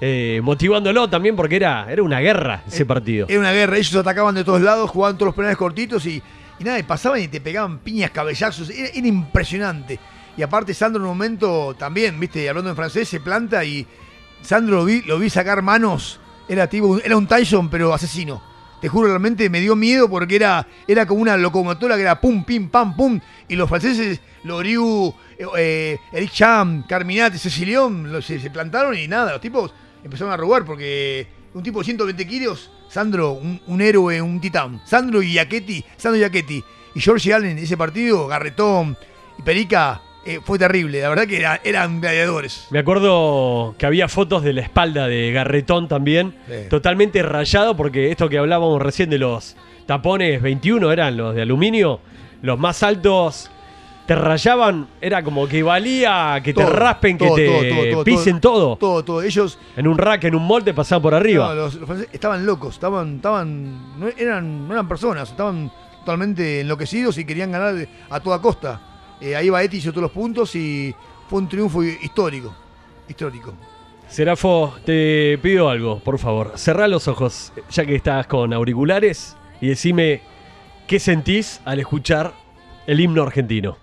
eh, 0.00 0.40
motivándolo 0.42 1.08
también 1.10 1.36
porque 1.36 1.56
era, 1.56 1.86
era 1.90 2.02
una 2.02 2.20
guerra 2.20 2.62
ese 2.66 2.86
partido. 2.86 3.26
Era 3.28 3.38
una 3.38 3.52
guerra, 3.52 3.76
ellos 3.76 3.94
atacaban 3.94 4.34
de 4.34 4.44
todos 4.44 4.62
lados, 4.62 4.88
jugaban 4.90 5.16
todos 5.16 5.26
los 5.26 5.34
penales 5.34 5.58
cortitos 5.58 6.06
y, 6.06 6.22
y 6.58 6.64
nada, 6.64 6.78
y 6.78 6.82
pasaban 6.82 7.20
y 7.20 7.28
te 7.28 7.40
pegaban 7.40 7.78
piñas, 7.78 8.10
cabellazos, 8.10 8.70
era, 8.70 8.88
era 8.88 9.06
impresionante. 9.06 9.98
Y 10.36 10.42
aparte 10.42 10.72
Sandro 10.72 11.02
en 11.02 11.08
un 11.08 11.16
momento 11.16 11.74
también, 11.78 12.18
viste, 12.18 12.48
hablando 12.48 12.70
en 12.70 12.76
francés, 12.76 13.08
se 13.08 13.20
planta 13.20 13.62
y 13.64 13.86
Sandro 14.40 14.76
lo 14.76 14.84
vi, 14.84 15.02
lo 15.02 15.18
vi 15.18 15.28
sacar 15.28 15.60
manos, 15.60 16.18
era 16.48 16.66
tipo, 16.66 16.98
era 16.98 17.16
un 17.16 17.26
Tyson 17.26 17.68
pero 17.68 17.92
asesino. 17.92 18.49
Te 18.80 18.88
juro 18.88 19.08
realmente 19.08 19.48
me 19.50 19.60
dio 19.60 19.76
miedo 19.76 20.08
porque 20.08 20.36
era, 20.36 20.66
era 20.88 21.06
como 21.06 21.22
una 21.22 21.36
locomotora 21.36 21.96
que 21.96 22.02
era 22.02 22.20
pum, 22.20 22.44
pim, 22.44 22.68
pam, 22.68 22.96
pum. 22.96 23.20
Y 23.48 23.56
los 23.56 23.68
franceses, 23.68 24.20
Loriu, 24.44 25.14
eh, 25.56 25.98
Eric 26.12 26.30
Cham, 26.30 26.84
Carminati, 26.86 27.38
Cecilión, 27.38 28.22
se, 28.22 28.38
plantaron 28.50 28.96
y 28.96 29.06
nada, 29.06 29.32
los 29.32 29.40
tipos 29.40 29.72
empezaron 30.02 30.32
a 30.32 30.36
robar 30.36 30.64
porque 30.64 31.26
un 31.54 31.62
tipo 31.62 31.80
de 31.80 31.84
120 31.84 32.26
kilos, 32.26 32.70
Sandro, 32.88 33.32
un, 33.32 33.80
héroe, 33.80 34.20
un 34.22 34.40
titán. 34.40 34.80
Sandro 34.84 35.22
y 35.22 35.34
Sandro 35.96 36.16
y 36.16 36.20
Yaquetti. 36.20 36.64
Y 36.94 37.00
George 37.00 37.32
Allen, 37.32 37.58
ese 37.58 37.76
partido, 37.76 38.26
Garretón 38.26 38.96
y 39.38 39.42
Perica, 39.42 40.02
eh, 40.26 40.40
fue 40.44 40.58
terrible. 40.58 41.00
La 41.00 41.08
verdad 41.08 41.26
que 41.26 41.38
era- 41.38 41.60
eran 41.64 42.00
gladiadores. 42.00 42.66
Me 42.70 42.78
acuerdo 42.80 43.74
que 43.78 43.86
había 43.86 44.08
fotos 44.08 44.42
de 44.42 44.52
la 44.52 44.60
espalda 44.62 45.06
de 45.08 45.32
Garretón 45.32 45.88
también, 45.88 46.34
Sí. 46.48 46.68
totalmente 46.68 47.22
rayado, 47.22 47.76
porque 47.76 48.10
esto 48.10 48.28
que 48.28 48.38
hablábamos 48.38 48.80
recién 48.82 49.10
de 49.10 49.18
los 49.18 49.56
tapones 49.86 50.40
21 50.42 50.92
eran 50.92 51.16
los 51.16 51.34
de 51.34 51.42
aluminio, 51.42 52.00
los 52.42 52.58
más 52.58 52.82
altos 52.82 53.50
te 54.06 54.14
rayaban, 54.16 54.88
era 55.00 55.22
como 55.22 55.46
que 55.46 55.62
valía 55.62 56.40
que 56.42 56.52
te 56.52 56.66
raspen, 56.66 57.16
todo, 57.16 57.36
que 57.36 57.46
te 57.46 57.90
todo, 57.92 58.04
pisen 58.04 58.40
todo. 58.40 58.76
Todo, 58.76 59.04
todo. 59.04 59.22
Ellos 59.22 59.56
En 59.76 59.86
un 59.86 59.96
rack, 59.96 60.24
en 60.24 60.34
un 60.34 60.42
molde, 60.44 60.74
pasaban 60.74 61.00
por 61.02 61.14
arriba. 61.14 61.48
No, 61.48 61.54
los, 61.54 61.74
los 61.76 61.86
franceses 61.86 62.12
estaban 62.14 62.44
locos, 62.44 62.74
estaban, 62.74 63.16
estaban, 63.16 64.00
no 64.00 64.08
eran, 64.08 64.66
no 64.66 64.74
eran 64.74 64.88
personas, 64.88 65.30
estaban 65.30 65.70
totalmente 66.00 66.60
enloquecidos 66.62 67.18
y 67.18 67.24
querían 67.24 67.52
ganar 67.52 67.86
a 68.10 68.20
toda 68.20 68.40
costa. 68.40 68.80
Eh, 69.20 69.36
ahí 69.36 69.50
Baeti 69.50 69.78
hizo 69.78 69.90
todos 69.90 70.02
los 70.02 70.12
puntos 70.12 70.54
y 70.54 70.94
fue 71.28 71.40
un 71.40 71.48
triunfo 71.48 71.82
histórico, 71.82 72.54
histórico. 73.08 73.54
Serafo, 74.08 74.74
te 74.84 75.38
pido 75.38 75.68
algo, 75.68 76.00
por 76.00 76.18
favor. 76.18 76.52
Cerrá 76.56 76.88
los 76.88 77.06
ojos, 77.06 77.52
ya 77.70 77.86
que 77.86 77.94
estás 77.94 78.26
con 78.26 78.52
auriculares, 78.52 79.36
y 79.60 79.68
decime 79.68 80.22
qué 80.88 80.98
sentís 80.98 81.60
al 81.64 81.78
escuchar 81.78 82.34
el 82.86 82.98
himno 82.98 83.22
argentino. 83.22 83.76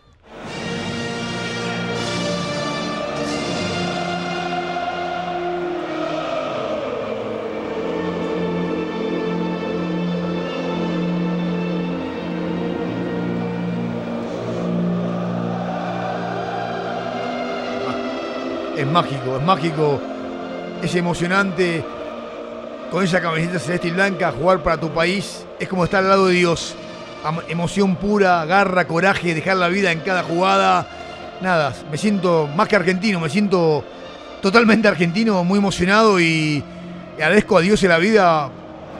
Mágico, 19.01 19.37
es 19.37 19.43
mágico, 19.43 20.01
es 20.81 20.95
emocionante. 20.95 21.85
Con 22.89 23.03
esa 23.03 23.21
camiseta 23.21 23.59
celeste 23.59 23.89
y 23.89 23.91
blanca, 23.91 24.31
jugar 24.31 24.63
para 24.63 24.79
tu 24.79 24.89
país 24.89 25.45
es 25.59 25.67
como 25.67 25.83
estar 25.83 26.01
al 26.03 26.09
lado 26.09 26.27
de 26.27 26.33
Dios. 26.33 26.73
Emoción 27.47 27.95
pura, 27.97 28.43
garra, 28.45 28.87
coraje, 28.87 29.35
dejar 29.35 29.57
la 29.57 29.67
vida 29.67 29.91
en 29.91 29.99
cada 29.99 30.23
jugada. 30.23 30.87
Nada, 31.41 31.75
me 31.91 31.97
siento 31.97 32.49
más 32.55 32.67
que 32.67 32.75
argentino, 32.75 33.19
me 33.19 33.29
siento 33.29 33.83
totalmente 34.41 34.87
argentino, 34.87 35.43
muy 35.43 35.59
emocionado 35.59 36.19
y 36.19 36.63
agradezco 37.17 37.57
a 37.57 37.61
Dios 37.61 37.83
a 37.83 37.87
la 37.87 37.97
vida 37.99 38.49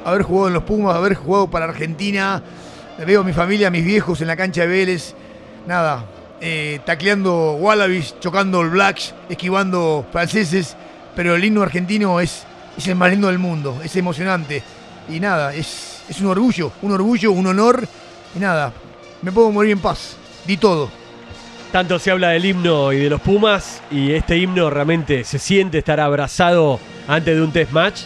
haber 0.06 0.22
jugado 0.22 0.50
en 0.50 0.54
los 0.54 0.64
Pumas, 0.64 0.96
haber 0.96 1.16
jugado 1.16 1.50
para 1.50 1.66
Argentina. 1.66 2.44
Veo 3.04 3.22
a 3.22 3.24
mi 3.24 3.34
familia, 3.34 3.70
a 3.70 3.72
mis 3.72 3.84
viejos 3.84 4.22
en 4.22 4.28
la 4.28 4.36
cancha 4.36 4.62
de 4.62 4.68
Vélez. 4.68 5.16
Nada, 5.66 6.06
eh, 6.42 6.80
tacleando 6.86 7.54
Wallabies, 7.54 8.16
chocando 8.20 8.62
el 8.62 8.70
Blacks, 8.70 9.14
esquivando 9.30 10.06
franceses. 10.12 10.76
Pero 11.16 11.36
el 11.36 11.44
himno 11.44 11.64
argentino 11.64 12.20
es, 12.20 12.44
es 12.78 12.88
el 12.88 12.96
más 12.96 13.10
lindo 13.10 13.28
del 13.28 13.40
mundo, 13.40 13.80
es 13.84 13.96
emocionante. 13.96 14.62
Y 15.10 15.20
nada, 15.20 15.54
es, 15.54 16.04
es 16.08 16.20
un 16.22 16.28
orgullo, 16.28 16.72
un 16.82 16.92
orgullo, 16.92 17.32
un 17.32 17.48
honor. 17.48 17.88
Y 18.36 18.40
nada, 18.40 18.72
me 19.22 19.32
puedo 19.32 19.52
morir 19.52 19.72
en 19.72 19.80
paz. 19.80 20.16
Di 20.46 20.58
todo. 20.58 20.90
Tanto 21.72 21.98
se 22.00 22.12
habla 22.12 22.30
del 22.30 22.46
himno 22.46 22.94
y 22.94 22.98
de 23.00 23.10
los 23.10 23.20
Pumas, 23.20 23.82
y 23.92 24.14
este 24.14 24.38
himno 24.38 24.70
realmente 24.70 25.24
se 25.26 25.38
siente 25.38 25.80
estar 25.80 26.00
abrazado 26.00 26.80
antes 27.08 27.36
de 27.36 27.42
un 27.42 27.52
test 27.52 27.72
match. 27.72 28.02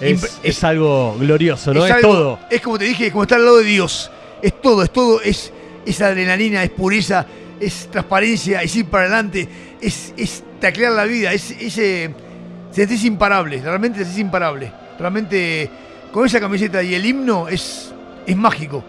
Es, 0.00 0.38
es 0.42 0.62
algo 0.64 1.16
glorioso, 1.18 1.74
¿no? 1.74 1.84
Es, 1.84 1.92
algo- 1.92 2.08
todo. 2.08 2.38
Es 2.50 2.60
como 2.62 2.78
te 2.78 2.84
dije, 2.84 3.06
es 3.06 3.12
como 3.12 3.24
estar 3.24 3.38
al 3.38 3.44
lado 3.46 3.58
de 3.58 3.64
Dios. 3.64 4.10
Es 4.40 4.60
todo, 4.62 4.82
es 4.82 4.90
todo, 4.90 5.20
es, 5.22 5.52
es 5.84 6.00
adrenalina, 6.00 6.62
es 6.62 6.70
pureza, 6.70 7.26
es 7.60 7.88
transparencia, 7.90 8.62
es 8.62 8.74
ir 8.76 8.86
para 8.86 9.04
adelante, 9.04 9.48
es, 9.80 10.12
es 10.16 10.42
taclear 10.60 10.92
la 10.92 11.04
vida, 11.04 11.32
es 11.32 11.50
ese. 11.52 12.10
Sentís 12.72 13.04
imparable, 13.04 13.60
realmente 13.62 13.98
sentís 14.00 14.18
imparable. 14.18 14.72
Realmente 14.98 15.68
con 16.12 16.26
esa 16.26 16.38
camiseta 16.40 16.82
y 16.82 16.94
el 16.94 17.04
himno 17.04 17.48
es, 17.48 17.92
es 18.26 18.36
mágico. 18.36 18.84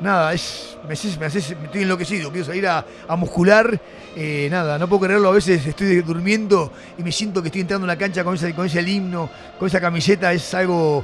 Nada, 0.00 0.32
es. 0.34 0.76
Me 0.86 0.92
haces, 0.92 1.18
me 1.18 1.26
haces- 1.26 1.56
me 1.58 1.64
estoy 1.66 1.82
enloquecido, 1.82 2.30
quiero 2.30 2.44
salir 2.46 2.66
a, 2.66 2.84
a 3.08 3.16
muscular. 3.16 3.80
eh, 4.16 4.48
nada, 4.50 4.78
no 4.78 4.86
puedo 4.88 5.06
creerlo, 5.06 5.28
a 5.30 5.32
veces 5.32 5.66
estoy 5.66 6.02
durmiendo 6.02 6.70
y 6.98 7.02
me 7.02 7.10
siento 7.10 7.40
que 7.40 7.48
estoy 7.48 7.62
entrando 7.62 7.84
en 7.86 7.88
la 7.88 7.96
cancha 7.96 8.22
con 8.22 8.34
ese, 8.34 8.54
con 8.54 8.66
ese 8.66 8.82
himno, 8.82 9.30
con 9.58 9.66
esa 9.68 9.80
camiseta, 9.80 10.30
es 10.32 10.52
algo 10.52 11.02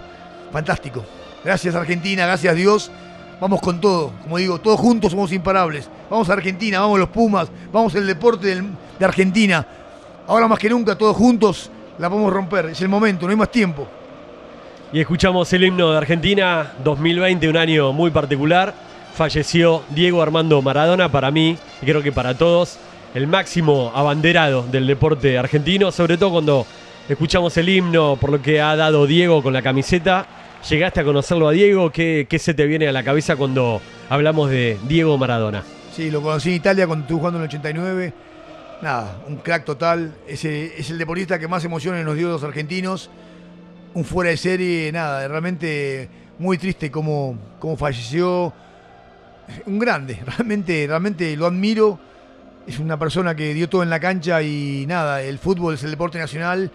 fantástico. 0.52 1.04
Gracias 1.42 1.74
Argentina, 1.74 2.26
gracias 2.26 2.54
Dios. 2.54 2.90
Vamos 3.40 3.62
con 3.62 3.80
todo, 3.80 4.12
como 4.22 4.36
digo, 4.36 4.60
todos 4.60 4.78
juntos 4.78 5.12
somos 5.12 5.32
imparables. 5.32 5.88
Vamos 6.10 6.28
a 6.28 6.34
Argentina, 6.34 6.80
vamos 6.80 6.98
los 6.98 7.08
Pumas, 7.08 7.48
vamos 7.72 7.94
el 7.94 8.06
deporte 8.06 8.54
de 8.98 9.04
Argentina. 9.04 9.66
Ahora 10.26 10.46
más 10.46 10.58
que 10.58 10.68
nunca, 10.68 10.96
todos 10.96 11.16
juntos 11.16 11.70
la 11.98 12.10
podemos 12.10 12.32
romper. 12.32 12.66
Es 12.66 12.82
el 12.82 12.88
momento, 12.88 13.24
no 13.24 13.30
hay 13.30 13.36
más 13.36 13.50
tiempo. 13.50 13.88
Y 14.92 15.00
escuchamos 15.00 15.50
el 15.54 15.64
himno 15.64 15.90
de 15.90 15.96
Argentina 15.96 16.72
2020, 16.84 17.48
un 17.48 17.56
año 17.56 17.92
muy 17.94 18.10
particular. 18.10 18.74
Falleció 19.14 19.84
Diego 19.88 20.20
Armando 20.20 20.60
Maradona, 20.60 21.10
para 21.10 21.30
mí, 21.30 21.56
y 21.80 21.86
creo 21.86 22.02
que 22.02 22.12
para 22.12 22.36
todos, 22.36 22.78
el 23.14 23.26
máximo 23.26 23.90
abanderado 23.94 24.64
del 24.64 24.86
deporte 24.86 25.38
argentino, 25.38 25.90
sobre 25.90 26.18
todo 26.18 26.32
cuando 26.32 26.66
escuchamos 27.08 27.56
el 27.56 27.70
himno 27.70 28.16
por 28.20 28.30
lo 28.30 28.42
que 28.42 28.60
ha 28.60 28.76
dado 28.76 29.06
Diego 29.06 29.42
con 29.42 29.54
la 29.54 29.62
camiseta. 29.62 30.26
¿Llegaste 30.68 31.00
a 31.00 31.04
conocerlo 31.04 31.48
a 31.48 31.52
Diego? 31.52 31.90
¿Qué, 31.90 32.26
qué 32.28 32.38
se 32.38 32.54
te 32.54 32.66
viene 32.66 32.86
a 32.86 32.92
la 32.92 33.02
cabeza 33.02 33.36
cuando 33.36 33.80
hablamos 34.08 34.50
de 34.50 34.78
Diego 34.86 35.16
Maradona? 35.16 35.64
Sí, 35.94 36.10
lo 36.10 36.22
conocí 36.22 36.50
en 36.50 36.56
Italia 36.56 36.86
cuando 36.86 37.04
estuve 37.04 37.18
jugando 37.18 37.38
en 37.38 37.44
el 37.44 37.48
89. 37.48 38.12
Nada, 38.82 39.22
un 39.26 39.36
crack 39.36 39.64
total. 39.64 40.14
Ese, 40.28 40.78
es 40.78 40.90
el 40.90 40.98
deportista 40.98 41.38
que 41.38 41.48
más 41.48 41.64
emociones 41.64 42.04
nos 42.04 42.16
dio 42.16 42.28
a 42.28 42.32
los 42.32 42.44
argentinos. 42.44 43.10
Un 43.94 44.04
fuera 44.04 44.30
de 44.30 44.36
serie, 44.36 44.92
nada, 44.92 45.26
realmente 45.26 46.08
muy 46.38 46.58
triste 46.58 46.90
cómo, 46.90 47.36
cómo 47.58 47.76
falleció. 47.76 48.52
Un 49.66 49.78
grande, 49.78 50.20
realmente, 50.26 50.86
realmente 50.86 51.36
lo 51.36 51.46
admiro. 51.46 51.98
Es 52.66 52.78
una 52.78 52.98
persona 52.98 53.34
que 53.34 53.52
dio 53.54 53.68
todo 53.68 53.82
en 53.82 53.90
la 53.90 53.98
cancha 53.98 54.42
y 54.42 54.84
nada, 54.86 55.22
el 55.22 55.38
fútbol 55.38 55.74
es 55.74 55.82
el 55.84 55.90
deporte 55.90 56.18
nacional. 56.18 56.70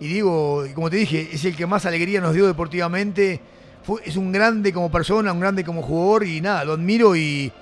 Y 0.00 0.08
digo, 0.08 0.64
como 0.74 0.90
te 0.90 0.96
dije, 0.96 1.28
es 1.32 1.44
el 1.44 1.54
que 1.56 1.66
más 1.66 1.86
alegría 1.86 2.20
nos 2.20 2.34
dio 2.34 2.46
deportivamente. 2.46 3.40
Fue- 3.82 4.00
es 4.04 4.16
un 4.16 4.32
grande 4.32 4.72
como 4.72 4.90
persona, 4.90 5.32
un 5.32 5.40
grande 5.40 5.62
como 5.64 5.82
jugador 5.82 6.26
y 6.26 6.40
nada, 6.40 6.64
lo 6.64 6.72
admiro 6.72 7.14
y, 7.14 7.52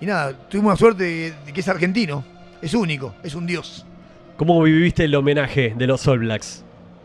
y 0.00 0.06
nada, 0.06 0.32
tuvimos 0.48 0.72
la 0.72 0.76
suerte 0.76 1.04
de, 1.04 1.32
de 1.46 1.52
que 1.52 1.60
es 1.60 1.68
argentino. 1.68 2.24
Es 2.62 2.74
único, 2.74 3.14
es 3.22 3.34
un 3.34 3.46
dios. 3.46 3.84
¿Cómo 4.36 4.62
viviste 4.62 5.04
el 5.04 5.14
homenaje 5.14 5.74
de 5.76 5.86
los 5.86 6.06
All 6.08 6.20
Blacks? 6.20 6.64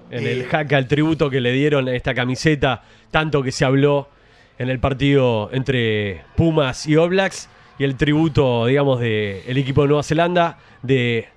En 0.09 0.25
el 0.25 0.41
Eh. 0.41 0.45
jaca, 0.45 0.77
el 0.77 0.87
tributo 0.87 1.29
que 1.29 1.39
le 1.41 1.51
dieron 1.53 1.87
a 1.87 1.95
esta 1.95 2.13
camiseta, 2.13 2.83
tanto 3.11 3.43
que 3.43 3.51
se 3.51 3.63
habló 3.65 4.09
en 4.57 4.69
el 4.69 4.79
partido 4.79 5.49
entre 5.53 6.21
Pumas 6.35 6.85
y 6.87 6.95
All 6.97 7.09
Blacks, 7.09 7.49
y 7.79 7.83
el 7.83 7.95
tributo, 7.95 8.65
digamos, 8.67 8.99
del 8.99 9.57
equipo 9.57 9.81
de 9.83 9.87
Nueva 9.89 10.03
Zelanda, 10.03 10.57
de 10.83 11.27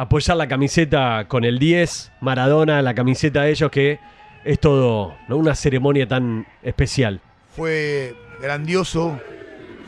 apoyar 0.00 0.36
la 0.36 0.48
camiseta 0.48 1.26
con 1.28 1.44
el 1.44 1.58
10, 1.58 2.12
Maradona, 2.20 2.82
la 2.82 2.94
camiseta 2.94 3.42
de 3.42 3.50
ellos, 3.50 3.70
que 3.70 3.98
es 4.44 4.58
todo 4.58 5.14
¿no? 5.28 5.36
una 5.36 5.54
ceremonia 5.54 6.06
tan 6.08 6.46
especial. 6.62 7.20
Fue 7.54 8.14
grandioso, 8.40 9.18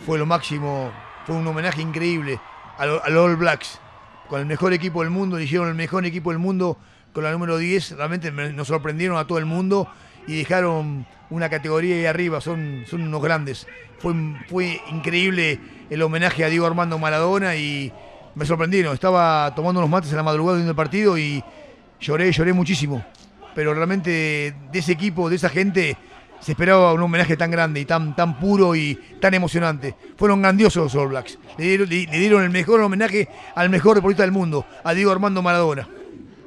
fue 0.04 0.18
lo 0.18 0.26
máximo, 0.26 0.90
fue 1.26 1.36
un 1.36 1.46
homenaje 1.46 1.80
increíble 1.82 2.38
a 2.78 2.86
los 2.86 3.00
All 3.06 3.36
Blacks. 3.36 3.78
Con 4.28 4.40
el 4.40 4.46
mejor 4.46 4.72
equipo 4.72 5.02
del 5.02 5.10
mundo, 5.10 5.36
eligieron 5.36 5.68
el 5.68 5.74
mejor 5.74 6.04
equipo 6.06 6.30
del 6.30 6.38
mundo 6.38 6.78
con 7.12 7.24
la 7.24 7.30
número 7.32 7.58
10. 7.58 7.96
Realmente 7.96 8.30
me- 8.30 8.52
nos 8.52 8.68
sorprendieron 8.68 9.16
a 9.18 9.26
todo 9.26 9.38
el 9.38 9.44
mundo 9.46 9.88
y 10.26 10.36
dejaron 10.38 11.06
una 11.30 11.48
categoría 11.48 11.96
ahí 11.96 12.06
arriba, 12.06 12.40
son, 12.40 12.84
son 12.88 13.02
unos 13.02 13.22
grandes. 13.22 13.66
Fue, 13.98 14.14
fue 14.48 14.80
increíble 14.90 15.58
el 15.90 16.02
homenaje 16.02 16.44
a 16.44 16.48
Diego 16.48 16.66
Armando 16.66 16.98
Maradona 16.98 17.56
y 17.56 17.92
me 18.34 18.44
sorprendieron. 18.46 18.94
Estaba 18.94 19.52
tomando 19.54 19.80
unos 19.80 19.90
mates 19.90 20.10
en 20.10 20.16
la 20.16 20.22
madrugada 20.22 20.56
viendo 20.56 20.70
el 20.70 20.76
partido 20.76 21.16
y 21.18 21.42
lloré, 22.00 22.30
lloré 22.32 22.52
muchísimo. 22.52 23.04
Pero 23.54 23.74
realmente 23.74 24.54
de 24.72 24.78
ese 24.78 24.92
equipo, 24.92 25.28
de 25.28 25.36
esa 25.36 25.48
gente, 25.48 25.96
se 26.40 26.52
esperaba 26.52 26.92
un 26.92 27.02
homenaje 27.02 27.36
tan 27.36 27.50
grande 27.50 27.80
y 27.80 27.84
tan, 27.84 28.16
tan 28.16 28.38
puro 28.38 28.74
y 28.74 28.94
tan 29.20 29.34
emocionante. 29.34 29.94
Fueron 30.16 30.40
grandiosos 30.42 30.84
los 30.84 30.94
All 30.94 31.08
Blacks. 31.08 31.38
Le 31.58 31.64
dieron, 31.64 31.88
le- 31.88 32.06
le 32.06 32.18
dieron 32.18 32.42
el 32.42 32.50
mejor 32.50 32.80
homenaje 32.80 33.28
al 33.54 33.68
mejor 33.70 33.94
deportista 33.96 34.22
del 34.22 34.32
mundo, 34.32 34.64
a 34.82 34.94
Diego 34.94 35.10
Armando 35.12 35.42
Maradona. 35.42 35.86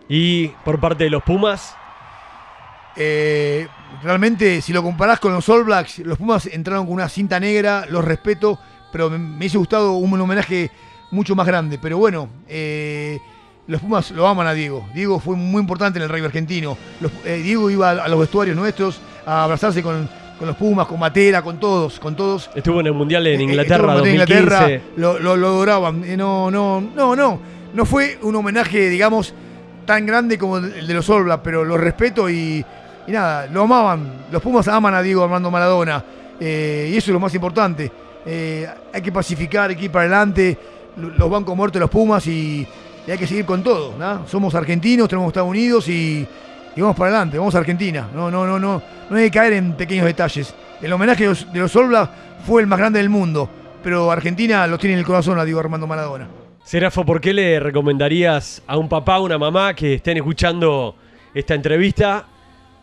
Y 0.09 0.47
por 0.63 0.79
parte 0.79 1.05
de 1.05 1.09
los 1.11 1.23
Pumas, 1.23 1.75
Eh, 2.97 3.67
realmente, 4.03 4.61
si 4.61 4.71
lo 4.71 4.81
comparás 4.81 5.19
con 5.19 5.33
los 5.33 5.47
All 5.49 5.65
Blacks, 5.65 5.99
los 5.99 6.17
Pumas 6.17 6.45
entraron 6.45 6.85
con 6.85 6.93
una 6.95 7.09
cinta 7.09 7.39
negra, 7.41 7.85
los 7.89 8.05
respeto, 8.05 8.57
pero 8.91 9.09
me, 9.09 9.17
me 9.17 9.37
hubiese 9.37 9.57
gustado 9.57 9.93
un 9.93 10.19
homenaje 10.21 10.71
mucho 11.11 11.35
más 11.35 11.45
grande. 11.47 11.77
Pero 11.81 11.97
bueno, 11.97 12.29
eh, 12.47 13.19
los 13.67 13.81
Pumas 13.81 14.11
lo 14.11 14.27
aman 14.27 14.47
a 14.47 14.53
Diego. 14.53 14.87
Diego 14.93 15.19
fue 15.19 15.35
muy 15.35 15.61
importante 15.61 15.99
en 15.99 16.03
el 16.03 16.09
rugby 16.09 16.25
argentino. 16.25 16.77
Los- 17.01 17.11
eh, 17.25 17.41
Diego 17.43 17.69
iba 17.69 17.91
a 17.91 18.07
los 18.07 18.19
vestuarios 18.19 18.55
nuestros 18.55 18.99
a 19.25 19.43
abrazarse 19.43 19.81
con, 19.81 20.07
con 20.37 20.47
los 20.47 20.55
Pumas, 20.55 20.85
con 20.87 20.99
Matera, 20.99 21.41
con 21.41 21.59
todos, 21.59 21.99
con 21.99 22.15
todos. 22.15 22.49
Estuvo 22.55 22.79
en 22.81 22.87
el 22.87 22.93
Mundial 22.93 23.25
en 23.27 23.39
Eh, 23.39 23.43
Inglaterra 23.43 23.93
en 23.93 23.97
2015. 23.99 24.33
Inglaterra, 24.43 24.81
lo, 24.97 25.19
lo- 25.19 25.35
lo 25.37 25.47
adoraban. 25.47 26.17
No, 26.17 26.51
no, 26.51 26.81
no, 26.95 27.15
no. 27.15 27.39
No 27.73 27.85
fue 27.85 28.17
un 28.21 28.35
homenaje, 28.35 28.89
digamos, 28.89 29.33
tan 29.85 30.05
grande 30.05 30.37
como 30.37 30.57
el 30.57 30.87
de 30.87 30.93
los 30.93 31.09
All 31.09 31.23
Blacks, 31.25 31.41
pero 31.43 31.65
lo 31.65 31.77
respeto 31.77 32.29
y, 32.29 32.63
y 33.07 33.11
nada, 33.11 33.47
lo 33.47 33.63
amaban. 33.63 34.25
Los 34.31 34.41
Pumas 34.41 34.67
aman 34.67 34.93
a 34.95 35.01
Diego 35.01 35.23
Armando 35.23 35.51
Maradona. 35.51 36.03
eh, 36.39 36.89
y 36.93 36.97
eso 36.97 37.11
es 37.11 37.13
lo 37.13 37.19
más 37.19 37.33
importante. 37.35 37.91
Eh, 38.25 38.67
hay 38.93 39.01
que 39.01 39.11
pacificar, 39.11 39.69
hay 39.69 39.75
que 39.75 39.85
ir 39.85 39.91
para 39.91 40.05
adelante. 40.05 40.57
Lo- 40.97 41.09
Los 41.09 41.29
bancos 41.29 41.55
muertos 41.55 41.79
los 41.79 41.89
Pumas 41.89 42.25
y, 42.27 42.67
hay 43.07 43.17
que 43.17 43.27
seguir 43.27 43.45
con 43.45 43.63
todo. 43.63 43.93
¿no? 43.97 44.27
Somos 44.27 44.55
argentinos, 44.55 45.07
tenemos 45.07 45.27
Estados 45.29 45.49
Unidos 45.49 45.87
y, 45.89 46.25
vamos 46.77 46.95
para 46.95 47.11
adelante, 47.11 47.37
vamos 47.37 47.53
a 47.55 47.59
Argentina. 47.59 48.07
No, 48.13 48.29
no, 48.31 48.45
no, 48.45 48.59
no, 48.59 48.81
no 49.09 49.15
hay 49.17 49.25
que 49.25 49.31
caer 49.37 49.53
en 49.53 49.73
pequeños 49.73 50.05
detalles. 50.05 50.53
El 50.81 50.91
homenaje 50.91 51.23
de 51.23 51.29
los, 51.29 51.51
de 51.53 51.59
los 51.59 51.73
Blacks 51.73 52.11
fue 52.45 52.61
el 52.61 52.67
más 52.67 52.79
grande 52.79 52.99
del 52.99 53.09
mundo, 53.09 53.49
pero 53.83 54.11
Argentina 54.11 54.65
lo 54.67 54.77
tiene 54.77 54.93
en 54.93 54.99
el 54.99 55.05
corazón 55.05 55.37
a 55.39 55.45
Diego 55.45 55.59
Armando 55.59 55.87
Maradona. 55.87 56.27
Serafo, 56.63 57.05
¿por 57.05 57.21
qué 57.21 57.31
le 57.33 57.59
recomendarías 57.59 58.63
a 58.65 58.77
un 58.77 58.89
papá, 58.89 59.19
una 59.19 59.37
mamá 59.37 59.73
que 59.75 59.93
estén 59.95 60.17
escuchando 60.17 60.95
esta 61.33 61.53
entrevista 61.53 62.25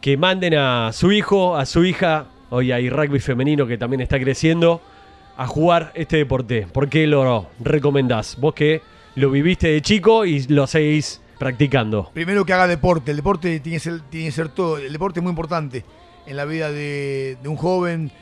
que 0.01 0.17
manden 0.17 0.55
a 0.55 0.93
su 0.93 1.11
hijo, 1.11 1.57
a 1.57 1.67
su 1.67 1.85
hija, 1.85 2.27
hoy 2.51 2.71
hay 2.71 2.89
rugby 2.89 3.19
femenino 3.19 3.67
que 3.67 3.77
también 3.79 4.01
está 4.01 4.19
creciendo, 4.21 4.81
a 5.37 5.47
jugar 5.47 5.93
este 5.95 6.17
deporte? 6.17 6.67
¿Por 6.73 6.89
qué 6.89 7.07
lo 7.07 7.49
recomendás? 7.61 8.37
Vos 8.39 8.55
que 8.55 8.83
lo 9.15 9.31
viviste 9.31 9.69
de 9.69 9.83
chico 9.83 10.25
y 10.25 10.43
lo 10.45 10.67
seguís 10.67 11.21
practicando. 11.39 12.11
Primero 12.15 12.45
que 12.45 12.53
haga 12.53 12.67
deporte, 12.67 13.11
el 13.11 13.17
deporte 13.17 13.61
tiene 13.61 13.81
que 14.11 14.31
ser, 14.31 14.49
todo, 14.51 14.79
el 14.79 14.93
deporte 14.93 15.21
es 15.21 15.23
muy 15.23 15.31
importante 15.31 15.85
en 16.27 16.37
la 16.37 16.45
vida 16.45 16.71
de, 16.71 17.37
de 17.43 17.49
un 17.49 17.57
joven 17.57 18.13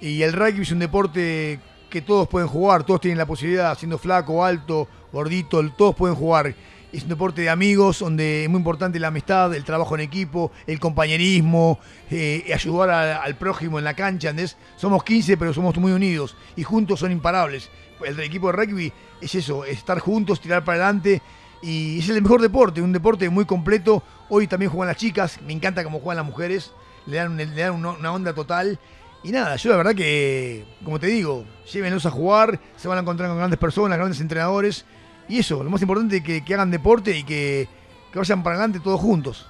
y 0.00 0.22
el 0.22 0.32
rugby 0.32 0.62
es 0.62 0.72
un 0.72 0.78
deporte 0.80 1.58
que 1.88 2.02
todos 2.02 2.28
pueden 2.28 2.48
jugar, 2.48 2.84
todos 2.84 3.00
tienen 3.00 3.18
la 3.18 3.26
posibilidad, 3.26 3.76
siendo 3.78 3.96
flaco, 3.96 4.44
alto, 4.44 4.88
gordito, 5.12 5.66
todos 5.70 5.94
pueden 5.94 6.16
jugar. 6.16 6.54
Es 6.92 7.02
un 7.02 7.08
deporte 7.08 7.42
de 7.42 7.50
amigos 7.50 7.98
donde 7.98 8.44
es 8.44 8.48
muy 8.48 8.58
importante 8.58 8.98
la 9.00 9.08
amistad, 9.08 9.52
el 9.54 9.64
trabajo 9.64 9.94
en 9.96 10.02
equipo, 10.02 10.52
el 10.66 10.78
compañerismo, 10.78 11.78
eh, 12.10 12.50
ayudar 12.54 12.90
al 12.90 13.36
prójimo 13.36 13.78
en 13.78 13.84
la 13.84 13.94
cancha. 13.94 14.30
¿entendés? 14.30 14.56
Somos 14.76 15.02
15, 15.02 15.36
pero 15.36 15.52
somos 15.52 15.76
muy 15.76 15.92
unidos 15.92 16.36
y 16.54 16.62
juntos 16.62 17.00
son 17.00 17.12
imparables. 17.12 17.70
El 18.04 18.18
equipo 18.20 18.46
de 18.46 18.52
rugby 18.52 18.92
es 19.20 19.34
eso, 19.34 19.64
es 19.64 19.78
estar 19.78 19.98
juntos, 19.98 20.40
tirar 20.40 20.64
para 20.64 20.84
adelante 20.84 21.22
y 21.62 21.98
es 21.98 22.08
el 22.08 22.22
mejor 22.22 22.40
deporte, 22.40 22.80
un 22.80 22.92
deporte 22.92 23.28
muy 23.30 23.44
completo. 23.44 24.02
Hoy 24.28 24.46
también 24.46 24.70
juegan 24.70 24.88
las 24.88 24.96
chicas, 24.96 25.40
me 25.42 25.52
encanta 25.52 25.82
cómo 25.82 26.00
juegan 26.00 26.18
las 26.18 26.26
mujeres, 26.26 26.72
le 27.06 27.16
dan, 27.16 27.36
le 27.36 27.46
dan 27.46 27.72
una, 27.72 27.90
una 27.90 28.12
onda 28.12 28.32
total. 28.32 28.78
Y 29.22 29.32
nada, 29.32 29.56
yo 29.56 29.70
la 29.70 29.76
verdad 29.76 29.94
que, 29.94 30.64
como 30.84 31.00
te 31.00 31.08
digo, 31.08 31.44
llévenlos 31.72 32.06
a 32.06 32.10
jugar, 32.10 32.60
se 32.76 32.86
van 32.86 32.98
a 32.98 33.00
encontrar 33.00 33.28
con 33.28 33.38
grandes 33.38 33.58
personas, 33.58 33.98
grandes 33.98 34.20
entrenadores. 34.20 34.84
Y 35.28 35.38
eso, 35.38 35.62
lo 35.62 35.70
más 35.70 35.82
importante 35.82 36.18
es 36.18 36.22
que, 36.22 36.44
que 36.44 36.54
hagan 36.54 36.70
deporte 36.70 37.16
y 37.16 37.24
que, 37.24 37.68
que 38.12 38.18
vayan 38.18 38.42
para 38.42 38.56
adelante 38.56 38.80
todos 38.80 39.00
juntos. 39.00 39.46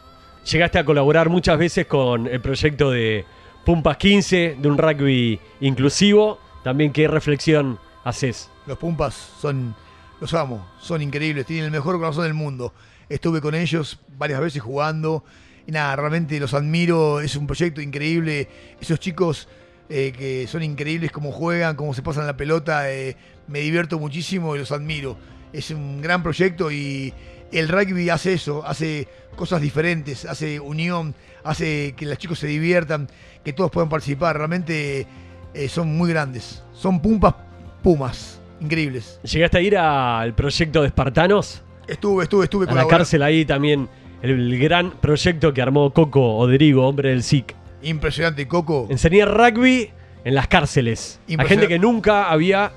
Llegaste 0.50 0.78
a 0.78 0.84
colaborar 0.84 1.28
muchas 1.28 1.58
veces 1.58 1.86
con 1.86 2.26
el 2.26 2.40
proyecto 2.40 2.90
de 2.90 3.24
Pumpas 3.64 3.96
15, 3.96 4.56
de 4.60 4.68
un 4.68 4.78
rugby 4.78 5.40
inclusivo. 5.60 6.38
También, 6.62 6.92
¿qué 6.92 7.08
reflexión 7.08 7.78
haces? 8.04 8.50
Los 8.66 8.78
Pumpas 8.78 9.14
son, 9.40 9.74
los 10.20 10.32
amo, 10.34 10.66
son 10.80 11.02
increíbles, 11.02 11.46
tienen 11.46 11.66
el 11.66 11.70
mejor 11.72 11.98
corazón 11.98 12.24
del 12.24 12.34
mundo. 12.34 12.72
Estuve 13.08 13.40
con 13.40 13.54
ellos 13.54 13.98
varias 14.16 14.40
veces 14.40 14.62
jugando 14.62 15.24
y 15.66 15.72
nada, 15.72 15.96
realmente 15.96 16.38
los 16.38 16.54
admiro, 16.54 17.20
es 17.20 17.34
un 17.34 17.46
proyecto 17.46 17.80
increíble. 17.80 18.48
Esos 18.80 19.00
chicos 19.00 19.48
eh, 19.88 20.12
que 20.16 20.46
son 20.46 20.62
increíbles 20.62 21.10
como 21.10 21.32
juegan, 21.32 21.76
cómo 21.76 21.92
se 21.92 22.02
pasan 22.02 22.26
la 22.26 22.36
pelota, 22.36 22.90
eh, 22.92 23.16
me 23.48 23.60
divierto 23.60 23.98
muchísimo 23.98 24.54
y 24.54 24.60
los 24.60 24.70
admiro. 24.72 25.16
Es 25.56 25.70
un 25.70 26.02
gran 26.02 26.22
proyecto 26.22 26.70
y 26.70 27.14
el 27.50 27.68
rugby 27.68 28.10
hace 28.10 28.34
eso, 28.34 28.62
hace 28.66 29.08
cosas 29.36 29.62
diferentes, 29.62 30.26
hace 30.26 30.60
unión, 30.60 31.14
hace 31.44 31.94
que 31.96 32.04
los 32.04 32.18
chicos 32.18 32.38
se 32.38 32.46
diviertan, 32.46 33.08
que 33.42 33.54
todos 33.54 33.70
puedan 33.70 33.88
participar. 33.88 34.36
Realmente 34.36 35.06
eh, 35.54 35.68
son 35.68 35.96
muy 35.96 36.10
grandes, 36.10 36.62
son 36.72 37.00
Pumpas 37.00 37.34
Pumas, 37.82 38.40
increíbles. 38.60 39.18
¿Llegaste 39.22 39.58
a 39.58 39.60
ir 39.62 39.78
al 39.78 40.34
proyecto 40.34 40.82
de 40.82 40.88
Espartanos? 40.88 41.62
Estuve, 41.88 42.24
estuve, 42.24 42.44
estuve 42.44 42.68
A 42.68 42.74
la 42.74 42.86
cárcel 42.86 43.22
ahí 43.22 43.44
también, 43.44 43.88
el 44.22 44.58
gran 44.58 44.90
proyecto 44.90 45.54
que 45.54 45.62
armó 45.62 45.92
Coco 45.92 46.36
Oderigo, 46.36 46.86
hombre 46.86 47.10
del 47.10 47.22
SIC. 47.22 47.54
Impresionante, 47.82 48.46
Coco. 48.46 48.88
Enseñar 48.90 49.32
rugby 49.32 49.90
en 50.24 50.34
las 50.34 50.48
cárceles. 50.48 51.20
A 51.38 51.44
gente 51.44 51.68
que 51.68 51.78
nunca 51.78 52.28
había 52.28 52.72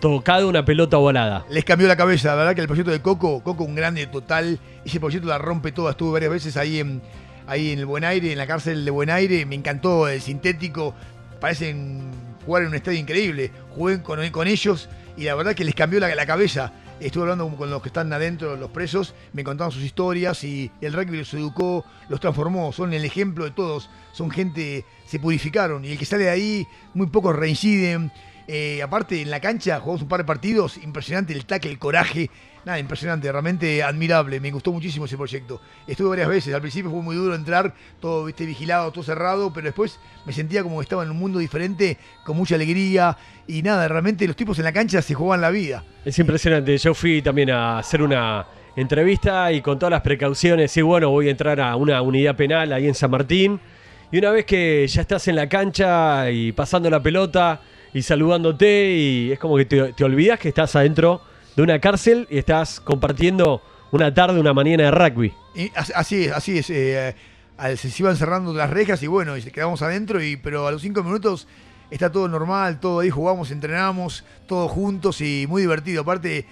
tocado 0.00 0.48
una 0.48 0.64
pelota 0.64 0.96
volada. 0.96 1.44
Les 1.50 1.64
cambió 1.64 1.88
la 1.88 1.96
cabeza, 1.96 2.28
la 2.28 2.34
verdad 2.36 2.54
que 2.54 2.60
el 2.60 2.66
proyecto 2.66 2.90
de 2.90 3.00
Coco, 3.00 3.42
Coco 3.42 3.64
un 3.64 3.74
grande 3.74 4.06
total, 4.06 4.58
ese 4.84 5.00
proyecto 5.00 5.28
la 5.28 5.38
rompe 5.38 5.72
toda, 5.72 5.92
estuve 5.92 6.12
varias 6.12 6.30
veces 6.30 6.56
ahí 6.56 6.80
en, 6.80 7.02
ahí 7.46 7.72
en 7.72 7.78
el 7.78 7.86
Buen 7.86 8.04
Aire, 8.04 8.32
en 8.32 8.38
la 8.38 8.46
cárcel 8.46 8.84
de 8.84 8.90
Buen 8.90 9.10
Aire, 9.10 9.46
me 9.46 9.54
encantó 9.54 10.08
el 10.08 10.20
sintético, 10.20 10.94
parecen 11.40 12.10
jugar 12.44 12.62
en 12.62 12.68
un 12.68 12.74
estadio 12.74 12.98
increíble, 12.98 13.50
jugué 13.70 14.02
con, 14.02 14.28
con 14.30 14.46
ellos 14.46 14.88
y 15.16 15.24
la 15.24 15.34
verdad 15.34 15.54
que 15.54 15.64
les 15.64 15.74
cambió 15.74 16.00
la, 16.00 16.14
la 16.14 16.26
cabeza. 16.26 16.72
Estuve 16.98 17.24
hablando 17.24 17.46
con 17.56 17.68
los 17.68 17.82
que 17.82 17.90
están 17.90 18.10
adentro, 18.10 18.56
los 18.56 18.70
presos, 18.70 19.14
me 19.34 19.44
contaban 19.44 19.70
sus 19.70 19.82
historias 19.82 20.42
y 20.44 20.70
el 20.80 20.94
rugby 20.94 21.18
los 21.18 21.34
educó, 21.34 21.84
los 22.08 22.20
transformó, 22.20 22.72
son 22.72 22.94
el 22.94 23.04
ejemplo 23.04 23.44
de 23.44 23.50
todos, 23.50 23.90
son 24.12 24.30
gente, 24.30 24.86
se 25.06 25.18
purificaron 25.18 25.84
y 25.84 25.90
el 25.90 25.98
que 25.98 26.06
sale 26.06 26.24
de 26.24 26.30
ahí, 26.30 26.66
muy 26.94 27.08
pocos 27.08 27.36
reinciden. 27.36 28.10
Eh, 28.48 28.80
aparte, 28.82 29.20
en 29.20 29.30
la 29.30 29.40
cancha 29.40 29.80
jugamos 29.80 30.02
un 30.02 30.08
par 30.08 30.20
de 30.20 30.24
partidos, 30.24 30.76
impresionante 30.78 31.32
el 31.32 31.44
tackle, 31.46 31.70
el 31.70 31.78
coraje, 31.78 32.30
nada, 32.64 32.78
impresionante, 32.78 33.30
realmente 33.30 33.82
admirable, 33.82 34.38
me 34.38 34.50
gustó 34.52 34.72
muchísimo 34.72 35.06
ese 35.06 35.16
proyecto. 35.16 35.60
Estuve 35.86 36.10
varias 36.10 36.28
veces, 36.28 36.54
al 36.54 36.60
principio 36.60 36.90
fue 36.90 37.02
muy 37.02 37.16
duro 37.16 37.34
entrar, 37.34 37.74
todo 38.00 38.24
viste, 38.24 38.46
vigilado, 38.46 38.90
todo 38.92 39.02
cerrado, 39.02 39.52
pero 39.52 39.66
después 39.66 39.98
me 40.24 40.32
sentía 40.32 40.62
como 40.62 40.78
que 40.78 40.84
estaba 40.84 41.02
en 41.02 41.10
un 41.10 41.18
mundo 41.18 41.38
diferente, 41.40 41.98
con 42.24 42.36
mucha 42.36 42.54
alegría 42.54 43.16
y 43.48 43.62
nada, 43.62 43.88
realmente 43.88 44.26
los 44.26 44.36
tipos 44.36 44.58
en 44.58 44.64
la 44.64 44.72
cancha 44.72 45.02
se 45.02 45.14
jugaban 45.14 45.40
la 45.40 45.50
vida. 45.50 45.84
Es 46.04 46.18
impresionante. 46.18 46.76
Yo 46.78 46.94
fui 46.94 47.22
también 47.22 47.50
a 47.50 47.78
hacer 47.78 48.02
una 48.02 48.46
entrevista 48.76 49.50
y 49.52 49.60
con 49.60 49.78
todas 49.78 49.90
las 49.90 50.02
precauciones, 50.02 50.76
y 50.76 50.82
bueno, 50.82 51.10
voy 51.10 51.28
a 51.28 51.30
entrar 51.30 51.60
a 51.60 51.74
una 51.76 52.00
unidad 52.02 52.36
penal 52.36 52.72
ahí 52.72 52.86
en 52.86 52.94
San 52.94 53.10
Martín. 53.10 53.60
Y 54.12 54.18
una 54.18 54.30
vez 54.30 54.44
que 54.44 54.86
ya 54.86 55.00
estás 55.00 55.26
en 55.26 55.34
la 55.34 55.48
cancha 55.48 56.30
y 56.30 56.52
pasando 56.52 56.88
la 56.88 57.02
pelota 57.02 57.60
y 57.96 58.02
saludándote, 58.02 58.90
y 58.94 59.32
es 59.32 59.38
como 59.38 59.56
que 59.56 59.64
te, 59.64 60.04
olvidas 60.04 60.38
que 60.38 60.48
estás 60.48 60.76
adentro 60.76 61.22
de 61.56 61.62
una 61.62 61.78
cárcel 61.80 62.26
y 62.30 62.36
estás 62.38 62.78
compartiendo 62.80 63.62
una 63.90 64.12
tarde, 64.12 64.38
una 64.38 64.52
mañana 64.52 64.84
de 64.84 64.90
rugby. 64.90 65.32
Y 65.54 65.70
as- 65.74 65.92
así 65.96 66.24
es, 66.24 66.32
así 66.32 66.58
es. 66.58 66.68
eh, 66.68 67.14
se 67.76 67.90
iban 68.02 68.14
cerrando 68.16 68.52
las 68.52 68.68
rejas 68.68 69.02
y 69.02 69.06
bueno, 69.06 69.36
y 69.38 69.42
quedamos 69.42 69.80
adentro, 69.80 70.22
y, 70.22 70.36
pero 70.36 70.66
a 70.66 70.72
los 70.72 70.82
cinco 70.82 71.02
minutos 71.02 71.48
está 71.90 72.12
todo 72.12 72.28
normal, 72.28 72.80
todo 72.80 73.00
ahí 73.00 73.08
jugamos, 73.08 73.50
entrenamos, 73.50 74.24
todos 74.46 74.70
juntos 74.70 75.22
y 75.22 75.46
muy 75.48 75.62
divertido. 75.62 76.02
Aparte, 76.02 76.44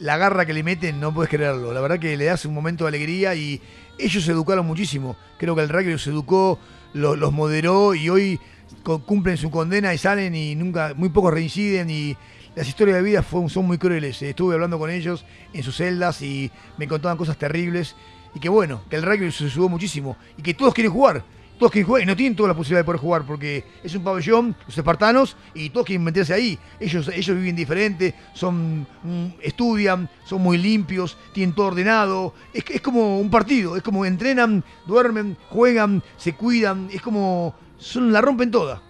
la 0.00 0.18
garra 0.18 0.44
que 0.44 0.52
le 0.52 0.62
meten, 0.62 1.00
no 1.00 1.14
puedes 1.14 1.30
creerlo. 1.30 1.72
La 1.72 1.80
verdad 1.80 1.98
que 1.98 2.14
le 2.18 2.26
das 2.26 2.44
un 2.44 2.52
momento 2.52 2.84
de 2.84 2.88
alegría 2.88 3.34
y 3.34 3.60
ellos 3.98 4.22
se 4.24 4.32
educaron 4.32 4.66
muchísimo. 4.66 5.16
Creo 5.38 5.54
que 5.56 5.62
el 5.62 5.70
rugby 5.70 5.92
los 5.92 6.06
educó, 6.06 6.58
lo- 6.92 7.16
los 7.16 7.32
moderó 7.32 7.94
y 7.94 8.10
hoy 8.10 8.38
cumplen 8.82 9.36
su 9.36 9.50
condena 9.50 9.92
y 9.94 9.98
salen 9.98 10.34
y 10.34 10.54
nunca, 10.54 10.94
muy 10.96 11.08
pocos 11.08 11.32
reinciden 11.32 11.90
y 11.90 12.16
las 12.54 12.66
historias 12.68 12.96
de 12.96 13.02
vida 13.02 13.24
son 13.48 13.66
muy 13.66 13.78
crueles. 13.78 14.20
Estuve 14.22 14.54
hablando 14.54 14.78
con 14.78 14.90
ellos 14.90 15.24
en 15.52 15.62
sus 15.62 15.76
celdas 15.76 16.20
y 16.22 16.50
me 16.78 16.88
contaban 16.88 17.16
cosas 17.16 17.36
terribles. 17.38 17.94
Y 18.34 18.40
que 18.40 18.48
bueno, 18.48 18.82
que 18.88 18.96
el 18.96 19.02
rugby 19.02 19.30
se 19.32 19.48
sudó 19.50 19.68
muchísimo 19.68 20.16
y 20.36 20.42
que 20.42 20.54
todos 20.54 20.74
quieren 20.74 20.92
jugar. 20.92 21.24
Todos 21.58 21.72
quieren 21.72 21.86
jugar 21.86 22.02
y 22.02 22.06
no 22.06 22.16
tienen 22.16 22.34
toda 22.34 22.48
la 22.48 22.54
posibilidad 22.54 22.80
de 22.80 22.84
poder 22.84 23.00
jugar 23.00 23.26
porque 23.26 23.64
es 23.84 23.94
un 23.94 24.02
pabellón, 24.02 24.56
los 24.66 24.78
espartanos, 24.78 25.36
y 25.52 25.68
todos 25.68 25.84
quieren 25.86 26.02
meterse 26.02 26.32
ahí. 26.32 26.58
Ellos, 26.80 27.08
ellos 27.08 27.36
viven 27.36 27.54
diferente, 27.54 28.14
son, 28.32 28.86
mm, 29.02 29.26
estudian, 29.42 30.08
son 30.24 30.40
muy 30.40 30.56
limpios, 30.56 31.18
tienen 31.34 31.54
todo 31.54 31.66
ordenado. 31.66 32.32
Es, 32.54 32.64
es 32.70 32.80
como 32.80 33.20
un 33.20 33.28
partido, 33.28 33.76
es 33.76 33.82
como 33.82 34.06
entrenan, 34.06 34.64
duermen, 34.86 35.36
juegan, 35.50 36.02
se 36.16 36.34
cuidan, 36.34 36.88
es 36.90 37.02
como. 37.02 37.54
Son, 37.80 38.12
la 38.12 38.20
rompen 38.20 38.50
toda. 38.50 38.82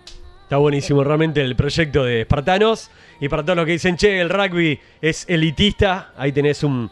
Está 0.42 0.56
buenísimo 0.56 1.04
realmente 1.04 1.40
el 1.40 1.54
proyecto 1.56 2.04
de 2.04 2.22
Espartanos. 2.22 2.90
Y 3.20 3.28
para 3.28 3.44
todos 3.44 3.56
los 3.56 3.66
que 3.66 3.72
dicen, 3.72 3.96
che, 3.96 4.20
el 4.20 4.28
rugby 4.28 4.80
es 5.00 5.24
elitista, 5.28 6.12
ahí 6.16 6.32
tenés 6.32 6.64
un 6.64 6.90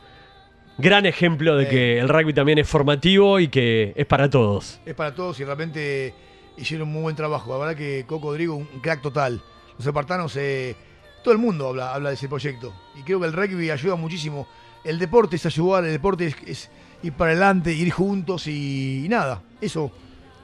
gran 0.79 1.07
ejemplo 1.07 1.57
de 1.57 1.64
Eh. 1.64 1.68
que 1.68 1.99
el 1.99 2.09
rugby 2.09 2.33
también 2.33 2.59
es 2.59 2.68
formativo 2.68 3.41
y 3.41 3.49
que 3.49 3.93
es 3.97 4.07
para 4.07 4.31
todos. 4.31 4.81
Es 4.87 4.95
para 4.95 5.12
todos 5.14 5.41
y 5.41 5.45
realmente 5.45 6.14
hicieron 6.57 6.87
un 6.87 6.95
muy 6.95 7.03
buen 7.03 7.16
trabajo. 7.16 7.51
La 7.53 7.59
verdad 7.59 7.77
que 7.77 8.05
Coco 8.07 8.29
Rodrigo, 8.31 8.55
un 8.55 8.68
un 8.72 8.81
crack 8.81 9.03
total. 9.03 9.43
Los 9.77 9.87
espartanos, 9.87 10.37
eh, 10.37 10.77
todo 11.25 11.33
el 11.33 11.39
mundo 11.39 11.68
habla, 11.68 11.95
habla 11.95 12.11
de 12.11 12.14
ese 12.14 12.29
proyecto. 12.29 12.72
Y 12.97 13.03
creo 13.03 13.18
que 13.18 13.27
el 13.27 13.33
rugby 13.33 13.70
ayuda 13.70 13.97
muchísimo. 13.97 14.47
El 14.85 15.01
deporte 15.01 15.35
es 15.37 15.47
ayudar, 15.47 15.85
el 15.85 15.91
deporte 15.91 16.27
es, 16.27 16.37
es 16.47 16.70
ir 17.03 17.12
para 17.12 17.33
adelante, 17.33 17.72
ir 17.72 17.91
juntos 17.91 18.47
y, 18.47 19.05
y 19.05 19.09
nada. 19.09 19.43
Eso, 19.61 19.91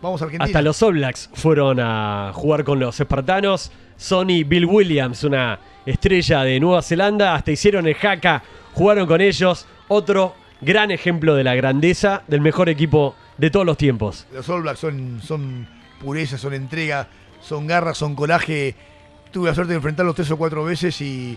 vamos 0.05 0.21
a 0.21 0.27
Argentina. 0.27 0.45
Hasta 0.45 0.63
los 0.63 0.83
All 0.83 0.95
Blacks 0.95 1.31
fueron 1.33 1.81
a 1.81 2.31
jugar 2.35 2.63
con 2.63 2.79
los 2.79 2.99
espartanos. 3.01 3.73
Sonny 3.97 4.45
Bill 4.45 4.67
Williams, 4.67 5.25
una 5.25 5.59
estrella 5.87 6.43
de 6.43 6.61
Nueva 6.61 6.83
Zelanda, 6.83 7.35
hasta 7.35 7.53
hicieron 7.53 7.87
el 7.87 7.95
jaca, 7.95 8.43
jugaron 8.75 9.07
con 9.07 9.21
ellos. 9.21 9.67
Otro 9.89 10.35
gran 10.61 10.91
ejemplo 10.91 11.35
de 11.35 11.45
la 11.45 11.55
grandeza 11.55 12.23
del 12.27 12.41
mejor 12.41 12.69
equipo 12.69 13.15
de 13.39 13.51
todos 13.51 13.67
los 13.67 13.77
tiempos. 13.77 14.27
Los 14.33 14.49
All 14.49 14.63
Blacks 14.63 14.81
son, 14.81 15.21
son 15.23 15.67
pureza, 16.01 16.39
son 16.39 16.55
entrega, 16.55 17.09
son 17.41 17.67
garra, 17.67 17.95
son 17.95 18.15
coraje. 18.15 18.75
Tuve 19.31 19.49
la 19.49 19.55
suerte 19.55 19.73
de 19.73 19.77
enfrentarlos 19.77 20.15
tres 20.15 20.31
o 20.31 20.37
cuatro 20.37 20.65
veces 20.65 21.01
y 21.01 21.37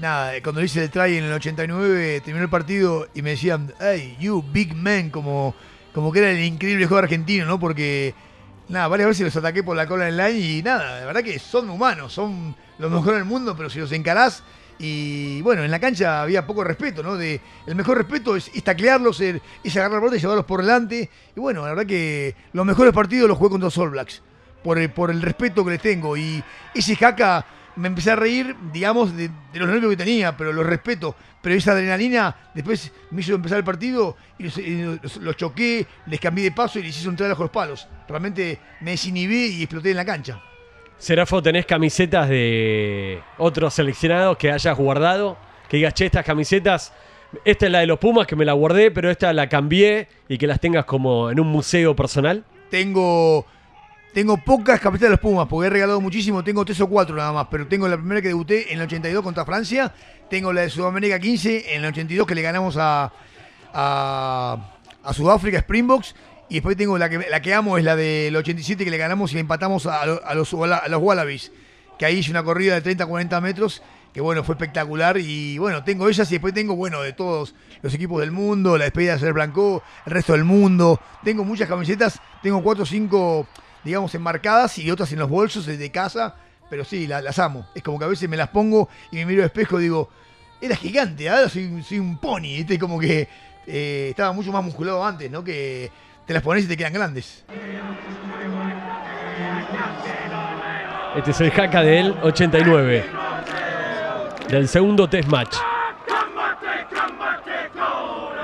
nada, 0.00 0.32
cuando 0.42 0.62
hice 0.62 0.84
el 0.84 0.90
try 0.90 1.16
en 1.16 1.24
el 1.24 1.32
89 1.32 2.22
terminó 2.24 2.44
el 2.44 2.50
partido 2.50 3.08
y 3.14 3.22
me 3.22 3.30
decían, 3.30 3.72
hey, 3.80 4.16
you 4.18 4.42
big 4.52 4.74
man, 4.74 5.10
como, 5.10 5.54
como 5.92 6.12
que 6.12 6.20
era 6.20 6.30
el 6.30 6.40
increíble 6.40 6.86
juego 6.86 7.02
argentino, 7.02 7.44
¿no? 7.46 7.58
Porque 7.58 8.14
nada, 8.68 8.88
varias 8.88 9.08
veces 9.08 9.24
los 9.24 9.36
ataqué 9.36 9.62
por 9.62 9.76
la 9.76 9.86
cola 9.86 10.08
en 10.08 10.16
line 10.16 10.38
y 10.38 10.62
nada, 10.62 11.00
la 11.00 11.06
verdad 11.06 11.22
que 11.22 11.38
son 11.38 11.68
humanos, 11.70 12.12
son 12.12 12.54
los 12.78 12.90
mejores 12.90 13.18
del 13.18 13.24
mundo, 13.24 13.54
pero 13.56 13.68
si 13.68 13.78
los 13.78 13.92
encarás 13.92 14.42
y 14.82 15.42
bueno, 15.42 15.62
en 15.62 15.70
la 15.70 15.78
cancha 15.78 16.22
había 16.22 16.46
poco 16.46 16.64
respeto, 16.64 17.02
¿no? 17.02 17.14
De, 17.14 17.38
el 17.66 17.74
mejor 17.74 17.98
respeto 17.98 18.34
es, 18.34 18.50
es 18.54 18.64
taclearlos, 18.64 19.20
es, 19.20 19.38
es 19.62 19.76
agarrar 19.76 19.96
la 19.96 20.00
pelota 20.00 20.16
y 20.16 20.20
llevarlos 20.20 20.46
por 20.46 20.62
delante. 20.62 21.10
Y 21.36 21.38
bueno, 21.38 21.60
la 21.62 21.68
verdad 21.68 21.84
que 21.84 22.34
los 22.54 22.64
mejores 22.64 22.94
partidos 22.94 23.28
los 23.28 23.36
jugué 23.36 23.50
contra 23.50 23.66
los 23.66 23.76
All 23.76 23.90
Blacks, 23.90 24.22
por 24.64 24.78
el, 24.78 24.90
por 24.90 25.10
el 25.10 25.20
respeto 25.20 25.66
que 25.66 25.72
les 25.72 25.82
tengo. 25.82 26.16
Y 26.16 26.42
ese 26.74 26.96
jaca 26.96 27.44
me 27.76 27.88
empecé 27.88 28.10
a 28.10 28.16
reír, 28.16 28.54
digamos, 28.72 29.16
de, 29.16 29.28
de 29.52 29.58
los 29.58 29.68
nervios 29.68 29.90
que 29.90 29.96
tenía, 29.96 30.36
pero 30.36 30.52
los 30.52 30.66
respeto. 30.66 31.14
Pero 31.42 31.54
esa 31.54 31.72
adrenalina 31.72 32.36
después 32.54 32.92
me 33.10 33.20
hizo 33.22 33.34
empezar 33.34 33.58
el 33.58 33.64
partido 33.64 34.16
y 34.38 34.44
los, 34.44 34.58
y 34.58 34.82
los- 35.02 35.16
los 35.16 35.36
choqué, 35.36 35.86
les 36.06 36.20
cambié 36.20 36.44
de 36.44 36.52
paso 36.52 36.78
y 36.78 36.82
les 36.82 36.96
hice 36.98 37.08
un 37.08 37.16
trabajo 37.16 37.42
los 37.44 37.50
palos. 37.50 37.88
Realmente 38.08 38.58
me 38.80 38.90
desinhibí 38.92 39.46
y 39.56 39.62
exploté 39.62 39.90
en 39.92 39.96
la 39.96 40.04
cancha. 40.04 40.42
Serafo, 40.98 41.42
¿tenés 41.42 41.64
camisetas 41.64 42.28
de 42.28 43.22
otros 43.38 43.72
seleccionados 43.72 44.36
que 44.36 44.52
hayas 44.52 44.76
guardado? 44.76 45.38
Que 45.68 45.78
digas, 45.78 45.94
che, 45.94 46.04
estas 46.06 46.26
camisetas, 46.26 46.92
esta 47.44 47.66
es 47.66 47.72
la 47.72 47.78
de 47.78 47.86
los 47.86 47.98
Pumas 47.98 48.26
que 48.26 48.36
me 48.36 48.44
la 48.44 48.52
guardé, 48.52 48.90
pero 48.90 49.10
esta 49.10 49.32
la 49.32 49.48
cambié 49.48 50.08
y 50.28 50.36
que 50.36 50.46
las 50.46 50.60
tengas 50.60 50.84
como 50.84 51.30
en 51.30 51.40
un 51.40 51.46
museo 51.46 51.96
personal. 51.96 52.44
Tengo, 52.68 53.46
tengo 54.12 54.36
pocas 54.38 54.80
camisetas 54.80 55.08
de 55.08 55.10
los 55.10 55.20
Pumas, 55.20 55.46
porque 55.48 55.68
he 55.68 55.70
regalado 55.70 56.00
muchísimo. 56.00 56.42
Tengo 56.42 56.64
tres 56.64 56.80
o 56.80 56.88
cuatro 56.88 57.14
nada 57.14 57.32
más, 57.32 57.46
pero 57.50 57.66
tengo 57.66 57.86
la 57.86 57.96
primera 57.96 58.20
que 58.20 58.28
debuté 58.28 58.72
en 58.72 58.78
el 58.78 58.86
82 58.86 59.22
contra 59.22 59.44
Francia. 59.44 59.92
Tengo 60.28 60.52
la 60.52 60.62
de 60.62 60.70
Sudamérica 60.70 61.18
15 61.18 61.74
en 61.74 61.82
el 61.82 61.88
82 61.90 62.26
que 62.26 62.34
le 62.34 62.42
ganamos 62.42 62.76
a, 62.78 63.12
a, 63.72 65.12
Sudáfrica, 65.12 65.58
Springboks. 65.58 66.14
Y 66.48 66.54
después 66.54 66.76
tengo 66.76 66.98
la 66.98 67.08
que, 67.08 67.18
la 67.30 67.40
que 67.40 67.54
amo, 67.54 67.78
es 67.78 67.84
la 67.84 67.94
del 67.94 68.34
87 68.34 68.84
que 68.84 68.90
le 68.90 68.98
ganamos 68.98 69.30
y 69.30 69.34
le 69.34 69.40
empatamos 69.40 69.86
a, 69.86 70.02
a 70.02 70.06
los, 70.34 70.52
a 70.54 70.88
los 70.88 71.02
Wallabies. 71.02 71.52
Que 71.96 72.06
ahí 72.06 72.18
hice 72.18 72.32
una 72.32 72.42
corrida 72.42 72.74
de 72.74 72.80
30 72.80 73.06
40 73.06 73.40
metros, 73.40 73.82
que 74.12 74.20
bueno, 74.20 74.42
fue 74.42 74.56
espectacular. 74.56 75.18
Y 75.18 75.58
bueno, 75.58 75.84
tengo 75.84 76.08
esas 76.08 76.28
y 76.32 76.34
después 76.34 76.52
tengo, 76.52 76.74
bueno, 76.74 77.02
de 77.02 77.12
todos 77.12 77.54
los 77.82 77.94
equipos 77.94 78.20
del 78.20 78.32
mundo, 78.32 78.76
la 78.76 78.84
despedida 78.84 79.12
de 79.12 79.20
Ser 79.20 79.32
Blanco, 79.32 79.84
el 80.06 80.12
resto 80.12 80.32
del 80.32 80.44
mundo. 80.44 81.00
Tengo 81.22 81.44
muchas 81.44 81.68
camisetas, 81.68 82.20
tengo 82.42 82.60
cuatro 82.62 82.82
o 82.82 82.86
cinco, 82.86 83.46
digamos, 83.84 84.14
enmarcadas 84.14 84.78
y 84.78 84.90
otras 84.90 85.12
en 85.12 85.18
los 85.18 85.28
bolsos 85.28 85.66
de 85.66 85.90
casa. 85.90 86.34
Pero 86.68 86.84
sí, 86.84 87.06
la- 87.06 87.20
las 87.22 87.38
amo. 87.38 87.66
Es 87.74 87.82
como 87.82 87.98
que 87.98 88.04
a 88.04 88.08
veces 88.08 88.28
me 88.28 88.36
las 88.36 88.48
pongo 88.48 88.88
y 89.10 89.16
me 89.16 89.26
miro 89.26 89.42
al 89.42 89.46
espejo 89.46 89.80
y 89.80 89.84
digo, 89.84 90.08
era 90.60 90.76
gigante, 90.76 91.28
ahora 91.28 91.48
soy, 91.48 91.82
soy 91.82 91.98
un 91.98 92.18
pony, 92.18 92.42
¿viste? 92.42 92.78
Como 92.78 93.00
que 93.00 93.28
eh, 93.66 94.08
estaba 94.10 94.32
mucho 94.32 94.52
más 94.52 94.62
musculado 94.62 95.04
antes, 95.04 95.30
¿no? 95.30 95.42
Que 95.42 95.90
te 96.26 96.32
las 96.34 96.42
pones 96.42 96.64
y 96.64 96.68
te 96.68 96.76
quedan 96.76 96.92
grandes. 96.92 97.44
Este 101.16 101.30
es 101.32 101.40
el 101.40 101.50
jaca 101.50 101.82
del 101.82 102.14
89. 102.22 103.04
Del 104.48 104.68
segundo 104.68 105.08
test 105.08 105.28
match. 105.28 105.56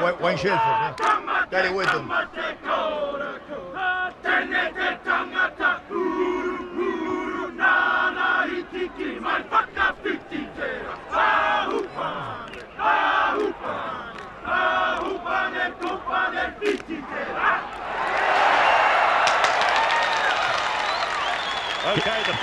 Wa- 0.03 0.15
Wayne 0.21 0.39
Shelford, 0.39 0.81
¿no? 0.81 0.97
Gary 1.51 1.69
Wetton. 1.69 2.09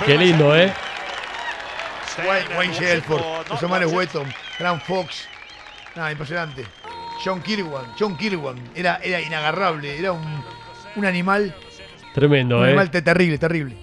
Qué 0.06 0.16
lindo, 0.18 0.56
¿eh? 0.56 0.72
Wayne, 2.26 2.56
Wayne 2.56 2.74
Shelford, 2.74 3.48
los 3.50 3.62
hermanos 3.62 3.92
Wetton, 3.92 4.26
Grant 4.58 4.82
Fox. 4.84 5.26
Nada, 5.96 6.12
impresionante. 6.12 6.64
John 7.24 7.40
Kirwan, 7.42 7.86
John 7.98 8.16
Kirwan. 8.16 8.56
Era, 8.74 9.00
era 9.02 9.20
inagarrable, 9.20 9.98
era 9.98 10.12
un, 10.12 10.42
un 10.96 11.04
animal, 11.04 11.54
Tremendo, 12.14 12.58
un 12.58 12.64
¿eh? 12.64 12.68
animal 12.68 12.90
te- 12.90 13.02
terrible, 13.02 13.38
terrible. 13.38 13.76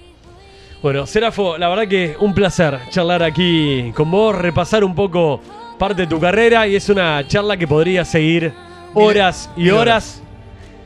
Bueno, 0.82 1.06
Serafo, 1.06 1.58
la 1.58 1.68
verdad 1.70 1.88
que 1.88 2.16
un 2.20 2.34
placer 2.34 2.80
charlar 2.90 3.22
aquí 3.22 3.92
con 3.96 4.10
vos, 4.10 4.36
repasar 4.36 4.84
un 4.84 4.96
poco 4.96 5.42
parte 5.78 6.04
de 6.04 6.08
tu 6.08 6.20
carrera 6.20 6.66
y 6.68 6.76
es 6.76 6.90
una 6.90 7.28
charla 7.28 7.58
que 7.58 7.68
podría 7.68 8.04
seguir 8.06 8.54
horas 8.94 9.50
y 9.58 9.70
horas. 9.70 10.24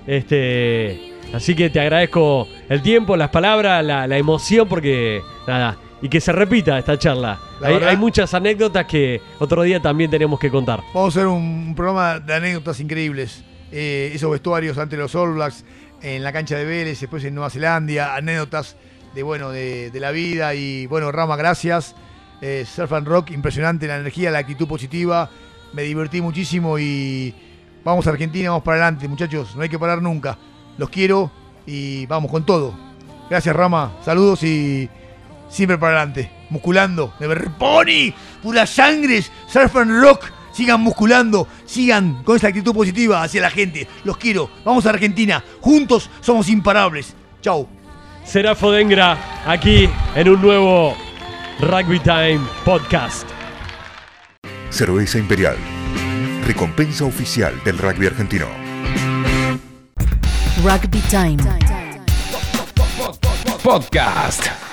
Este, 0.07 1.13
así 1.33 1.55
que 1.55 1.69
te 1.69 1.79
agradezco 1.79 2.47
el 2.69 2.81
tiempo, 2.81 3.15
las 3.17 3.29
palabras, 3.29 3.83
la, 3.83 4.07
la 4.07 4.17
emoción, 4.17 4.67
porque 4.67 5.21
nada, 5.47 5.77
y 6.01 6.09
que 6.09 6.21
se 6.21 6.31
repita 6.31 6.77
esta 6.77 6.97
charla. 6.97 7.39
La 7.59 7.69
Hay, 7.69 7.97
muchas 7.97 8.33
anécdotas 8.33 8.85
que 8.85 9.21
otro 9.39 9.63
día 9.63 9.81
también 9.81 10.11
tenemos 10.11 10.39
que 10.39 10.49
contar. 10.49 10.81
Vamos 10.93 11.15
a 11.15 11.19
hacer 11.19 11.27
un, 11.27 11.41
un 11.67 11.75
programa 11.75 12.19
de 12.19 12.33
anécdotas 12.33 12.79
increíbles. 12.79 13.43
Eh, 13.71 14.11
esos 14.13 14.31
vestuarios 14.31 14.77
ante 14.77 14.97
los 14.97 15.15
All 15.15 15.33
Blacks, 15.33 15.65
en 16.01 16.23
la 16.23 16.31
cancha 16.31 16.57
de 16.57 16.65
Vélez, 16.65 16.99
después 16.99 17.23
en 17.23 17.33
Nueva 17.33 17.49
Zelanda, 17.49 18.15
anécdotas 18.15 18.75
de 19.15 19.23
bueno 19.23 19.49
de, 19.49 19.89
de 19.91 19.99
la 19.99 20.11
vida 20.11 20.53
y 20.53 20.85
bueno, 20.87 21.11
Rama, 21.11 21.35
gracias. 21.35 21.95
Eh, 22.41 22.65
Surf 22.67 22.91
and 22.91 23.07
Rock, 23.07 23.31
impresionante 23.31 23.87
la 23.87 23.95
energía, 23.95 24.29
la 24.29 24.39
actitud 24.39 24.67
positiva. 24.67 25.29
Me 25.73 25.83
divertí 25.83 26.21
muchísimo 26.21 26.77
y 26.77 27.33
vamos 27.83 28.05
a 28.07 28.11
Argentina, 28.11 28.49
vamos 28.49 28.63
para 28.63 28.77
adelante, 28.77 29.07
muchachos. 29.07 29.55
No 29.55 29.63
hay 29.63 29.69
que 29.69 29.79
parar 29.79 30.01
nunca. 30.01 30.37
Los 30.77 30.89
quiero 30.89 31.31
y 31.65 32.05
vamos 32.05 32.31
con 32.31 32.45
todo. 32.45 32.73
Gracias, 33.29 33.55
Rama. 33.55 33.93
Saludos 34.03 34.43
y 34.43 34.89
siempre 35.49 35.77
para 35.77 35.97
adelante. 35.97 36.31
Musculando. 36.49 37.13
De 37.19 37.27
Berponi. 37.27 38.13
Puras 38.41 38.69
sangres. 38.69 39.31
Surf 39.47 39.75
and 39.77 40.01
Rock. 40.01 40.31
Sigan 40.53 40.81
musculando. 40.81 41.47
Sigan 41.65 42.23
con 42.23 42.37
esa 42.37 42.47
actitud 42.47 42.73
positiva 42.73 43.23
hacia 43.23 43.41
la 43.41 43.49
gente. 43.49 43.87
Los 44.03 44.17
quiero. 44.17 44.49
Vamos 44.63 44.85
a 44.85 44.89
Argentina. 44.89 45.43
Juntos 45.61 46.09
somos 46.21 46.49
imparables. 46.49 47.15
Chau. 47.41 47.67
Serafo 48.25 48.71
Dengra, 48.71 49.43
aquí 49.45 49.87
en 50.15 50.29
un 50.29 50.41
nuevo 50.41 50.97
Rugby 51.59 51.99
Time 51.99 52.41
Podcast. 52.65 53.27
Cerveza 54.71 55.19
Imperial. 55.19 55.55
Recompensa 56.45 57.05
oficial 57.05 57.53
del 57.63 57.77
rugby 57.77 58.07
argentino. 58.07 58.64
Rugby 60.63 61.01
Time. 61.09 61.37
Podcast. 63.59 64.64